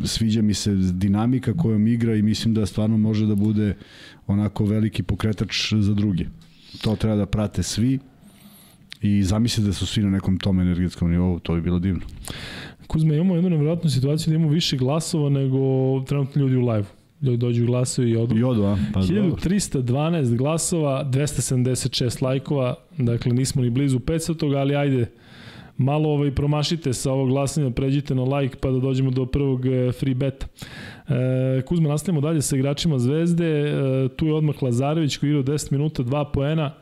[0.05, 3.75] sviđa mi se dinamika kojom igra i mislim da stvarno može da bude
[4.27, 6.25] onako veliki pokretač za druge
[6.81, 7.99] to treba da prate svi
[9.01, 12.01] i zamislite da su svi na nekom tom energetskom nivou, to bi bilo divno.
[12.87, 15.59] Kuzme, imamo jednu nevjerojatnu situaciju da imamo više glasova nego
[16.07, 16.85] trenutno ljudi u live
[17.23, 18.37] ljudi dođu glasovi i odu.
[18.37, 18.77] I odu, a?
[18.93, 25.05] Pa 1312 glasova, 276 lajkova, dakle nismo ni blizu 500 toga, ali ajde,
[25.77, 29.91] malo ovaj, promašite sa ovog glasanja, pređite na like pa da dođemo do prvog e,
[29.91, 30.47] free beta.
[31.09, 33.73] E, Kuzma, nastavimo dalje sa igračima Zvezde, e,
[34.15, 36.73] tu je odmah Lazarević koji igrao 10 minuta, 2 poena,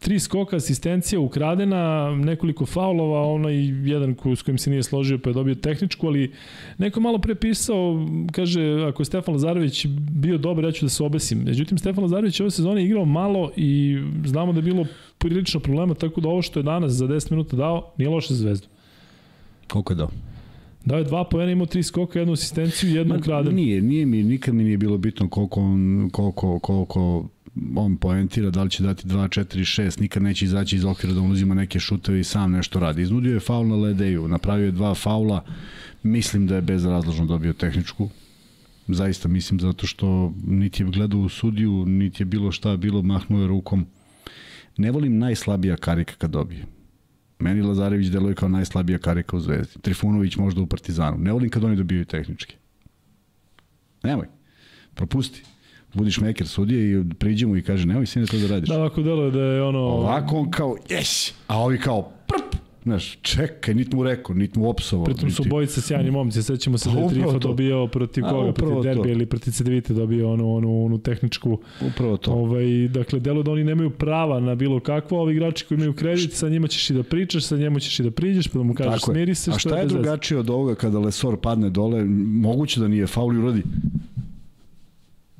[0.00, 3.54] tri skoka, asistencija ukradena, nekoliko faulova, onaj
[3.84, 6.32] jedan ko, s kojim se nije složio pa je dobio tehničku, ali
[6.78, 11.02] neko malo pre pisao, kaže, ako je Stefan Lazarević bio dobar, ja ću da se
[11.02, 11.38] obesim.
[11.38, 14.86] Međutim, Stefan Lazarević ove sezone igrao malo i znamo da je bilo
[15.18, 18.40] prilično problema, tako da ovo što je danas za 10 minuta dao, nije loše za
[18.40, 18.66] zvezdu.
[19.68, 20.10] Koliko je dao?
[20.84, 23.56] Dao je dva pojena, imao tri skoka, jednu asistenciju i jednu ukradenu.
[23.56, 27.28] Nije, nije mi, nikad mi nije bilo bitno koliko, on, koliko, koliko
[27.76, 31.20] on poentira, da li će dati 2, 4, 6, nikad neće izaći iz okvira da
[31.20, 33.02] on uzima neke šuteve i sam nešto radi.
[33.02, 35.44] Iznudio je faul na Ledeju, napravio je dva faula,
[36.02, 38.08] mislim da je bezrazložno dobio tehničku,
[38.88, 43.40] zaista mislim zato što niti je gledao u sudiju, niti je bilo šta bilo, mahnuo
[43.40, 43.86] je rukom.
[44.76, 46.79] Ne volim najslabija karika kad dobije.
[47.40, 49.80] Meni Lazarević deluje kao najslabija karika u Zvezdi.
[49.80, 51.18] Trifunović možda u Partizanu.
[51.18, 52.56] Ne volim kad oni dobijaju tehnički.
[54.02, 54.26] Nemoj.
[54.94, 55.42] Propusti
[55.94, 58.68] budiš meker sudije i priđemo i kaže nemoj sine to da radiš.
[58.68, 59.78] Da, ovako deluje da je ono...
[59.78, 62.12] Ovako on kao, jes, a ovi kao,
[62.82, 65.04] Znaš, čekaj, nit mu rekao, nit mu opsovao.
[65.04, 69.12] Pritom su bojice sjajni momci, sećamo se da je Trifa dobio protiv koga, protiv Derbija
[69.12, 71.58] ili protiv Cedevite dobio onu, onu, onu tehničku.
[71.86, 72.32] Upravo to.
[72.32, 76.32] Ovaj, dakle, delo da oni nemaju prava na bilo kakvo, ovi igrači koji imaju kredit,
[76.32, 78.74] sa njima ćeš i da pričaš, sa njemu ćeš i da priđeš, pa da mu
[78.74, 79.50] kažeš Tako smiri se.
[79.50, 83.34] A šta je, je drugačije od ovoga kada Lesor padne dole, moguće da nije faul
[83.34, 83.62] i uradi?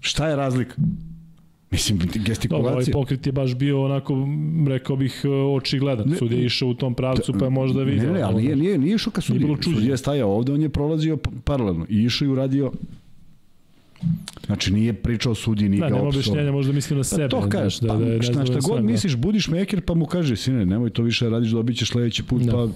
[0.00, 0.74] Šta je razlika?
[1.70, 2.48] Mislim, gestikulacija.
[2.48, 4.28] Dobro, ovaj pokret je baš bio onako,
[4.68, 5.22] rekao bih,
[5.54, 6.16] očigledan.
[6.18, 8.12] Sud je išao u tom pravcu, pa je možda vidio.
[8.12, 9.56] Ne, ne, ali nije, nije, nije išao ka sudije.
[9.62, 12.72] Sudija je stajao ovde, on je prolazio paralelno i išao i uradio
[14.46, 17.22] Znači nije pričao sudi, nije da, ga nema objašnjenja, možda mislim na sebe.
[17.22, 18.82] Pa to kažeš, da, da, da, šta, šta god da.
[18.82, 22.42] misliš, budiš meker pa mu kaže, sine, nemoj to više radiš, dobit ćeš sledeći put.
[22.42, 22.52] Da.
[22.52, 22.68] Pa...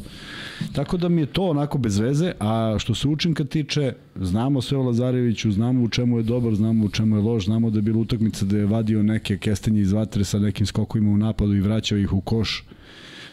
[0.73, 4.79] Tako da mi je to onako bez veze, a što se učinka tiče, znamo sve
[4.79, 7.83] o Lazareviću, znamo u čemu je dobar, znamo u čemu je loš, znamo da je
[7.83, 11.61] bila utakmica da je vadio neke kestenje iz vatre sa nekim skokovima u napadu i
[11.61, 12.65] vraćao ih u koš.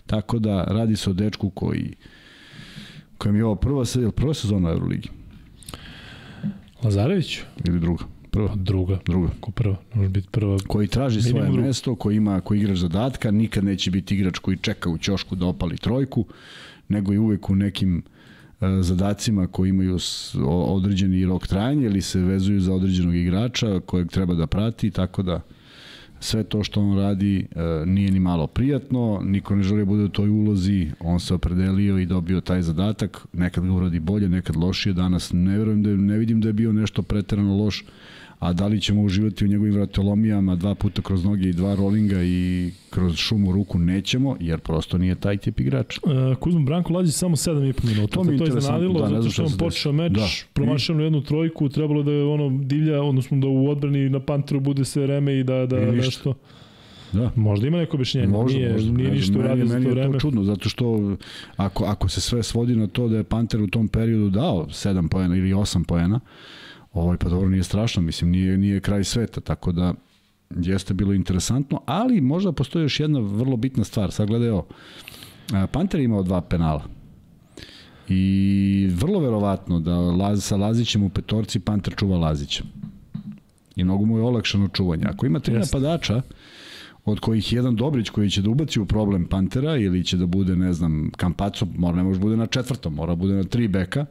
[0.06, 1.96] Tako da radi se o dečku koji
[3.18, 3.84] kojem je ovo prva,
[4.16, 5.10] prva sezona Euroligi.
[6.84, 7.40] Lazarević?
[7.66, 8.04] Ili druga?
[8.32, 8.48] Prva.
[8.48, 9.00] Pa druga.
[9.06, 9.30] Druga.
[9.40, 9.76] Ko prva?
[9.94, 10.58] Može biti prva.
[10.68, 11.62] Koji traži svoje druga.
[11.62, 15.46] mesto, koji ima, koji igrač zadatka, nikad neće biti igrač koji čeka u ćošku da
[15.46, 16.26] opali trojku,
[16.90, 19.98] nego i uvek u nekim uh, zadacima koji imaju
[20.46, 25.42] određeni rok trajanja ili se vezuju za određenog igrača kojeg treba da prati, tako da
[26.24, 30.03] sve to što on radi e, nije ni malo prijatno, niko ne želi da bude
[30.03, 34.55] u toj ulozi, on se opredelio i dobio taj zadatak, nekad ga uradi bolje, nekad
[34.55, 37.86] lošije, danas ne verujem da ne vidim da je bio nešto preterano loš,
[38.42, 42.24] a da li ćemo uživati u njegovim vratolomijama dva puta kroz noge i dva rolinga
[42.24, 45.98] i kroz šumu ruku nećemo, jer prosto nije taj tip igrač.
[45.98, 48.14] Uh, Kuzma Branko lazi samo 7,5 minuta.
[48.14, 50.28] To mi je to iznenadilo, da, zato što on počeo meč, da.
[50.54, 51.04] promašao I...
[51.04, 55.04] jednu trojku, trebalo da je ono divlja, odnosno da u odbrani na Panteru bude sve
[55.04, 56.34] vreme i da, da I nešto...
[57.14, 57.32] Da.
[57.36, 58.92] Možda ima neko objašnjenje, možda, nije, možda.
[58.92, 59.96] nije ništa uradio za to vreme.
[59.96, 61.16] Meni je to čudno, zato što
[61.58, 65.08] ako, ako se sve svodi na to da je Panter u tom periodu dao 7
[65.10, 66.20] poena ili 8 poena,
[66.94, 69.94] Ovaj, pa dobro, nije strašno, mislim, nije, nije kraj sveta, tako da
[70.50, 74.12] jeste bilo interesantno, ali možda postoji još jedna vrlo bitna stvar.
[74.12, 74.68] Sad gledaj ovo.
[75.72, 76.84] Panter je imao dva penala.
[78.10, 82.64] I vrlo verovatno da Laz, sa Lazićem u petorci Panter čuva Lazića.
[83.76, 85.04] I mnogo mu je olakšano čuvanje.
[85.08, 85.78] Ako ima tri Jeste.
[85.78, 86.22] napadača,
[87.06, 90.56] od kojih jedan Dobrić koji će da ubaci u problem Pantera ili će da bude,
[90.56, 93.68] ne znam, Kampaco, mora ne može da bude na četvrtom, mora da bude na tri
[93.68, 94.06] beka,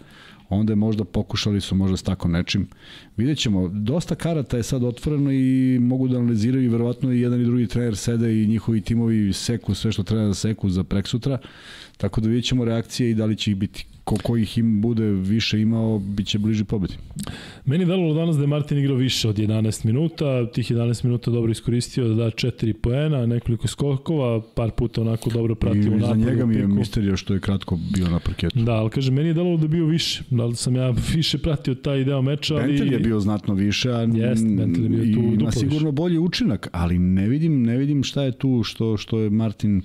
[0.51, 2.69] onda je možda pokušali su možda s tako nečim.
[3.17, 7.41] Vidjet ćemo, dosta karata je sad otvoreno i mogu da analiziraju i verovatno i jedan
[7.41, 11.39] i drugi trener sede i njihovi timovi seku sve što treba da seku za preksutra,
[11.97, 14.81] tako da vidjet ćemo reakcije i da li će ih biti ko, ko ih im
[14.81, 16.95] bude više imao, bit će bliži pobedi.
[17.65, 21.31] Meni je velovalo danas da je Martin igrao više od 11 minuta, tih 11 minuta
[21.31, 26.21] dobro iskoristio da da 4 poena, nekoliko skokova, par puta onako dobro pratio u napadu.
[26.21, 28.59] I za njega mi je misterija što je kratko bio na parketu.
[28.59, 31.39] Da, ali kaže, meni je delovalo da je bio više, da li sam ja više
[31.39, 32.67] pratio taj deo meča, ali...
[32.67, 35.93] Bentel je bio znatno više, a Jest, Bentel je bio tu i na sigurno više.
[35.93, 39.83] bolji učinak, ali ne vidim, ne vidim šta je tu što, što je Martin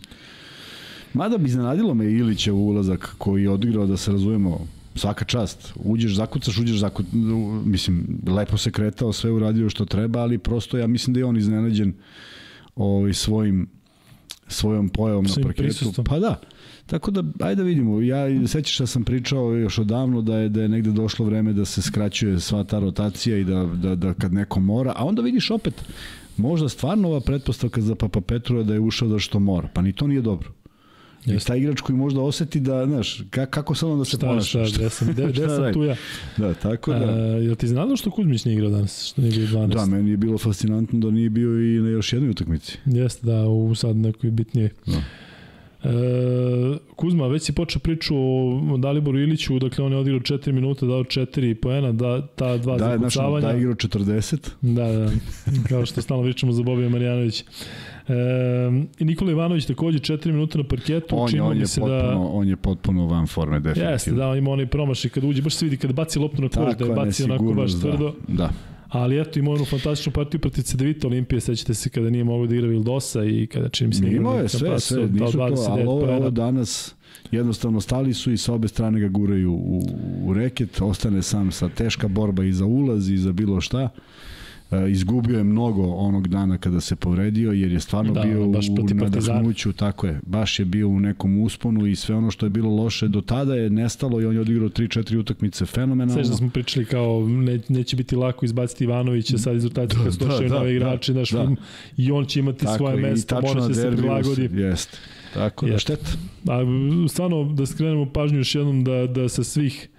[1.15, 5.73] Mada bi iznenadilo me Ilićev ulazak koji je odigrao da se razumemo svaka čast.
[5.75, 7.13] Uđeš, zakucaš, uđeš, zakucaš,
[7.65, 11.37] mislim, lepo se kretao, sve uradio što treba, ali prosto ja mislim da je on
[11.37, 11.93] iznenađen
[12.75, 13.67] ovaj, svojim
[14.47, 15.63] svojom pojavom Svim na parketu.
[15.63, 16.05] Prisustom.
[16.05, 16.39] Pa da.
[16.85, 18.01] Tako da, ajde da vidimo.
[18.01, 21.65] Ja sećaš da sam pričao još odavno da je da je negde došlo vreme da
[21.65, 25.51] se skraćuje sva ta rotacija i da, da, da kad neko mora, a onda vidiš
[25.51, 25.73] opet
[26.37, 29.69] možda stvarno ova pretpostavka za Papa Petru je da je ušao da što mora.
[29.73, 30.49] Pa ni to nije dobro.
[31.25, 34.65] I taj igrač koji možda oseti da, znaš, kako sad onda se šta, ponaša?
[34.65, 35.95] Šta, gde sam, gde, gde sam tu ja?
[36.37, 37.05] Da, tako da.
[37.05, 39.07] A, jel ti znalo što Kuzmić nije igrao danas?
[39.07, 39.67] Što nije bio 12?
[39.67, 42.77] Da, meni je bilo fascinantno da nije bio i na još jednoj utakmici.
[42.85, 44.69] Jeste, da, u sad nekoj bitnije.
[44.85, 45.01] Da.
[45.83, 48.15] E, Kuzma, već si počeo priču
[48.73, 52.77] o Daliboru Iliću, dakle on je odigrao 4 minuta, dao 4 poena, da, ta dva
[52.77, 53.47] da, zakucavanja.
[53.47, 54.49] Da, je igrao 40.
[54.61, 55.11] Da, da,
[55.69, 57.43] kao što stalno pričamo za Bobija Marjanovića.
[58.07, 61.15] E, Nikola Ivanović takođe 4 minuta na parketu.
[61.17, 62.17] On, on, je potpuno, da...
[62.17, 63.91] on je potpuno van forme, definitivno.
[63.91, 66.49] Jeste, da, on ima onaj promašaj kad uđe, baš se vidi kad baci loptu na
[66.49, 68.13] koš, da je baci onako baš da, tvrdo.
[68.27, 68.49] Da.
[68.89, 72.55] Ali eto, imao onu fantastičnu partiju protiv Cedevita Olimpije, sećate se kada nije mogao da
[72.55, 74.15] igra Vildosa i kada čini mi se...
[74.15, 76.95] Imao je sve, sve, nisu to, ali ovo, ovo danas
[77.31, 79.81] jednostavno stali su i sa obe strane ga guraju u,
[80.23, 83.89] u reket, ostane sam sa teška borba i za ulaz i za bilo šta.
[84.71, 88.67] E, izgubio je mnogo onog dana kada se povredio jer je stvarno da, bio baš
[88.69, 92.49] u nadahnuću, tako je, baš je bio u nekom usponu i sve ono što je
[92.49, 96.23] bilo loše do tada je nestalo i on je odigrao 3-4 utakmice fenomenalno.
[96.23, 100.15] Sve da smo pričali kao ne, neće biti lako izbaciti Ivanovića sad iz rotacije kad
[100.15, 101.55] da, da, novi igrači, da, da.
[101.97, 104.49] i on će imati tako, svoje mesto, mora se prilagodi.
[104.53, 104.97] Jeste.
[105.33, 106.09] Tako da šteta.
[106.47, 106.59] A
[107.09, 109.89] stvarno da skrenemo pažnju još jednom da, da sa svih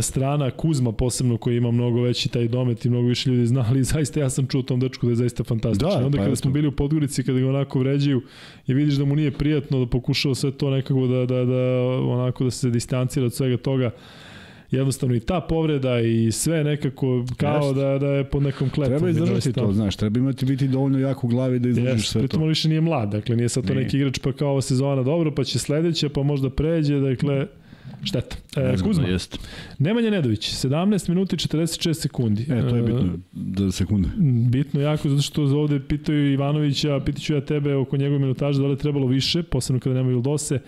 [0.00, 4.20] strana Kuzma posebno koji ima mnogo veći taj domet i mnogo više ljudi znali zaista
[4.20, 6.00] ja sam čuo tom dečku da je zaista fantastično.
[6.00, 8.22] Da, onda pa kada smo bili u Podgorici kada ga onako vređaju
[8.66, 12.44] i vidiš da mu nije prijatno da pokušao sve to nekako da, da, da onako
[12.44, 13.90] da se distancira od svega toga
[14.70, 18.98] jednostavno i ta povreda i sve nekako kao da, da je pod nekom kletvom.
[18.98, 22.20] Treba izdržati to, znaš, treba imati biti dovoljno jako u glavi da izdržiš Jest, sve
[22.20, 22.26] to.
[22.26, 23.84] Pritom on više nije mlad, dakle nije sad to nije.
[23.84, 27.46] neki igrač pa kao ova sezona dobro, pa će sledeće, pa možda pređe, dakle
[28.04, 28.36] Šteta.
[28.56, 29.08] E, Kuzma.
[29.08, 29.38] Jest.
[29.78, 32.42] Nemanja Nedović, 17 minuta i 46 sekundi.
[32.42, 34.08] E, to je bitno, da sekunde.
[34.50, 38.72] Bitno jako, zato što ovde pitaju Ivanovića, pitaću ja tebe oko njegove minutaže, da li
[38.72, 40.58] je trebalo više, posebno kada nema Vildose.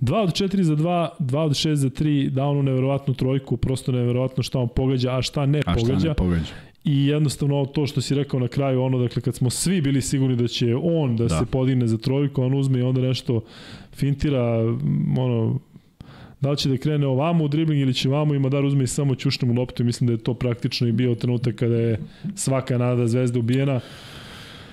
[0.00, 3.92] 2 od 4 za 2, 2 od 6 za 3, da onu neverovatnu trojku, prosto
[3.92, 5.98] neverovatno šta on pogađa, a šta ne a pogađa.
[5.98, 6.52] Šta ne pogađa.
[6.84, 10.36] I jednostavno to što si rekao na kraju, ono, dakle, kad smo svi bili sigurni
[10.36, 11.38] da će on da, da.
[11.38, 13.40] se podigne za trojku, on uzme i onda nešto
[13.92, 14.58] fintira,
[15.18, 15.58] ono,
[16.40, 18.86] da li će da krene ovamo u dribling ili će ovamo i Madar uzme i
[18.86, 22.00] samo ćušne mu loptu i mislim da je to praktično i bio trenutak kada je
[22.34, 23.80] svaka nada zvezda ubijena.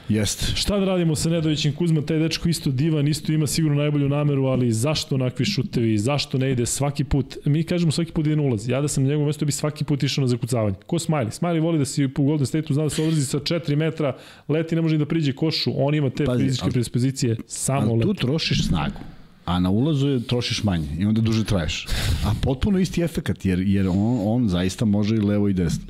[0.09, 0.45] Jeste.
[0.55, 4.45] Šta da radimo sa Nedovićem Kuzma, taj dečko isto divan, isto ima sigurno najbolju nameru,
[4.45, 7.37] ali zašto onakvi šutevi, zašto ne ide svaki put?
[7.45, 8.69] Mi kažemo svaki put ide na ulaz.
[8.69, 10.75] Ja da sam na njegovom mestu bi svaki put išao na zakucavanje.
[10.85, 11.39] Ko Smiley?
[11.39, 14.17] Smiley voli da si u Golden State-u zna da se odlazi sa 4 metra,
[14.47, 18.07] leti ne može da priđe košu, on ima te Pazi, fizičke predispozicije, samo leti.
[18.07, 19.14] tu trošiš snagu
[19.45, 21.87] a na ulazu je trošiš manje i onda duže traješ.
[22.25, 25.85] A potpuno isti efekat, jer, jer on, on zaista može i levo i desno.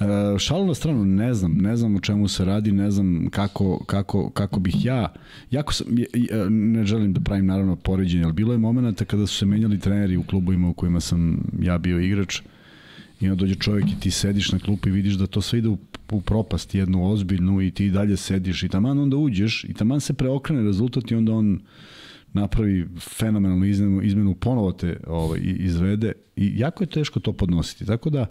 [0.00, 3.84] E, šalu na stranu, ne znam, ne znam o čemu se radi, ne znam kako,
[3.84, 5.12] kako, kako bih ja,
[5.50, 5.86] jako sam,
[6.50, 10.16] ne želim da pravim naravno poređenje, ali bilo je momenta kada su se menjali treneri
[10.16, 12.40] u klubovima u kojima sam ja bio igrač,
[13.20, 15.68] i onda dođe čovjek i ti sediš na klupi i vidiš da to sve ide
[15.68, 15.78] u,
[16.10, 20.12] u propast jednu ozbiljnu i ti dalje sediš i taman onda uđeš i taman se
[20.12, 21.60] preokrene rezultat i onda on
[22.32, 27.86] napravi fenomenalnu izmenu, izmenu ponovo te ovaj, izvede i jako je teško to podnositi.
[27.86, 28.26] Tako da,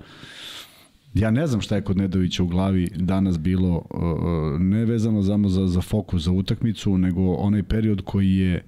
[1.14, 5.50] ja ne znam šta je kod Nedovića u glavi danas bilo uh, ne vezano samo
[5.50, 8.66] za, za fokus za utakmicu, nego onaj period koji je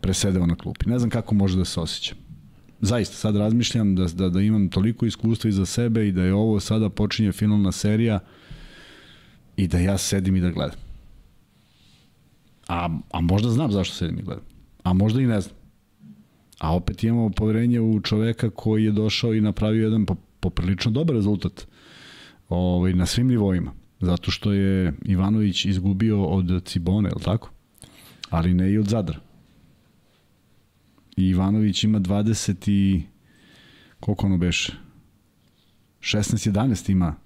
[0.00, 0.90] presedeo na klupi.
[0.90, 2.14] Ne znam kako može da se osjeća.
[2.80, 6.60] Zaista, sad razmišljam da, da, da imam toliko iskustva iza sebe i da je ovo
[6.60, 8.18] sada počinje finalna serija
[9.56, 10.78] i da ja sedim i da gledam.
[12.68, 14.49] A, a možda znam zašto sedim i gledam
[14.82, 15.56] a možda i ne znam.
[16.58, 20.06] A opet imamo poverenje u čoveka koji je došao i napravio jedan
[20.40, 21.66] poprilično dobar rezultat
[22.48, 23.72] ovaj, na svim nivoima.
[24.00, 27.50] Zato što je Ivanović izgubio od Cibone, je li tako?
[28.30, 29.18] Ali ne i od Zadra.
[31.16, 33.02] I Ivanović ima 20 i...
[34.00, 34.72] Koliko ono beše?
[36.00, 37.16] 16-11 ima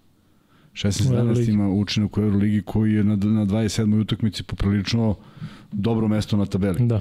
[0.75, 4.01] 16-11 ima učinak u Euroligi koji je na, na 27.
[4.01, 5.17] utakmici poprilično
[5.73, 6.87] dobro mesto na tabeli.
[6.87, 7.01] Da.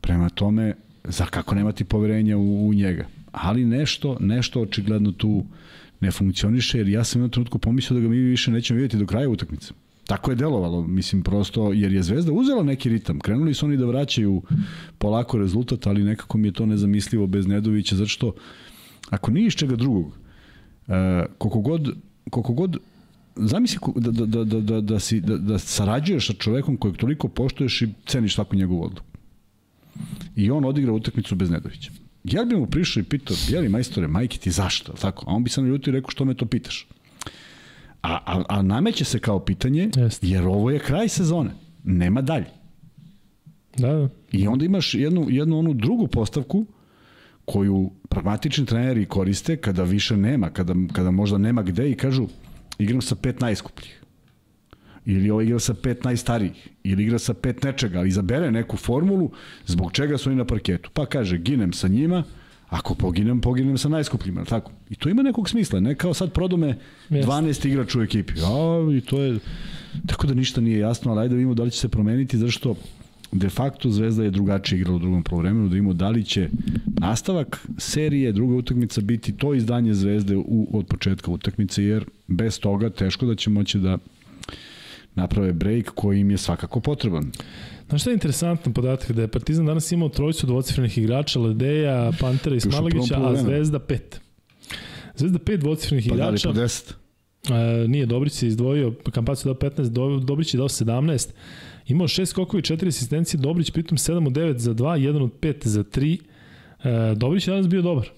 [0.00, 0.74] Prema tome,
[1.04, 3.06] za kako nemati poverenja u, u njega.
[3.32, 5.44] Ali nešto, nešto očigledno tu
[6.00, 9.06] ne funkcioniše, jer ja sam jednom trenutku pomislio da ga mi više nećemo vidjeti do
[9.06, 9.72] kraja utakmice.
[10.06, 13.18] Tako je delovalo, mislim prosto, jer je Zvezda uzela neki ritam.
[13.18, 14.42] Krenuli su oni da vraćaju
[14.98, 18.34] polako rezultat, ali nekako mi je to nezamislivo bez Nedovića, zato što
[19.10, 20.94] ako nije iz čega drugog, uh,
[21.38, 21.96] koliko god,
[22.30, 22.78] koliko god
[23.36, 27.28] zamisli da, da, da, da, da, da, si, da, da sarađuješ sa čovekom kojeg toliko
[27.28, 29.07] poštuješ i ceniš svaku njegovu odluku
[30.36, 31.90] i on odigra utakmicu bez Nedovića.
[32.24, 34.92] Ja bi mu prišao i pitao, jeli majstore, majke ti zašto?
[34.92, 36.86] Tako, a on bi sam ljutio i rekao što me to pitaš.
[38.02, 40.24] A, a, a nameće se kao pitanje, Jest.
[40.24, 41.50] jer ovo je kraj sezone.
[41.84, 42.46] Nema dalje.
[43.76, 44.08] Da, da.
[44.32, 46.66] I onda imaš jednu, jednu onu drugu postavku
[47.44, 52.26] koju pragmatični treneri koriste kada više nema, kada, kada možda nema gde i kažu
[52.78, 53.97] igram sa pet najskupljih.
[55.08, 56.68] Ili ovo igra sa pet najstarijih.
[56.84, 57.98] Ili igra sa pet nečega.
[57.98, 59.30] Ali izabere neku formulu
[59.66, 60.90] zbog čega su oni na parketu.
[60.92, 62.24] Pa kaže, ginem sa njima,
[62.68, 64.72] Ako poginem, poginem sa najskupljima, tako?
[64.90, 66.74] I to ima nekog smisla, ne kao sad prodome
[67.10, 68.32] 12 igrača u ekipi.
[68.36, 69.38] Ja, i to je...
[70.06, 72.74] Tako da ništa nije jasno, ali ajde da vidimo da li će se promeniti, zašto
[73.32, 76.48] de facto Zvezda je drugačije igrala u drugom polovremenu, da vidimo da li će
[76.86, 82.90] nastavak serije, druga utakmica biti to izdanje Zvezde u, od početka utakmice, jer bez toga
[82.90, 83.98] teško da će moći da
[85.18, 87.32] naprave break koji im je svakako potreban.
[87.88, 92.56] Znaš šta je interesantan podatak, da je Partizan danas imao trojicu dvocifrenih igrača, Ledeja, Pantera
[92.56, 94.20] i Smalagića, a Zvezda pet.
[95.16, 96.48] Zvezda pet dvocifrenih pa igrača.
[96.48, 96.92] Pa da li po 10?
[97.48, 101.28] Uh, nije, Dobrić se izdvojio, Kampacu dao 15, Dobrić je dao 17.
[101.86, 105.32] Imao šest skokova i četiri asistencije, Dobrić pritom 7 od 9 za 2, 1 od
[105.40, 106.18] 5 za 3.
[106.20, 108.08] Uh, Dobrić je danas bio dobar.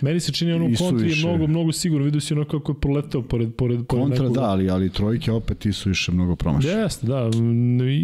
[0.00, 2.04] Meni se čini ono u kontri je mnogo, mnogo sigurno.
[2.04, 4.36] Vidio si ono kako je proletao pored, pored, pored Kontra nekog...
[4.36, 6.72] da, ali, ali trojke opet i su više mnogo promašene.
[6.74, 7.30] Jeste, da.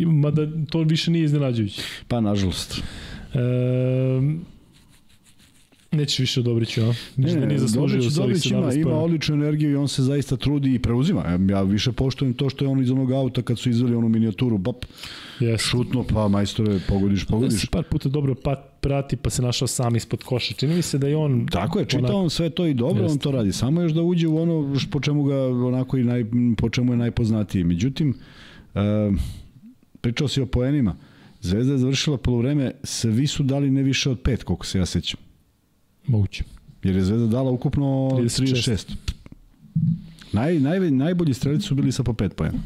[0.06, 1.82] Mada to više nije iznenađujuće.
[2.09, 2.82] Pa, nažalost.
[3.35, 3.39] E,
[5.97, 6.94] Neće više Dobriću, a?
[7.16, 10.74] Ne, ne, nije zaslužio Dobrić, Dobrić ima, ima odličnu energiju i on se zaista trudi
[10.74, 11.39] i preuzima.
[11.48, 14.59] Ja više poštujem to što je on iz onog auta kad su izveli onu minijaturu,
[14.59, 14.85] bap,
[15.40, 15.59] yes.
[15.59, 17.62] šutno, pa majstore, pogodiš, pogodiš.
[17.62, 20.55] Da par puta dobro pat, prati, pa se našao sam ispod koša.
[20.55, 21.47] Čini mi se da je on...
[21.47, 23.10] Tako je, čita on sve to i dobro, yes.
[23.10, 23.52] on to radi.
[23.52, 26.24] Samo još da uđe u ono po čemu ga onako i naj,
[26.56, 27.64] po čemu je najpoznatiji.
[27.64, 28.14] Međutim,
[28.74, 28.81] uh,
[30.01, 30.97] pričao si o poenima.
[31.40, 35.26] Zvezda je završila polovreme, svi su dali ne više od pet, koliko se ja sećam.
[36.07, 36.45] Moguće.
[36.83, 38.53] Jer je Zvezda dala ukupno 36.
[38.53, 38.95] 36.
[40.33, 42.59] Naj, naj, najbolji strelici su bili sa po 5 pojena.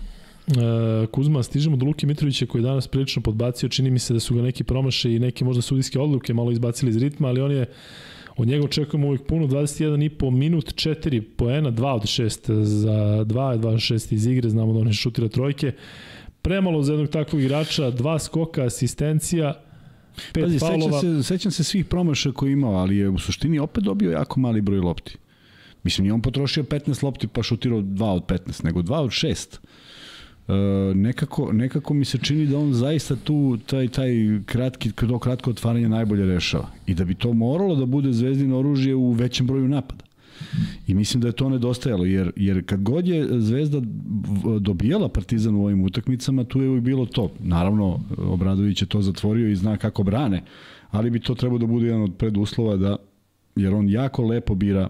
[0.47, 4.21] Uh, Kuzma, stižemo do Luke Mitrovića koji je danas prilično podbacio, čini mi se da
[4.21, 7.53] su ga neki promaše i neke možda sudijske odluke malo izbacili iz ritma, ali on
[7.53, 7.67] je
[8.37, 13.67] od njega očekujemo uvijek puno, 21,5 minut, 4 poena, 2 od 6 za 2, 2
[13.67, 15.73] od 6 iz igre, znamo da on je šutira trojke.
[16.43, 19.55] Premalo za jednog takvog igrača, dva skoka, asistencija,
[20.32, 21.01] Pet Pazi, faulova.
[21.01, 24.41] Sećam se, sećam se svih promaša koje imao, ali je u suštini opet dobio jako
[24.41, 25.16] mali broj lopti.
[25.82, 29.59] Mislim, nije on potrošio 15 lopti pa šutirao 2 od 15, nego 2 od 6.
[29.59, 34.11] Uh, e, nekako, nekako mi se čini da on zaista tu taj, taj
[34.47, 36.69] kratki, to kratko otvaranje najbolje rešava.
[36.87, 40.05] I da bi to moralo da bude zvezdino oružje u većem broju napada.
[40.87, 43.81] I mislim da je to nedostajalo, jer, jer kad god je Zvezda
[44.61, 47.33] dobijala Partizan u ovim utakmicama, tu je uvijek bilo to.
[47.41, 50.43] Naravno, Obradović je to zatvorio i zna kako brane,
[50.91, 52.97] ali bi to trebalo da bude jedan od preduslova da,
[53.57, 54.89] jer on jako lepo bira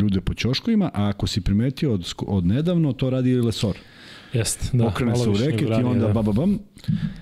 [0.00, 3.76] ljude po ćoškovima, a ako si primetio od, od nedavno, to radi i Lesor.
[4.32, 4.86] Jeste, da.
[4.86, 6.12] Okrene se u reket i onda da.
[6.12, 6.58] bababam,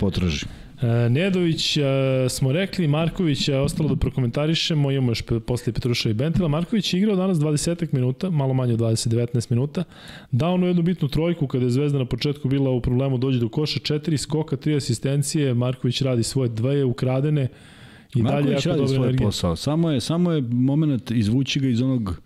[0.00, 0.46] potraži.
[0.82, 1.82] E, Nedović e,
[2.28, 6.48] smo rekli, Marković je ostalo da prokomentarišemo, imamo još posle Petruša i Bentela.
[6.48, 9.84] Marković je igrao danas 20 minuta, malo manje od 20-19 minuta.
[10.30, 13.48] Dao ono jednu bitnu trojku kada je Zvezda na početku bila u problemu dođe do
[13.48, 17.48] koša, četiri skoka, tri asistencije, Marković radi svoje dve ukradene
[18.14, 19.26] i Marković dalje jako radi svoj energije.
[19.26, 19.56] posao.
[19.56, 22.20] Samo je, samo je moment izvući ga iz onog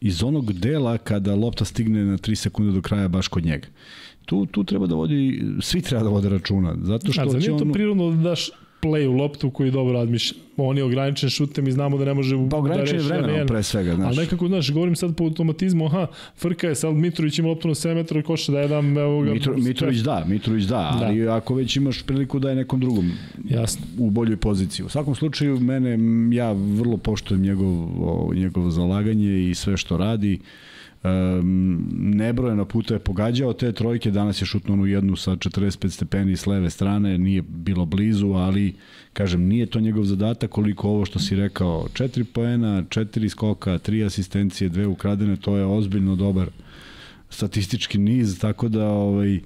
[0.00, 3.66] iz onog dela kada lopta stigne na 3 sekunde do kraja baš kod njega
[4.26, 6.76] tu, tu treba da vodi, svi treba da vode računa.
[6.82, 7.58] Zato što A, će on...
[7.58, 8.50] to prirodno da daš
[8.82, 10.36] play u loptu koji dobro razmišlja.
[10.56, 13.62] On je ograničen šutem i znamo da ne može pa, ograničen da reši vremenom pre
[13.62, 14.06] svega, znaš.
[14.06, 16.06] Ali nekako, znaš, govorim sad po automatizmu, aha,
[16.38, 19.32] frka je, sad Mitrović ima loptu na 7 metra koša da je dam, evo ga.
[19.32, 21.36] Mitro, Mitrović da, Mitrović da, ali da.
[21.36, 23.10] ako već imaš priliku da je nekom drugom
[23.44, 23.86] Jasno.
[23.98, 24.86] u boljoj poziciji.
[24.86, 25.98] U svakom slučaju, mene,
[26.36, 27.88] ja vrlo poštujem njegov,
[28.34, 30.38] njegov zalaganje i sve što radi.
[30.40, 30.75] Uh,
[31.06, 36.36] Um, nebrojeno puta je pogađao te trojke, danas je šutno onu jednu sa 45 stepeni
[36.36, 38.74] s leve strane, nije bilo blizu, ali
[39.12, 44.06] kažem, nije to njegov zadatak koliko ovo što si rekao, 4 poena, 4 skoka, 3
[44.06, 46.48] asistencije, dve ukradene, to je ozbiljno dobar
[47.30, 49.40] statistički niz, tako da ovaj,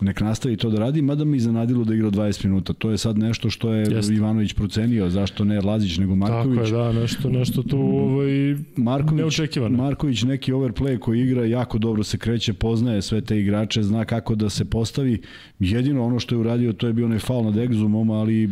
[0.00, 2.72] nek nastavi to da radi, mada mi iznenadilo da igra 20 minuta.
[2.72, 4.14] To je sad nešto što je Jeste.
[4.14, 6.58] Ivanović procenio, zašto ne Lazić nego Marković.
[6.58, 9.76] Tako je, da, nešto, nešto tu ovaj, Marković, neočekivano.
[9.76, 14.34] Marković neki overplay koji igra, jako dobro se kreće, poznaje sve te igrače, zna kako
[14.34, 15.20] da se postavi.
[15.58, 18.50] Jedino ono što je uradio, to je bio onaj faul nad Exumom, ali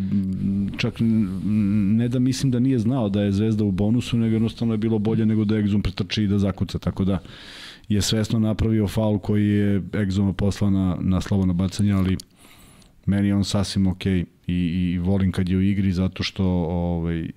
[0.76, 0.94] čak
[1.96, 4.98] ne da mislim da nije znao da je Zvezda u bonusu, nego jednostavno je bilo
[4.98, 7.18] bolje nego da Exum pretrči i da zakuca, tako da
[7.88, 12.16] je svesno napravio faul koji je Exuma poslao na, na slobodno bacanje, ali
[13.06, 17.30] meni je on sasvim ok i, i volim kad je u igri zato što ovaj,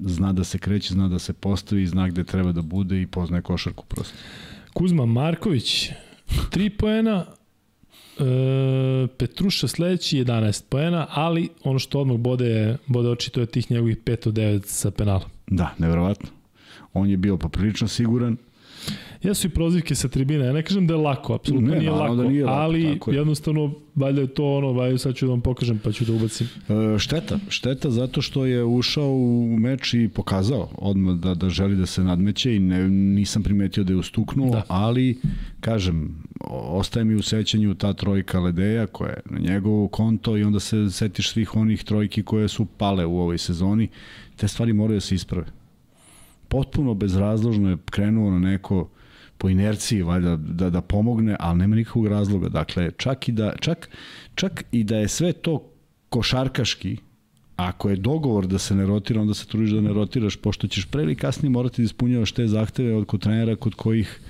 [0.00, 3.42] zna da se kreće, zna da se postavi, zna gde treba da bude i poznaje
[3.42, 4.14] košarku prosto.
[4.72, 5.90] Kuzma Marković,
[6.50, 7.24] 3 poena,
[8.18, 13.70] E, Petruša sledeći 11 poena, ali ono što odmah bode, bode oči, to je tih
[13.70, 15.28] njegovih 5 od 9 sa penala.
[15.46, 16.28] Da, nevjerovatno.
[16.92, 18.36] On je bio poprilično siguran.
[19.22, 22.12] Jesu i prozivke sa tribine, ja ne kažem da je lako, apsolutno Ne, nije, naravno
[22.12, 22.98] lako, da nije lako, ali je.
[23.06, 26.46] jednostavno valjda je to ono, valjda sad ću da vam pokažem pa ću da ubacim.
[26.68, 31.76] E, šteta, šteta zato što je ušao u meč i pokazao odmah da, da želi
[31.76, 34.56] da se nadmeće i ne, nisam primetio da je ustuknuo, Da.
[34.56, 34.64] da.
[34.68, 35.18] ali
[35.60, 40.60] kažem, ostaje mi u sećanju ta trojka Ledeja koja je na njegovo konto i onda
[40.60, 43.88] se setiš svih onih trojki koje su pale u ovoj sezoni,
[44.36, 45.46] te stvari moraju da se isprave.
[46.48, 48.88] Potpuno bezrazložno je krenuo na neko
[49.42, 52.48] po inerciji valjda da da pomogne, ali nema nikakvog razloga.
[52.48, 53.88] Dakle, čak i da čak
[54.34, 55.56] čak i da je sve to
[56.08, 56.96] košarkaški,
[57.56, 60.86] ako je dogovor da se ne rotira, onda se trudiš da ne rotiraš, pošto ćeš
[60.86, 64.20] pre ili kasnije morati da ispunjavaš te zahteve od kod trenera kod kojih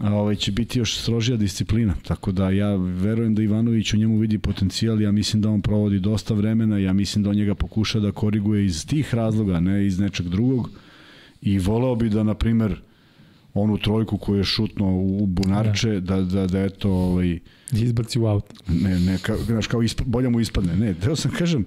[0.00, 1.94] a ovaj će biti još strožija disciplina.
[2.06, 5.98] Tako da ja verujem da Ivanović u njemu vidi potencijal, ja mislim da on provodi
[5.98, 9.98] dosta vremena, ja mislim da on njega pokuša da koriguje iz tih razloga, ne iz
[9.98, 10.70] nečeg drugog.
[11.42, 12.80] I voleo bi da, na primer,
[13.54, 17.38] onu trojku koju je šutno u bunarče, da, da, da eto, ovaj,
[17.72, 18.44] Izbaci u aut.
[18.68, 20.76] ne, ne, kao, znaš, kao isp, bolje mu ispadne.
[20.76, 21.64] Ne, teo sam kažem,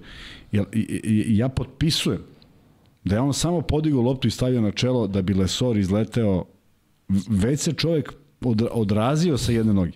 [0.52, 2.22] i, ja potpisujem
[3.04, 6.46] da je on samo podigao loptu i stavio na čelo da bi Lesor izleteo,
[7.30, 9.92] već se čovjek od, odrazio sa jedne noge.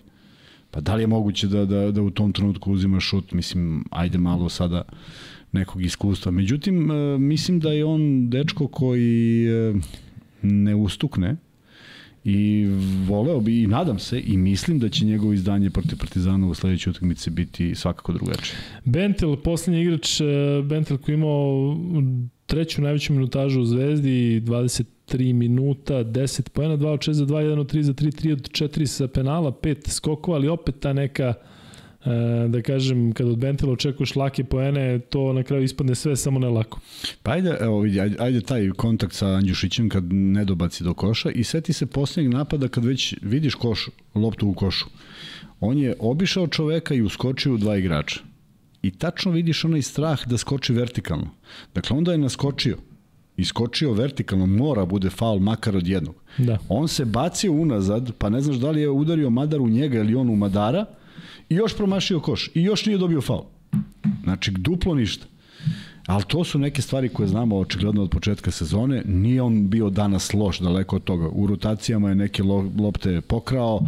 [0.70, 4.18] Pa da li je moguće da, da, da u tom trenutku uzima šut, mislim, ajde
[4.18, 4.82] malo sada
[5.52, 6.32] nekog iskustva.
[6.32, 9.74] Međutim, e, mislim da je on dečko koji e,
[10.42, 11.36] ne ustukne,
[12.24, 12.66] i
[13.06, 16.90] voleo bi i nadam se i mislim da će njegovo izdanje protiv Partizana u sledećoj
[16.90, 18.56] utakmici biti svakako drugačije.
[18.84, 20.24] Bentel, poslednji igrač, e,
[20.64, 21.76] Bentel koji imao
[22.46, 27.58] treću najveću minutažu u Zvezdi, 23 minuta, 10 pojena, 2 od 6 za 2, 1
[27.58, 31.24] od 3 za 3, 3 od 4 sa penala, 5 skokova, ali opet ta neka
[31.24, 31.57] e,
[32.48, 36.48] da kažem, kad od Bentela očekuješ lake poene, to na kraju ispadne sve samo ne
[36.48, 36.80] lako.
[37.22, 41.30] Pa ajde, evo vidi, ajde, ajde taj kontakt sa Andjušićem kad ne dobaci do koša
[41.30, 44.86] i seti se posljednjeg napada kad već vidiš koš, loptu u košu.
[45.60, 48.20] On je obišao čoveka i uskočio u dva igrača.
[48.82, 51.30] I tačno vidiš onaj strah da skoči vertikalno.
[51.74, 52.76] Dakle, onda je naskočio.
[53.36, 56.14] Iskočio vertikalno, mora bude faul makar od jednog.
[56.38, 56.58] Da.
[56.68, 60.14] On se bacio unazad, pa ne znaš da li je udario Madar u njega ili
[60.14, 60.86] on u Madara
[61.48, 63.44] i još promašio koš i još nije dobio faul.
[64.24, 65.26] Znači, duplo ništa.
[66.08, 69.02] Ali to su neke stvari koje znamo očigledno od početka sezone.
[69.06, 71.28] Nije on bio danas loš, daleko od toga.
[71.28, 73.80] U rotacijama je neke lo, lopte pokrao,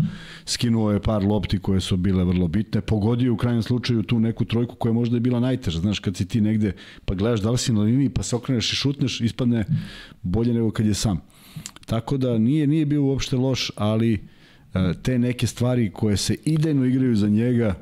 [0.44, 4.44] skinuo je par lopti koje su bile vrlo bitne, pogodio u krajnjem slučaju tu neku
[4.44, 5.80] trojku koja možda je bila najteža.
[5.80, 6.72] Znaš, kad si ti negde,
[7.04, 9.64] pa gledaš da li si na liniji, pa se okreneš i šutneš, ispadne
[10.22, 11.20] bolje nego kad je sam.
[11.86, 14.28] Tako da nije nije bio uopšte loš, ali
[15.02, 17.74] te neke stvari koje se idejno igraju za njega,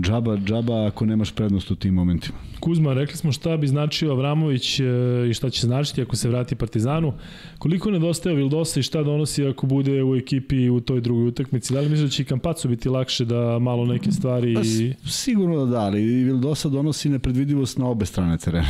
[0.00, 2.38] džaba, džaba ako nemaš prednost u tim momentima.
[2.60, 4.84] Kuzma, rekli smo šta bi značio Avramović e,
[5.30, 7.12] i šta će značiti ako se vrati Partizanu.
[7.58, 11.72] Koliko nedostaje Vildosa i šta donosi ako bude u ekipi u toj drugoj utakmici?
[11.72, 14.54] Da li misliš da će i Kampacu biti lakše da malo neke stvari...
[14.54, 14.62] Pa,
[15.08, 18.68] sigurno da da, ali Vildosa donosi nepredvidivost na obe strane terena.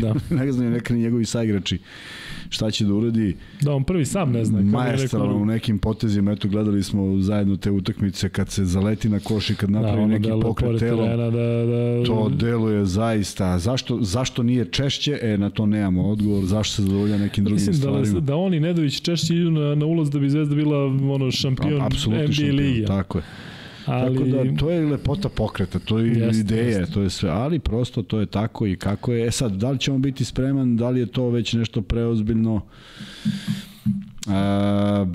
[0.00, 0.14] Da.
[0.36, 1.78] ne znaju neka ni njegovi saigrači
[2.50, 3.36] šta će da uradi.
[3.62, 4.60] Da, on prvi sam ne zna.
[4.62, 9.20] Majestralno rekao- u nekim potezima, eto gledali smo zajedno te utakmice kad se zaleti na
[9.20, 10.98] koš i kad napravi da, neki pokret telom.
[11.00, 13.58] terena Da, da, To deluje zaista.
[13.58, 15.18] Zašto, zašto nije češće?
[15.22, 16.44] E, na to nemamo odgovor.
[16.44, 18.20] Zašto se zadovolja nekim drugim Mislim da, stvarima?
[18.20, 21.80] da on i Nedović češće idu na, na ulaz da bi Zvezda bila ono šampion
[21.80, 22.84] A- NBA šampion, ligi.
[22.84, 23.24] Tako je.
[23.90, 26.94] Ali, Tako da to je lepota pokreta, to je Jeste, ideja, jeste.
[26.94, 29.26] to je sve, ali prosto to je tako i kako je.
[29.26, 32.60] E sad, da li ćemo biti spreman, da li je to već nešto preozbiljno?
[34.26, 35.06] A,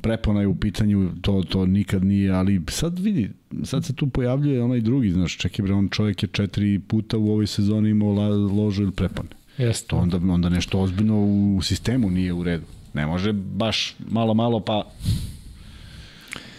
[0.00, 3.30] prepona je u pitanju, to, to nikad nije, ali sad vidi,
[3.64, 7.30] sad se tu pojavljuje onaj drugi, znaš, čekaj bre, on čovjek je četiri puta u
[7.30, 9.28] ovoj sezoni imao la, ložu ili prepone.
[9.58, 9.88] Jeste.
[9.88, 11.20] To onda, onda nešto ozbiljno
[11.56, 12.64] u sistemu nije u redu.
[12.94, 14.90] Ne može baš malo, malo pa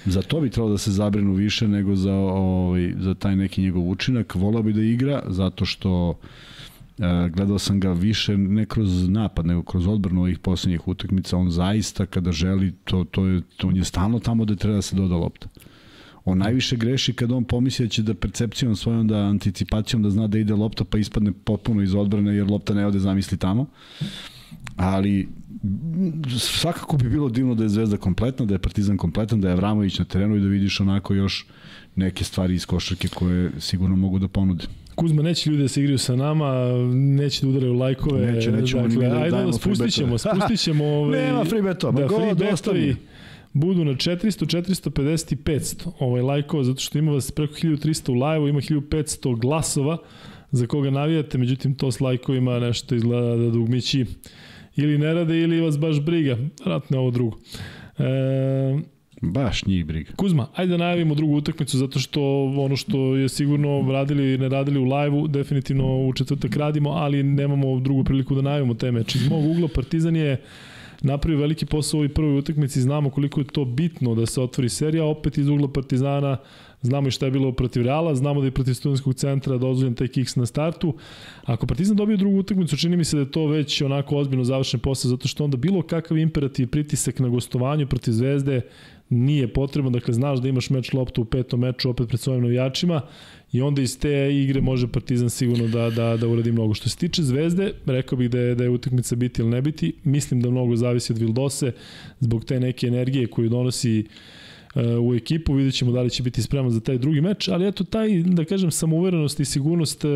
[0.06, 3.90] Za to bi trebalo da se zabrinu više nego za, ovaj, za taj neki njegov
[3.90, 4.36] učinak.
[4.36, 6.20] Volao bi da igra zato što
[7.00, 11.38] e, gledao sam ga više ne kroz napad nego kroz odbranu ovih poslednjih utakmica.
[11.38, 14.82] On zaista kada želi, to, to je, to on je stalno tamo da treba da
[14.82, 15.48] se doda lopta.
[16.26, 20.28] On najviše greši kada on pomisli da će da percepcijom svojom, da anticipacijom da zna
[20.28, 23.66] da ide lopta pa ispadne potpuno iz odbrane jer lopta ne ode zamisli tamo.
[24.76, 25.28] Ali
[26.40, 30.00] svakako bi bilo divno da je Zvezda kompletna, da je Partizan kompletan, da je Avramović
[30.00, 31.46] na terenu i da vidiš onako još
[31.96, 34.66] neke stvari iz košarke koje sigurno mogu da ponude.
[34.96, 36.54] Kuzma, neće ljudi da se igraju sa nama,
[36.94, 38.32] neće da udaraju lajkove.
[38.32, 40.86] Neće, nećemo ni mi da ajde, dajemo spustit ćemo, spustit ćemo.
[40.98, 42.96] Ovaj, Nema free betova, da, free betovi.
[43.54, 48.14] budu na 400, 450 i 500 ovaj, lajkova, zato što ima vas preko 1300 u
[48.14, 49.98] live ima 1500 glasova
[50.52, 54.06] za koga navijate, međutim to s lajkovima nešto izgleda da dugmići
[54.76, 57.38] ili ne rade ili vas baš briga, vratno ovo drugo.
[57.98, 58.80] E,
[59.22, 60.12] Baš njih briga.
[60.16, 64.80] Kuzma, ajde da najavimo drugu utakmicu zato što ono što je sigurno radili ne radili
[64.80, 69.20] u live-u, definitivno u četvrtak radimo, ali nemamo drugu priliku da najavimo te meče.
[69.20, 70.42] Iz mog ugla Partizan je
[71.02, 74.70] napravio veliki posao u ovoj prvoj utakmici, znamo koliko je to bitno da se otvori
[74.70, 76.38] serija, opet iz ugla Partizana
[76.82, 80.08] znamo i šta je bilo protiv Reala, znamo da je protiv studentskog centra dozvoljen taj
[80.08, 80.94] kiks na startu.
[81.44, 84.80] Ako Partizan dobije drugu utakmicu, čini mi se da je to već onako ozbiljno završen
[84.80, 88.62] posao, zato što onda bilo kakav imperativ pritisak na gostovanju protiv Zvezde
[89.10, 93.02] nije potrebno, dakle znaš da imaš meč loptu u petom meču opet pred svojim navijačima
[93.52, 96.74] i onda iz te igre može Partizan sigurno da, da, da uradi mnogo.
[96.74, 99.94] Što se tiče Zvezde, rekao bih da je, da je utakmica biti ili ne biti,
[100.04, 101.72] mislim da mnogo zavisi od Vildose
[102.20, 104.12] zbog te neke energije koju donosi uh,
[105.02, 107.84] u ekipu, vidjet ćemo da li će biti spreman za taj drugi meč, ali eto
[107.84, 110.12] taj, da kažem, samouverenost i sigurnost uh,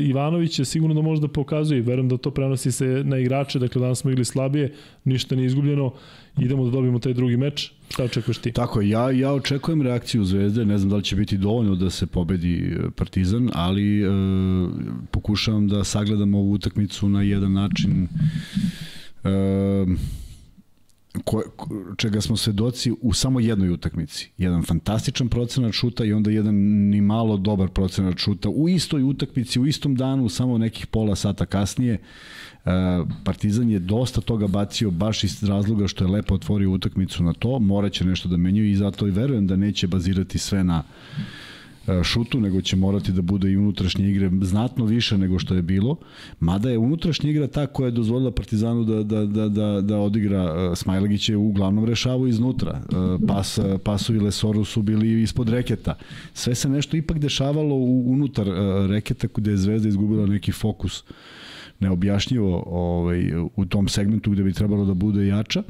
[0.00, 4.10] Ivanovića sigurno da možda pokazuje, verujem da to prenosi se na igrače, dakle danas smo
[4.10, 5.92] igli slabije, ništa nije izgubljeno,
[6.38, 8.52] idemo da dobijemo taj drugi meč, šta očekuješ ti?
[8.52, 12.06] Tako, ja, ja očekujem reakciju Zvezde, ne znam da li će biti dovoljno da se
[12.06, 14.08] pobedi e, Partizan, ali e,
[15.10, 18.08] pokušavam da sagledam ovu utakmicu na jedan način
[19.24, 19.28] e,
[21.24, 21.42] ko,
[21.96, 24.30] čega smo svedoci u samo jednoj utakmici.
[24.38, 26.54] Jedan fantastičan procenat šuta i onda jedan
[26.90, 31.46] ni malo dobar procenat šuta u istoj utakmici, u istom danu, samo nekih pola sata
[31.46, 31.92] kasnije.
[31.94, 32.00] E,
[33.24, 37.58] Partizan je dosta toga bacio baš iz razloga što je lepo otvorio utakmicu na to,
[37.58, 40.82] moraće nešto da menjaju i zato i verujem da neće bazirati sve na
[42.02, 45.96] šutu, nego će morati da bude i unutrašnje igre znatno više nego što je bilo.
[46.40, 50.70] Mada je unutrašnja igra ta koja je dozvolila Partizanu da, da, da, da, da odigra.
[50.72, 52.80] E, Smajlagić je uglavnom rešavao iznutra.
[52.82, 55.94] E, pas, pasovi Lesoru su bili ispod reketa.
[56.34, 58.46] Sve se nešto ipak dešavalo unutar
[58.88, 61.04] reketa gde je Zvezda izgubila neki fokus
[61.80, 65.62] neobjašnjivo ovaj, u tom segmentu gde bi trebalo da bude jača.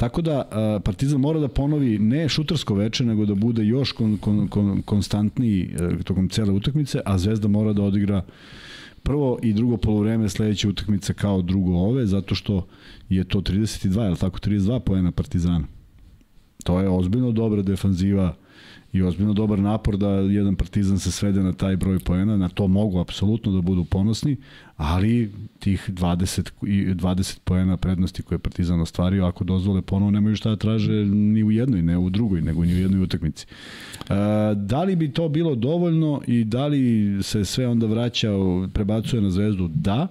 [0.00, 0.48] Tako da
[0.84, 5.74] Partizan mora da ponovi ne šutarsko veče, nego da bude još kon, kon, kon, konstantniji
[5.80, 8.22] e, tokom cele utakmice, a Zvezda mora da odigra
[9.02, 12.66] prvo i drugo polovreme sledeće utakmice kao drugo ove, zato što
[13.08, 15.66] je to 32, je tako, 32 poena Partizana.
[16.64, 18.34] To je ozbiljno dobra defanziva
[18.92, 22.66] i ozbiljno dobar napor da jedan Partizan se svede na taj broj poena, na to
[22.66, 24.36] mogu apsolutno da budu ponosni,
[24.76, 30.50] ali tih 20, 20 poena prednosti koje je Partizan ostvario, ako dozvole ponovo nemaju šta
[30.50, 33.46] da traže ni u jednoj, ne u drugoj, nego ni u jednoj utakmici.
[33.46, 34.14] E,
[34.54, 38.28] da li bi to bilo dovoljno i da li se sve onda vraća,
[38.72, 39.68] prebacuje na zvezdu?
[39.74, 40.08] Da,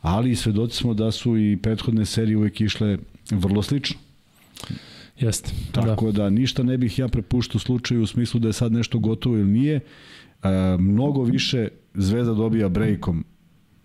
[0.00, 2.98] ali svedoci smo da su i prethodne serije uvek išle
[3.30, 3.98] vrlo slično.
[5.18, 5.52] Jeste.
[5.72, 6.22] Tako da.
[6.22, 9.50] da ništa ne bih ja prepuštao slučaju u smislu da je sad nešto gotovo ili
[9.50, 9.74] nije.
[9.76, 9.80] E,
[10.78, 13.24] mnogo više Zvezda dobija brejkom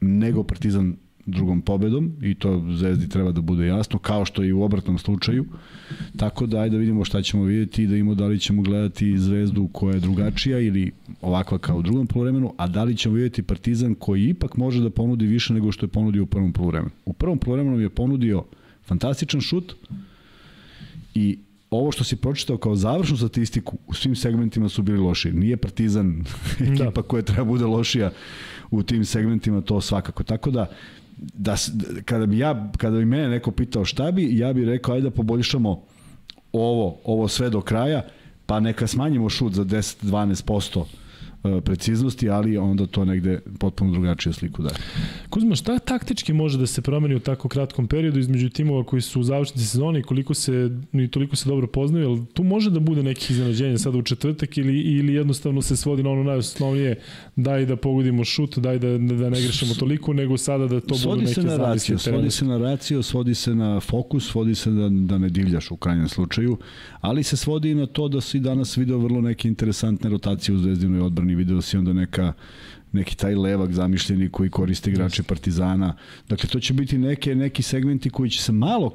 [0.02, 0.96] nego Partizan
[1.26, 5.46] drugom pobedom i to Zvezdi treba da bude jasno, kao što i u obratnom slučaju.
[6.18, 9.18] Tako da ajde da vidimo šta ćemo vidjeti i da imamo da li ćemo gledati
[9.18, 10.92] Zvezdu koja je drugačija ili
[11.22, 14.90] ovakva kao u drugom polovremenu, a da li ćemo vidjeti Partizan koji ipak može da
[14.90, 16.92] ponudi više nego što je ponudio u prvom polovremenu.
[17.06, 18.44] U prvom polovremenu je ponudio
[18.84, 19.76] fantastičan šut,
[21.16, 21.40] I
[21.72, 25.32] ovo što si pročitao kao završnu statistiku u svim segmentima su bili loši.
[25.32, 26.24] Nije Partizan
[26.72, 27.02] ekipa da.
[27.02, 28.12] koja treba bude lošija
[28.72, 30.24] u tim segmentima, to svakako.
[30.24, 30.70] Tako da,
[31.18, 31.56] da,
[32.06, 35.16] kada bi ja, kada bi mene neko pitao šta bi, ja bih rekao ajde da
[35.16, 35.82] poboljšamo
[36.54, 38.06] ovo, ovo sve do kraja,
[38.46, 41.01] pa neka smanjimo šut za 10-12% E,
[41.66, 44.76] preciznosti, ali onda to negde potpuno drugačiju sliku daje.
[45.30, 49.20] Kuzma, šta taktički može da se promeni u tako kratkom periodu između timova koji su
[49.20, 52.80] u završnici sezoni i koliko se i toliko se dobro poznaju, ali tu može da
[52.80, 57.00] bude nekih iznenađenja sada u četvrtak ili, ili jednostavno se svodi na ono najosnovnije
[57.36, 61.22] daj da pogodimo šut, daj da, da ne grešimo toliko, nego sada da to svodi
[61.22, 64.90] bude neke na raciju, Svodi se na raciju, svodi se na fokus, svodi se da,
[64.90, 66.58] da ne divljaš u krajnjem slučaju,
[67.02, 70.58] ali se svodi i na to da si danas video vrlo neke interesantne rotacije u
[70.58, 72.34] zvezdinoj odbrani, video si onda neka
[72.92, 75.96] neki taj levak zamišljeni koji koriste igrače Partizana.
[76.30, 78.94] Dakle, to će biti neke, neki segmenti koji će se malo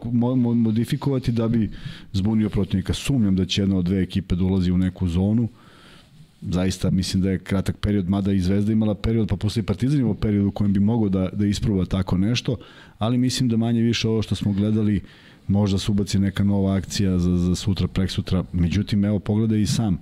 [0.54, 1.70] modifikovati da bi
[2.12, 2.94] zbunio protivnika.
[2.94, 5.48] Sumnjam da će jedna od dve ekipe da ulazi u neku zonu.
[6.42, 10.00] Zaista mislim da je kratak period, mada i Zvezda imala period, pa posle i Partizan
[10.00, 12.56] imao period u kojem bi mogao da, da isproba tako nešto,
[12.98, 15.00] ali mislim da manje više ovo što smo gledali
[15.48, 18.44] možda se ubaci neka nova akcija za, za sutra, prek sutra.
[18.52, 19.98] Međutim, evo, pogledaj i sam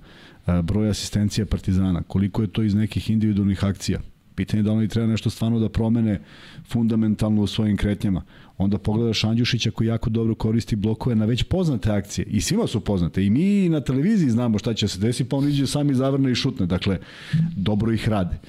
[0.63, 3.99] broj asistencija Partizana, koliko je to iz nekih individualnih akcija.
[4.35, 6.21] Pitanje je da oni treba nešto stvarno da promene
[6.67, 8.21] fundamentalno u svojim kretnjama.
[8.57, 12.25] Onda pogledaš Andjušića koji jako dobro koristi blokove na već poznate akcije.
[12.25, 13.25] I svima su poznate.
[13.25, 16.35] I mi na televiziji znamo šta će se desiti, pa on iđe sami zavrne i
[16.35, 16.65] šutne.
[16.65, 16.99] Dakle,
[17.55, 18.39] dobro ih rade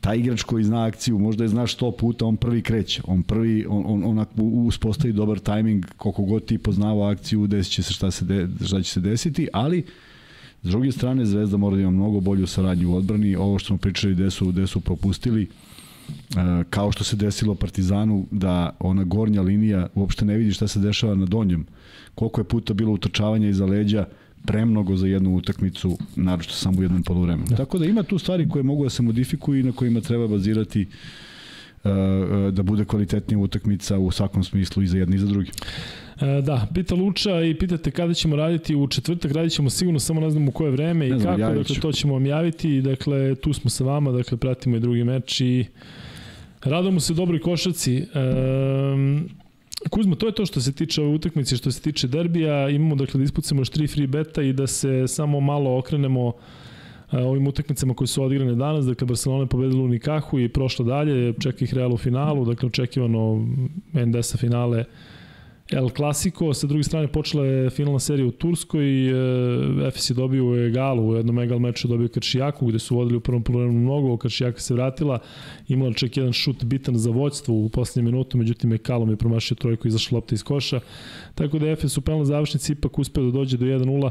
[0.00, 3.66] taj igrač koji zna akciju, možda je znaš 100 puta, on prvi kreće, on prvi,
[3.68, 4.26] on, on, on
[4.66, 8.82] uspostavi dobar tajming, koliko god ti poznava akciju, desit će se šta, se de, šta
[8.82, 9.84] će se desiti, ali
[10.66, 13.76] s druge strane Zvezda mora da ima mnogo bolju saradnju u odbrani, ovo što smo
[13.78, 15.48] pričali gde su, gde su propustili, e,
[16.70, 21.14] kao što se desilo Partizanu, da ona gornja linija uopšte ne vidi šta se dešava
[21.14, 21.66] na donjem,
[22.14, 24.06] koliko je puta bilo utrčavanja iza leđa,
[24.46, 27.46] premnogo za jednu utakmicu, naročito samo u jednom polovremenu.
[27.48, 27.56] Da.
[27.56, 30.82] Tako da ima tu stvari koje mogu da se modifikuju i na kojima treba bazirati
[30.82, 31.25] uh,
[32.52, 35.50] da bude kvalitetnija utakmica u svakom smislu i za jedni i za drugi.
[36.20, 40.20] E, da, pita Luča i pitate kada ćemo raditi u četvrtak, radit ćemo sigurno, samo
[40.20, 43.52] ne znam u koje vreme i znam, kako, dakle to ćemo vam javiti, dakle tu
[43.52, 45.64] smo sa vama, dakle pratimo i drugi meč i
[46.64, 47.96] radimo se dobroj košaci.
[47.96, 48.06] E,
[49.90, 52.68] Kuzma, to je to što se tiče ove utakmice, što se tiče derbija.
[52.68, 56.32] Imamo dakle da ispucamo još tri free beta i da se samo malo okrenemo
[57.12, 61.32] ovim utakmicama koje su odigrane danas, dakle Barcelona je pobedila u Nikahu i prošla dalje,
[61.40, 63.46] čeka ih Real u finalu, dakle očekivano
[63.92, 64.84] NDS-a finale
[65.70, 70.46] El Clasico, sa druge strane počela je finalna serija u Turskoj, e, Efes je dobio
[70.46, 74.16] u egalu, u jednom egal meču dobio Kršijaku, gde su vodili u prvom problemu mnogo,
[74.16, 75.18] Kršijaka se vratila,
[75.68, 79.88] imala čak jedan šut bitan za vođstvo u poslednjem minutu, međutim Ekalom je promašio trojku
[79.88, 80.80] izašla lopta iz koša,
[81.34, 84.10] tako da Efes u penalnoj završnici ipak uspeo da dođe do 1-0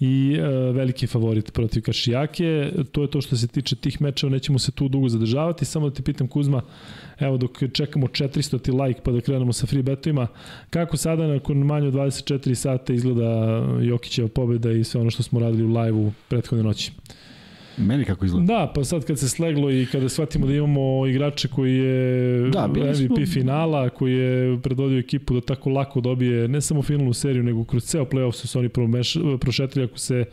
[0.00, 0.42] i e,
[0.72, 2.72] veliki favorit protiv Kašijake.
[2.92, 5.64] To je to što se tiče tih mečeva, nećemo se tu dugo zadržavati.
[5.64, 6.62] Samo da te pitam Kuzma,
[7.18, 10.26] evo dok čekamo 400 ti like pa da krenemo sa free betovima,
[10.70, 15.40] kako sada nakon manje od 24 sata izgleda Jokićeva pobeda i sve ono što smo
[15.40, 16.92] radili u live-u prethodne noći?
[17.78, 18.46] Meni kako izgleda.
[18.46, 22.66] Da, pa sad kad se sleglo i kada shvatimo da imamo igrače koji je da,
[22.66, 23.26] MVP smo...
[23.32, 27.84] finala, koji je predvodio ekipu da tako lako dobije ne samo finalnu seriju, nego kroz
[27.84, 28.68] ceo playoff su se oni
[29.40, 30.24] prošetili ako se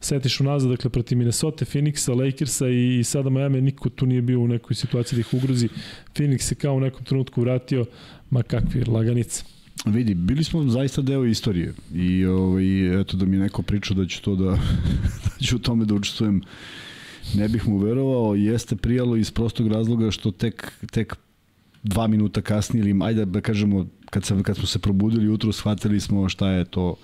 [0.00, 4.40] setiš unazad, dakle proti Minnesota, Phoenixa, Lakersa i, i sada Miami, niko tu nije bio
[4.40, 5.68] u nekoj situaciji da ih ugrozi.
[6.14, 7.84] Phoenix se kao u nekom trenutku vratio,
[8.30, 9.44] ma kakvi laganica.
[9.84, 14.22] Vidi, bili smo zaista deo istorije i ovaj, eto da mi neko priča da ću
[14.22, 14.50] to da,
[15.24, 16.42] da ću u tome da učestvujem
[17.34, 21.16] ne bih mu verovao, jeste prijalo iz prostog razloga što tek, tek
[21.82, 26.00] dva minuta kasnije ili ajde da kažemo kad, sam, kad smo se probudili jutro shvatili
[26.00, 26.96] smo šta je to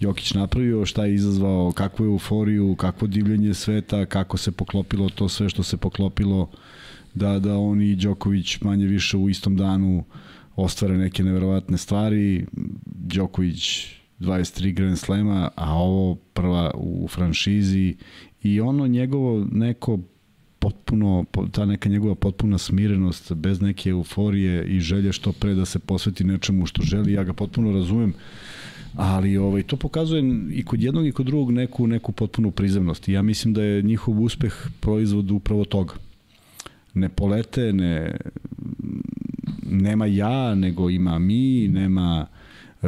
[0.00, 5.48] Jokić napravio, šta je izazvao, kakvu euforiju, kakvo divljenje sveta, kako se poklopilo to sve
[5.48, 6.50] što se poklopilo
[7.14, 10.04] da, da on i Đoković manje više u istom danu
[10.56, 12.46] ostvare neke neverovatne stvari.
[12.86, 13.86] Đoković
[14.20, 17.96] 23 Grand Slema, a ovo prva u franšizi
[18.42, 19.98] i ono njegovo neko
[20.58, 25.78] potpuno, ta neka njegova potpuna smirenost, bez neke euforije i želje što pre da se
[25.78, 28.12] posveti nečemu što želi, ja ga potpuno razumem,
[28.96, 30.22] ali ovaj, to pokazuje
[30.52, 33.08] i kod jednog i kod drugog neku, neku potpunu prizemnost.
[33.08, 35.94] I ja mislim da je njihov uspeh proizvod upravo toga.
[36.94, 38.16] Ne polete, ne,
[39.70, 42.26] nema ja, nego ima mi, nema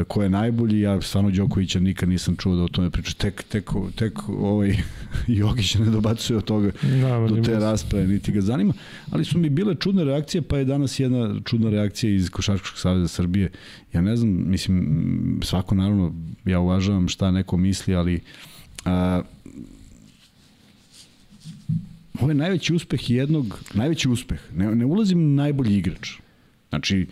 [0.08, 3.12] ko je najbolji, ja stvarno Đokovića nikad nisam čuo da o tome priča.
[3.18, 4.76] Tek, tek, tek ovaj
[5.28, 8.74] Jokić ne dobacuje od toga da, do te rasprave, niti ga zanima.
[9.10, 13.08] Ali su mi bile čudne reakcije, pa je danas jedna čudna reakcija iz Košarkaškog saveza
[13.08, 13.50] Srbije.
[13.92, 16.14] Ja ne znam, mislim, svako naravno,
[16.44, 18.20] ja uvažavam šta neko misli, ali
[18.84, 19.22] a,
[22.20, 26.12] ovo je najveći uspeh jednog, najveći uspeh, ne, ne ulazim najbolji igrač.
[26.68, 27.06] Znači,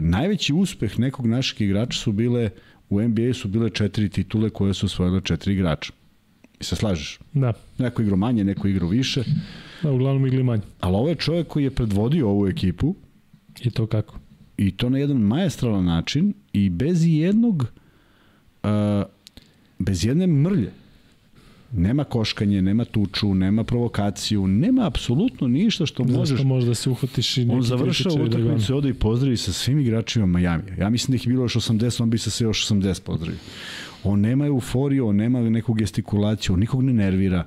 [0.00, 2.50] najveći uspeh nekog našeg igrača su bile
[2.90, 5.92] u NBA su bile četiri titule koje su osvojile četiri igrača.
[6.60, 7.18] I se slažeš?
[7.32, 7.52] Da.
[7.78, 9.24] Neko igrao manje, neko igrao više.
[9.82, 10.62] Da, uglavnom igli manje.
[10.80, 12.94] Ali ovo je čovjek koji je predvodio ovu ekipu.
[13.60, 14.18] I to kako?
[14.56, 17.66] I to na jedan majestralan način i bez jednog
[18.62, 18.70] uh,
[19.78, 20.72] bez jedne mrlje.
[21.72, 26.30] Nema koškanje, nema tuču, nema provokaciju, nema apsolutno ništa što Zašto možeš...
[26.30, 29.78] Zašto možda se uhvatiš i neki On završao da utakmicu, ode i pozdravi sa svim
[29.78, 30.72] igračima Miami.
[30.78, 33.38] Ja mislim da ih je bilo još 80, on bi se sve još 80 pozdravio.
[34.04, 37.46] On nema euforiju, on nema neku gestikulaciju, on nikog ne nervira.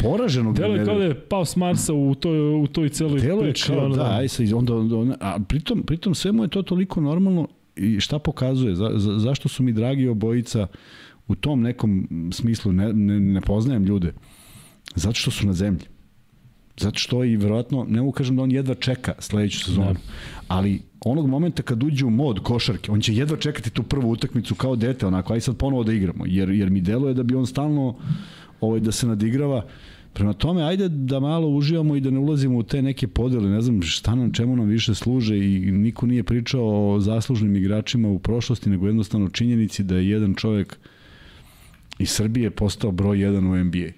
[0.00, 3.44] Poraženog Delo je kao da je pao s Marsa u toj, u toj celoj Delo
[3.44, 6.62] je kao, da, da, aj sad, onda, onda, a pritom, pritom sve mu je to
[6.62, 10.66] toliko normalno i šta pokazuje, za, za, zašto su mi dragi obojica
[11.32, 14.12] u tom nekom smislu ne, ne, ne poznajem ljude.
[14.94, 15.84] Zato što su na zemlji.
[16.80, 20.00] Zato što i verovatno, ne mogu kažem da on jedva čeka sledeću sezonu, da.
[20.48, 24.54] ali onog momenta kad uđe u mod košarke, on će jedva čekati tu prvu utakmicu
[24.54, 27.46] kao dete, onako, aj sad ponovo da igramo, jer, jer mi deluje da bi on
[27.46, 27.96] stalno
[28.60, 29.64] ovaj, da se nadigrava,
[30.14, 33.60] Prema tome, ajde da malo uživamo i da ne ulazimo u te neke podele, ne
[33.60, 38.18] znam šta nam, čemu nam više služe i niko nije pričao o zaslužnim igračima u
[38.18, 40.78] prošlosti, nego jednostavno činjenici da je jedan čovek
[41.98, 43.88] iz Srbije postao broj jedan u NBA.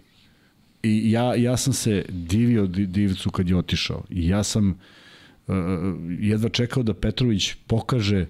[0.83, 4.05] I ja, ja sam se divio divcu kad je otišao.
[4.11, 5.55] I ja sam uh,
[6.21, 8.27] jedva čekao da Petrović pokaže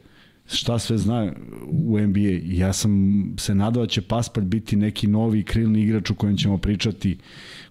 [0.46, 1.32] šta sve zna
[1.70, 2.40] u NBA.
[2.44, 6.58] Ja sam se nadao da će Paspart biti neki novi krilni igrač u kojem ćemo
[6.58, 7.18] pričati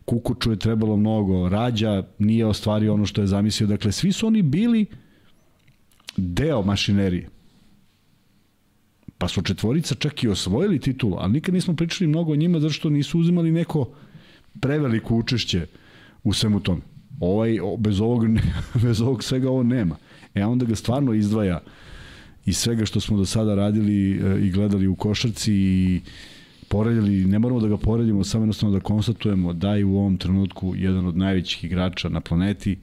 [0.05, 3.67] Kukuču je trebalo mnogo, Rađa nije ostvario ono što je zamislio.
[3.67, 4.85] Dakle, svi su oni bili
[6.17, 7.29] deo mašinerije.
[9.23, 12.73] Pa su četvorica čak i osvojili titulu, ali nikad nismo pričali mnogo o njima zato
[12.73, 13.89] što nisu uzimali neko
[14.59, 15.65] preveliko učešće
[16.23, 16.81] u svemu tome.
[17.19, 18.25] Ovaj, bez, ovog,
[18.83, 19.95] bez ovog svega ovo nema.
[20.35, 21.61] E onda ga stvarno izdvaja
[22.45, 26.01] i svega što smo do sada radili e, i gledali u košarci i
[26.67, 30.73] poredili, ne moramo da ga poredimo, samo jednostavno da konstatujemo da je u ovom trenutku
[30.75, 32.77] jedan od najvećih igrača na planeti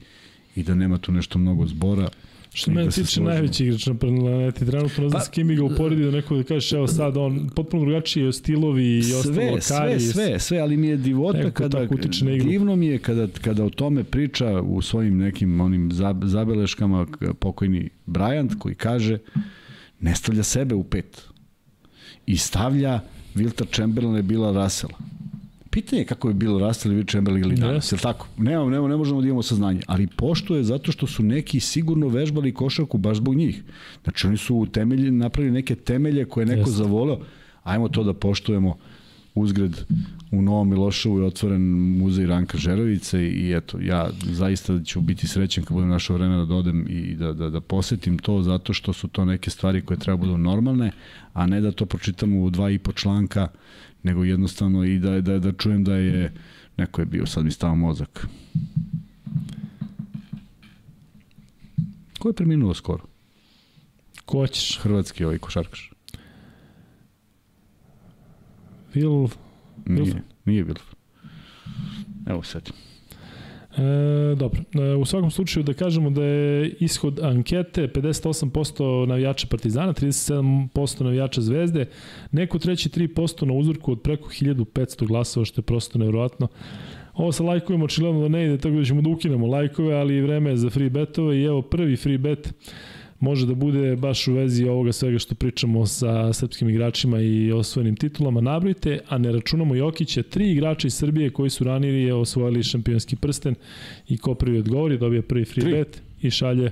[0.55, 2.09] i da nema tu nešto mnogo zbora.
[2.53, 5.55] Što mene da tiče najveći igrač na planeti, trenutno ne znam pa, s kim bi
[5.55, 9.57] ga uporedi da neko da kažeš evo sad on potpuno drugačiji stilovi i sve, ostalo
[9.67, 9.99] kari.
[9.99, 11.87] Sve, sve, sve, ali mi je divota kada,
[12.43, 15.89] divno mi je kada, kada o tome priča u svojim nekim onim
[16.23, 17.07] zabeleškama
[17.39, 19.17] pokojni Bryant koji kaže
[19.99, 21.21] ne stavlja sebe u pet
[22.25, 22.99] i stavlja
[23.35, 24.93] Wilta Chamberlain je bila Russell.
[25.71, 28.27] Pitanje je kako je bilo Russell ili Chamberlain ili danas, li tako?
[28.37, 32.07] Ne, ne, ne možemo da imamo saznanje, ali pošto je zato što su neki sigurno
[32.07, 33.63] vežbali košarku baš zbog njih.
[34.03, 36.71] Znači oni su temelji, napravili neke temelje koje neko Jeste.
[36.71, 37.19] zavoleo,
[37.63, 38.77] ajmo to da poštujemo
[39.35, 39.71] uzgred
[40.31, 41.61] u Novom Miloševu je otvoren
[41.97, 46.45] muzej Ranka Žerovice i eto, ja zaista ću biti srećen kad budem našao vreme da
[46.45, 50.17] dodem i da, da, da posetim to zato što su to neke stvari koje treba
[50.17, 50.91] budu normalne,
[51.33, 53.47] a ne da to pročitamo u dva i po članka,
[54.03, 56.33] nego jednostavno i da, da, da čujem da je
[56.77, 58.27] neko je bio, sad mi stava mozak.
[62.19, 63.03] Ko je preminuo skoro?
[64.25, 64.79] Ko ćeš?
[64.81, 65.91] Hrvatski ovaj košarkaš.
[68.93, 69.29] Will...
[69.85, 70.79] Nije, nije Will.
[72.27, 72.69] Evo sad.
[73.77, 79.93] E, dobro, e, u svakom slučaju da kažemo da je ishod ankete 58% navijača Partizana,
[79.93, 81.85] 37% navijača Zvezde,
[82.31, 86.47] neko treći 3% na uzorku od preko 1500 glasova, što je prosto nevjerojatno.
[87.13, 90.49] Ovo sa lajkovima očigledno da ne ide, tako da ćemo da ukinemo lajkove, ali vreme
[90.49, 92.53] je za free betove i evo prvi free bet
[93.21, 97.95] može da bude baš u vezi ovoga svega što pričamo sa srpskim igračima i osvojenim
[97.95, 98.41] titulama.
[98.41, 103.55] Nabrojite, a ne računamo Jokića, tri igrača iz Srbije koji su ranije osvojili šampionski prsten
[104.07, 105.71] i ko prvi odgovori, dobija prvi free tri.
[105.71, 106.71] bet i šalje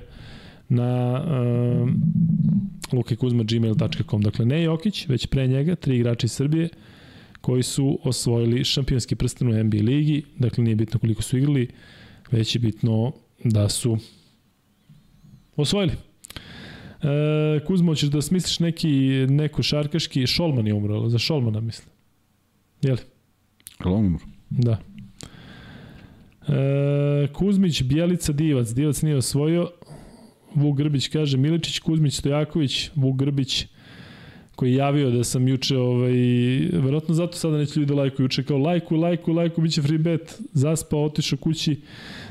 [0.68, 1.88] na uh,
[2.92, 4.22] lukekuzma.gmail.com.
[4.22, 6.68] Dakle, ne Jokić, već pre njega, tri igrača iz Srbije
[7.40, 10.22] koji su osvojili šampionski prsten u NBA ligi.
[10.38, 11.68] Dakle, nije bitno koliko su igrali,
[12.30, 13.12] već je bitno
[13.44, 13.98] da su
[15.56, 16.09] osvojili.
[17.02, 18.90] E, Kuzmo, ćeš da smisliš neki,
[19.28, 21.88] neko šarkaški, Šolman je umro, za Šolmana mislim.
[22.82, 23.00] Jeli?
[23.84, 24.24] Jel on umro?
[24.50, 24.78] Da.
[26.48, 28.68] E, Kuzmić, Bjelica, Divac.
[28.68, 29.70] Divac nije osvojio.
[30.54, 33.66] Vuk Grbić kaže Miličić, Kuzmić, Stojaković, Vuk Grbić
[34.56, 36.12] koji je javio da sam juče, ovaj,
[36.72, 39.98] verovatno zato sada neće ljudi da lajkuju, juče kao lajku, lajku, lajku, bit će free
[39.98, 41.80] bet, zaspao, otišao kući,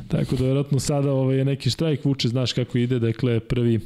[0.08, 3.80] tako da verovatno sada ovaj, je neki štrajk, vuče, znaš kako ide, dakle prvi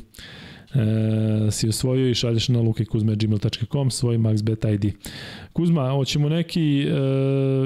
[0.74, 4.94] e, si osvojio i šalješ na lukekuzme.gmail.com svoj maxbet ID.
[5.54, 6.94] Kuzma, hoćemo neki, e,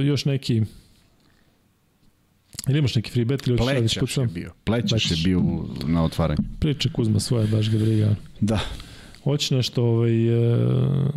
[0.06, 0.62] još neki
[2.70, 4.52] Ili imaš neki free bet ili hoćeš da Plećaš je bio.
[4.64, 5.42] Plećaš je bio
[5.88, 6.44] na otvaranju.
[6.60, 8.16] Priča Kuzma svoje, baš ga briga.
[8.40, 8.60] Da.
[9.24, 10.58] Hoće nešto, ovaj, e,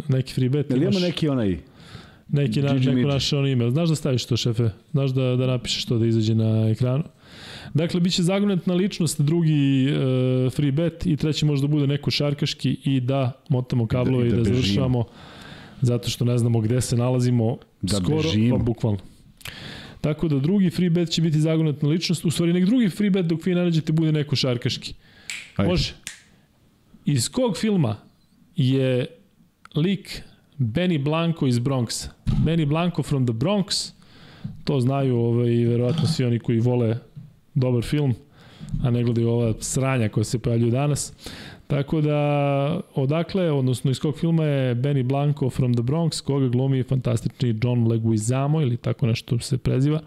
[0.09, 0.71] neki free bet.
[0.71, 1.59] Ili ima neki onaj
[2.33, 3.71] neki naš, neko naše ono ime.
[3.71, 4.71] Znaš da staviš to, šefe?
[4.91, 7.05] Znaš da, da napišeš to da izađe na ekranu?
[7.75, 8.23] Dakle, bit će
[8.67, 13.87] na ličnost, drugi uh, free bet i treći možda bude neko šarkaški i da motamo
[13.87, 15.05] kablove i da, i da, da završavamo
[15.81, 18.59] zato što ne znamo gde se nalazimo da skoro, bežimo.
[18.59, 18.99] pa bukvalno.
[20.01, 23.27] Tako da drugi free bet će biti na ličnost, u stvari nek drugi free bet
[23.27, 24.95] dok vi ne nađete bude neko šarkaški.
[25.57, 25.71] Ajde.
[25.71, 25.95] Može.
[27.05, 27.97] Iz kog filma
[28.57, 29.07] je
[29.77, 30.23] lik
[30.59, 32.09] Benny Blanco iz Bronxa?
[32.45, 33.93] Benny Blanco from the Bronx,
[34.65, 36.99] to znaju ovaj, verovatno svi oni koji vole
[37.55, 38.15] dobar film,
[38.83, 41.13] a ne gledaju ova sranja koja se pojavljuju danas.
[41.67, 46.83] Tako da, odakle, odnosno iz kog filma je Benny Blanco from the Bronx, koga glumi
[46.83, 50.01] fantastični John Leguizamo ili tako nešto se preziva,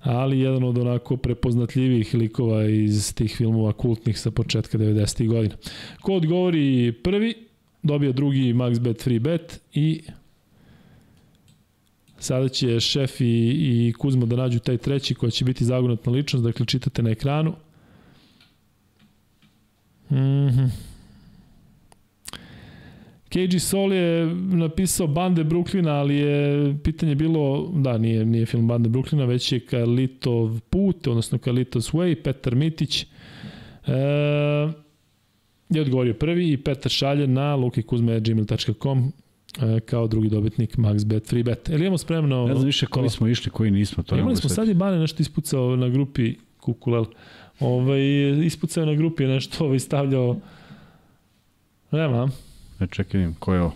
[0.00, 5.28] ali jedan od onako prepoznatljivih likova iz tih filmova kultnih sa početka 90.
[5.28, 5.54] godina.
[6.00, 7.34] Ko odgovori prvi,
[7.82, 10.00] dobija drugi max bet free bet i
[12.18, 16.44] Sada će šef i, i Kuzma da nađu taj treći koja će biti zagonetna ličnost,
[16.44, 17.54] dakle čitate na ekranu.
[20.10, 20.88] Mm
[23.28, 28.88] KG Sol je napisao Bande Bruklina, ali je pitanje bilo, da, nije, nije film Bande
[28.88, 33.02] Bruklina, već je Kalitov put, odnosno Kalitov's Way, Petar Mitić.
[33.02, 33.06] E,
[35.68, 39.12] je odgovorio prvi i Petar šalje na lukikuzme.gmail.com
[39.84, 41.68] kao drugi dobitnik MaxBet Free Bet.
[41.68, 42.46] Ili imamo spremno...
[42.46, 44.02] Ne znam više koji smo išli, koji nismo.
[44.02, 47.04] To imali smo sad i Bane nešto ispucao na grupi Kukulel.
[47.60, 48.00] Ovaj,
[48.44, 50.36] ispucao na grupi nešto ovaj, stavljao...
[51.90, 52.28] Nema,
[52.80, 53.74] Ne čekaj, ko je ovo?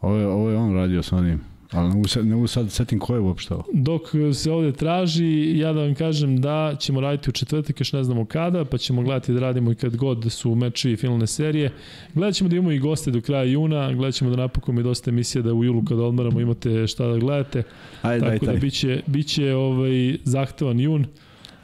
[0.00, 1.51] Ovo je, ovo je on radio sa onim.
[1.72, 3.64] Ali ne mogu, sad, ne mogu sad setim ko je uopšte ovo.
[3.72, 4.02] Dok
[4.34, 8.24] se ovde traži, ja da vam kažem da ćemo raditi u četvrtak, još ne znamo
[8.24, 11.72] kada, pa ćemo gledati da radimo i kad god su meči i finalne serije.
[12.14, 15.10] Gledat ćemo da imamo i goste do kraja juna, gledat ćemo da napokon i dosta
[15.10, 17.62] emisija da u julu kada odmaramo imate šta da gledate.
[18.02, 21.06] Ajde, Tako daj, da biće, biće ovaj, zahtevan jun.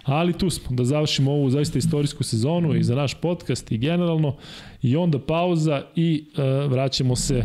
[0.04, 4.36] Ali tu smo, da završimo ovu zaista istorijsku sezonu i za naš podcast i generalno.
[4.82, 7.44] I onda pauza i uh, vraćamo se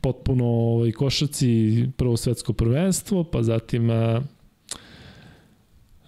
[0.00, 4.22] potpuno ovaj, košarci prvo svetsko prvenstvo, pa zatim uh,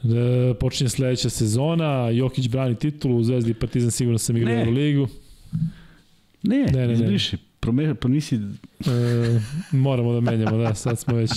[0.05, 5.09] e, počinje sledeća sezona, Jokić brani titulu, u Zvezdi Partizan sigurno sam igrao u ligu.
[6.43, 7.37] Ne, Ne, ne, izbriši.
[7.61, 8.37] Prome, pa nisi...
[8.37, 8.41] E,
[9.73, 11.31] moramo da menjamo, da, sad smo već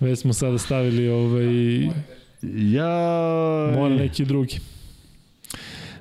[0.00, 1.82] već smo sada stavili ovaj
[2.72, 2.90] Ja...
[3.74, 4.58] mora neki drugi.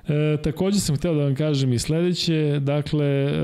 [0.07, 3.37] E, takođe sam hteo da vam kažem i sledeće, dakle, e,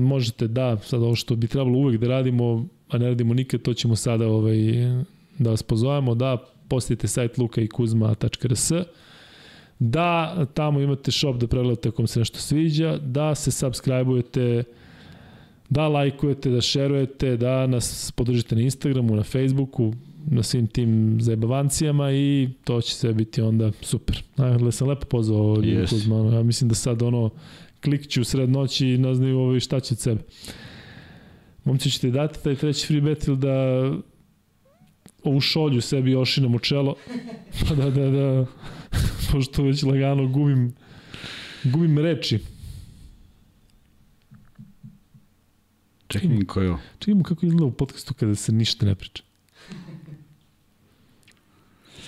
[0.00, 3.74] možete da, sad ovo što bi trebalo uvek da radimo, a ne radimo nikad, to
[3.74, 4.56] ćemo sada ovaj,
[5.38, 6.36] da vas pozovemo, da
[6.68, 8.72] posjetite sajt lukaikuzma.rs,
[9.78, 14.62] da tamo imate shop da pregledate ako vam se nešto sviđa, da se subscribe-ujete,
[15.70, 19.92] da lajkujete, da šerujete, da nas podržite na Instagramu, na Facebooku,
[20.30, 24.22] na svim tim zajebavancijama i to će sve biti onda super.
[24.36, 25.94] Dakle, sam lepo pozvao Ljubu Jesi.
[25.94, 26.32] Kuzmanu.
[26.32, 27.30] Ja mislim da sad ono
[27.82, 30.20] klikću sred noći i ne znaju ovaj šta će od sebe.
[31.64, 33.54] Momci ćete dati taj treći free bet ili da
[35.24, 36.94] ovu šolju sebi ošinem u čelo
[37.68, 38.46] pa da, da, da
[39.32, 40.74] pošto već lagano gubim
[41.64, 42.38] gubim reči.
[46.06, 46.78] Čekaj mi ko je ovo.
[46.98, 49.27] Čekajmo kako izgleda u podcastu kada se ništa ne priča.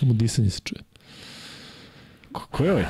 [0.01, 0.81] Samo disanje se čuje.
[2.33, 2.85] Ko, ko je ovaj?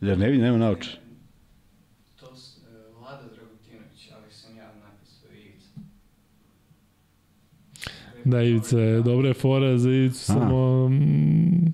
[0.00, 0.90] Ja ne vidim, nema naoče.
[2.16, 2.62] To s, uh,
[2.98, 5.70] Vlada Dragutinović, ali sam ja napisao Ivica.
[8.24, 10.24] Da, Ivica, je- dobra je fora za Ivicu, A.
[10.24, 11.72] samo mm,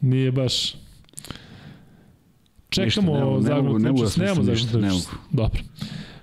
[0.00, 0.74] nije baš.
[2.70, 4.90] Čekamo ne mogu- ne mogu- ne mogu da zagonu ništa, ne.
[5.32, 5.60] Dobro.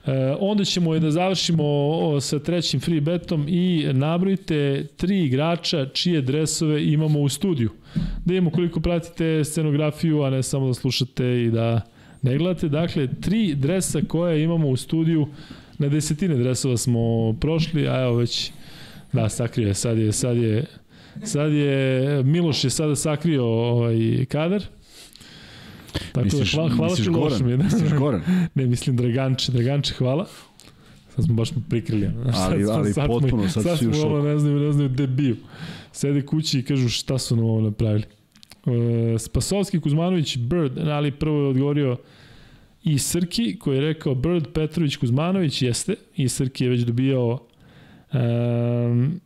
[0.07, 6.22] E, onda ćemo da završimo o, sa trećim free betom i nabrojite tri igrača čije
[6.22, 7.69] dresove imamo u studiju.
[8.26, 11.82] Da imamo koliko pratite scenografiju, a ne samo da slušate i da
[12.22, 12.69] ne gledate.
[12.69, 15.27] Dakle, tri dresa koje imamo u studiju,
[15.77, 18.52] na desetine dresova smo prošli, a evo već,
[19.14, 20.65] da, sakrio je, sad je, sad je,
[21.23, 24.64] sad je, Miloš je sada sakrio ovaj kadar.
[26.11, 27.57] Tako Misliš, da, hvala, hvala misliš ti lošem je.
[27.57, 28.22] Misliš Goran?
[28.55, 30.26] Ne, mislim Draganče, Draganče, hvala.
[31.15, 32.05] Sad smo baš prikrili.
[32.07, 34.17] ono, Sad Ali- ali sad potpuno, sad sad svi u šoku.
[34.17, 35.35] ne znaju, ne znaju gde bio.
[35.91, 38.03] Sede kući i kažu šta su nam ovo napravili.
[39.13, 41.97] E, Spasovski, Kuzmanović, Bird, ali prvo je odgovorio
[42.84, 45.95] i Srki, koji je rekao Bird, Petrović, Kuzmanović, jeste.
[46.15, 47.39] I Srki je već dobijao
[48.13, 49.19] um,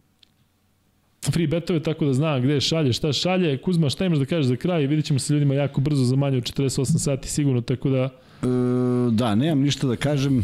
[1.26, 3.58] free betove, tako da zna gde šalje, šta šalje.
[3.58, 4.88] Kuzma, šta imaš da kažeš za kraj?
[4.88, 8.10] Vidjet ćemo se ljudima jako brzo za manje od 48 sati sigurno, tako da
[8.44, 10.44] E, da, nemam ništa da kažem.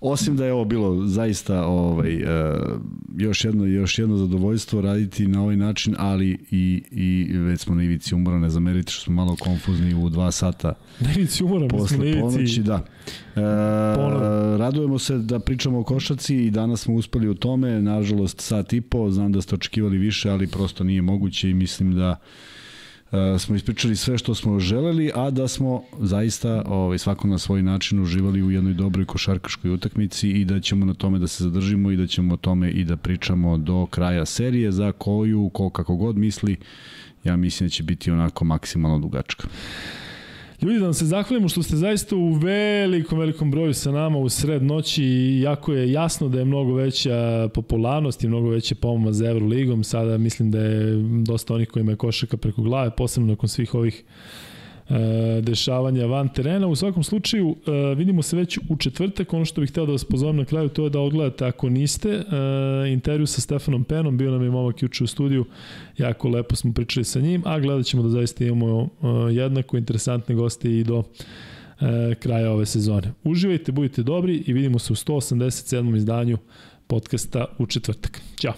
[0.00, 2.54] Osim da je ovo bilo zaista ovaj, e,
[3.16, 7.82] još, jedno, još jedno zadovoljstvo raditi na ovaj način, ali i, i već smo na
[7.82, 11.68] ivici umora, ne zamerite što smo malo konfuzni u dva sata na ivici umora, mi
[11.68, 12.20] smo na posle ivici.
[12.20, 12.84] ponoći, da.
[13.36, 13.40] E,
[14.58, 18.80] radujemo se da pričamo o košaci i danas smo uspeli u tome, nažalost sat i
[18.80, 22.20] po, znam da ste očekivali više, ali prosto nije moguće i mislim da
[23.12, 27.62] e, smo ispričali sve što smo želeli, a da smo zaista ovaj, svako na svoj
[27.62, 31.90] način uživali u jednoj dobroj košarkaškoj utakmici i da ćemo na tome da se zadržimo
[31.90, 35.96] i da ćemo o tome i da pričamo do kraja serije za koju, ko kako
[35.96, 36.56] god misli,
[37.24, 39.48] ja mislim da će biti onako maksimalno dugačka.
[40.62, 44.28] Ljudi, da vam se zahvalimo što ste zaista u velikom, velikom broju sa nama u
[44.28, 49.12] sred noći i jako je jasno da je mnogo veća popularnost i mnogo veće pomama
[49.12, 49.84] za Euroligom.
[49.84, 54.04] Sada mislim da je dosta onih kojima je košaka preko glave, posebno nakon svih ovih
[55.42, 56.66] dešavanja van terena.
[56.66, 59.32] U svakom slučaju, e, vidimo se već u četvrtak.
[59.32, 62.08] Ono što bih hteo da vas pozovem na kraju, to je da ogledate, ako niste,
[62.08, 62.24] e,
[62.92, 65.44] intervju sa Stefanom Penom, bio nam je momak juče u studiju,
[65.98, 68.88] jako lepo smo pričali sa njim, a gledat ćemo da zaista imamo
[69.32, 71.02] jednako interesantne goste i do
[72.18, 73.12] kraja ove sezone.
[73.24, 75.96] Uživajte, budite dobri i vidimo se u 187.
[75.96, 76.38] izdanju
[76.86, 78.20] podcasta u četvrtak.
[78.40, 78.54] Ćao!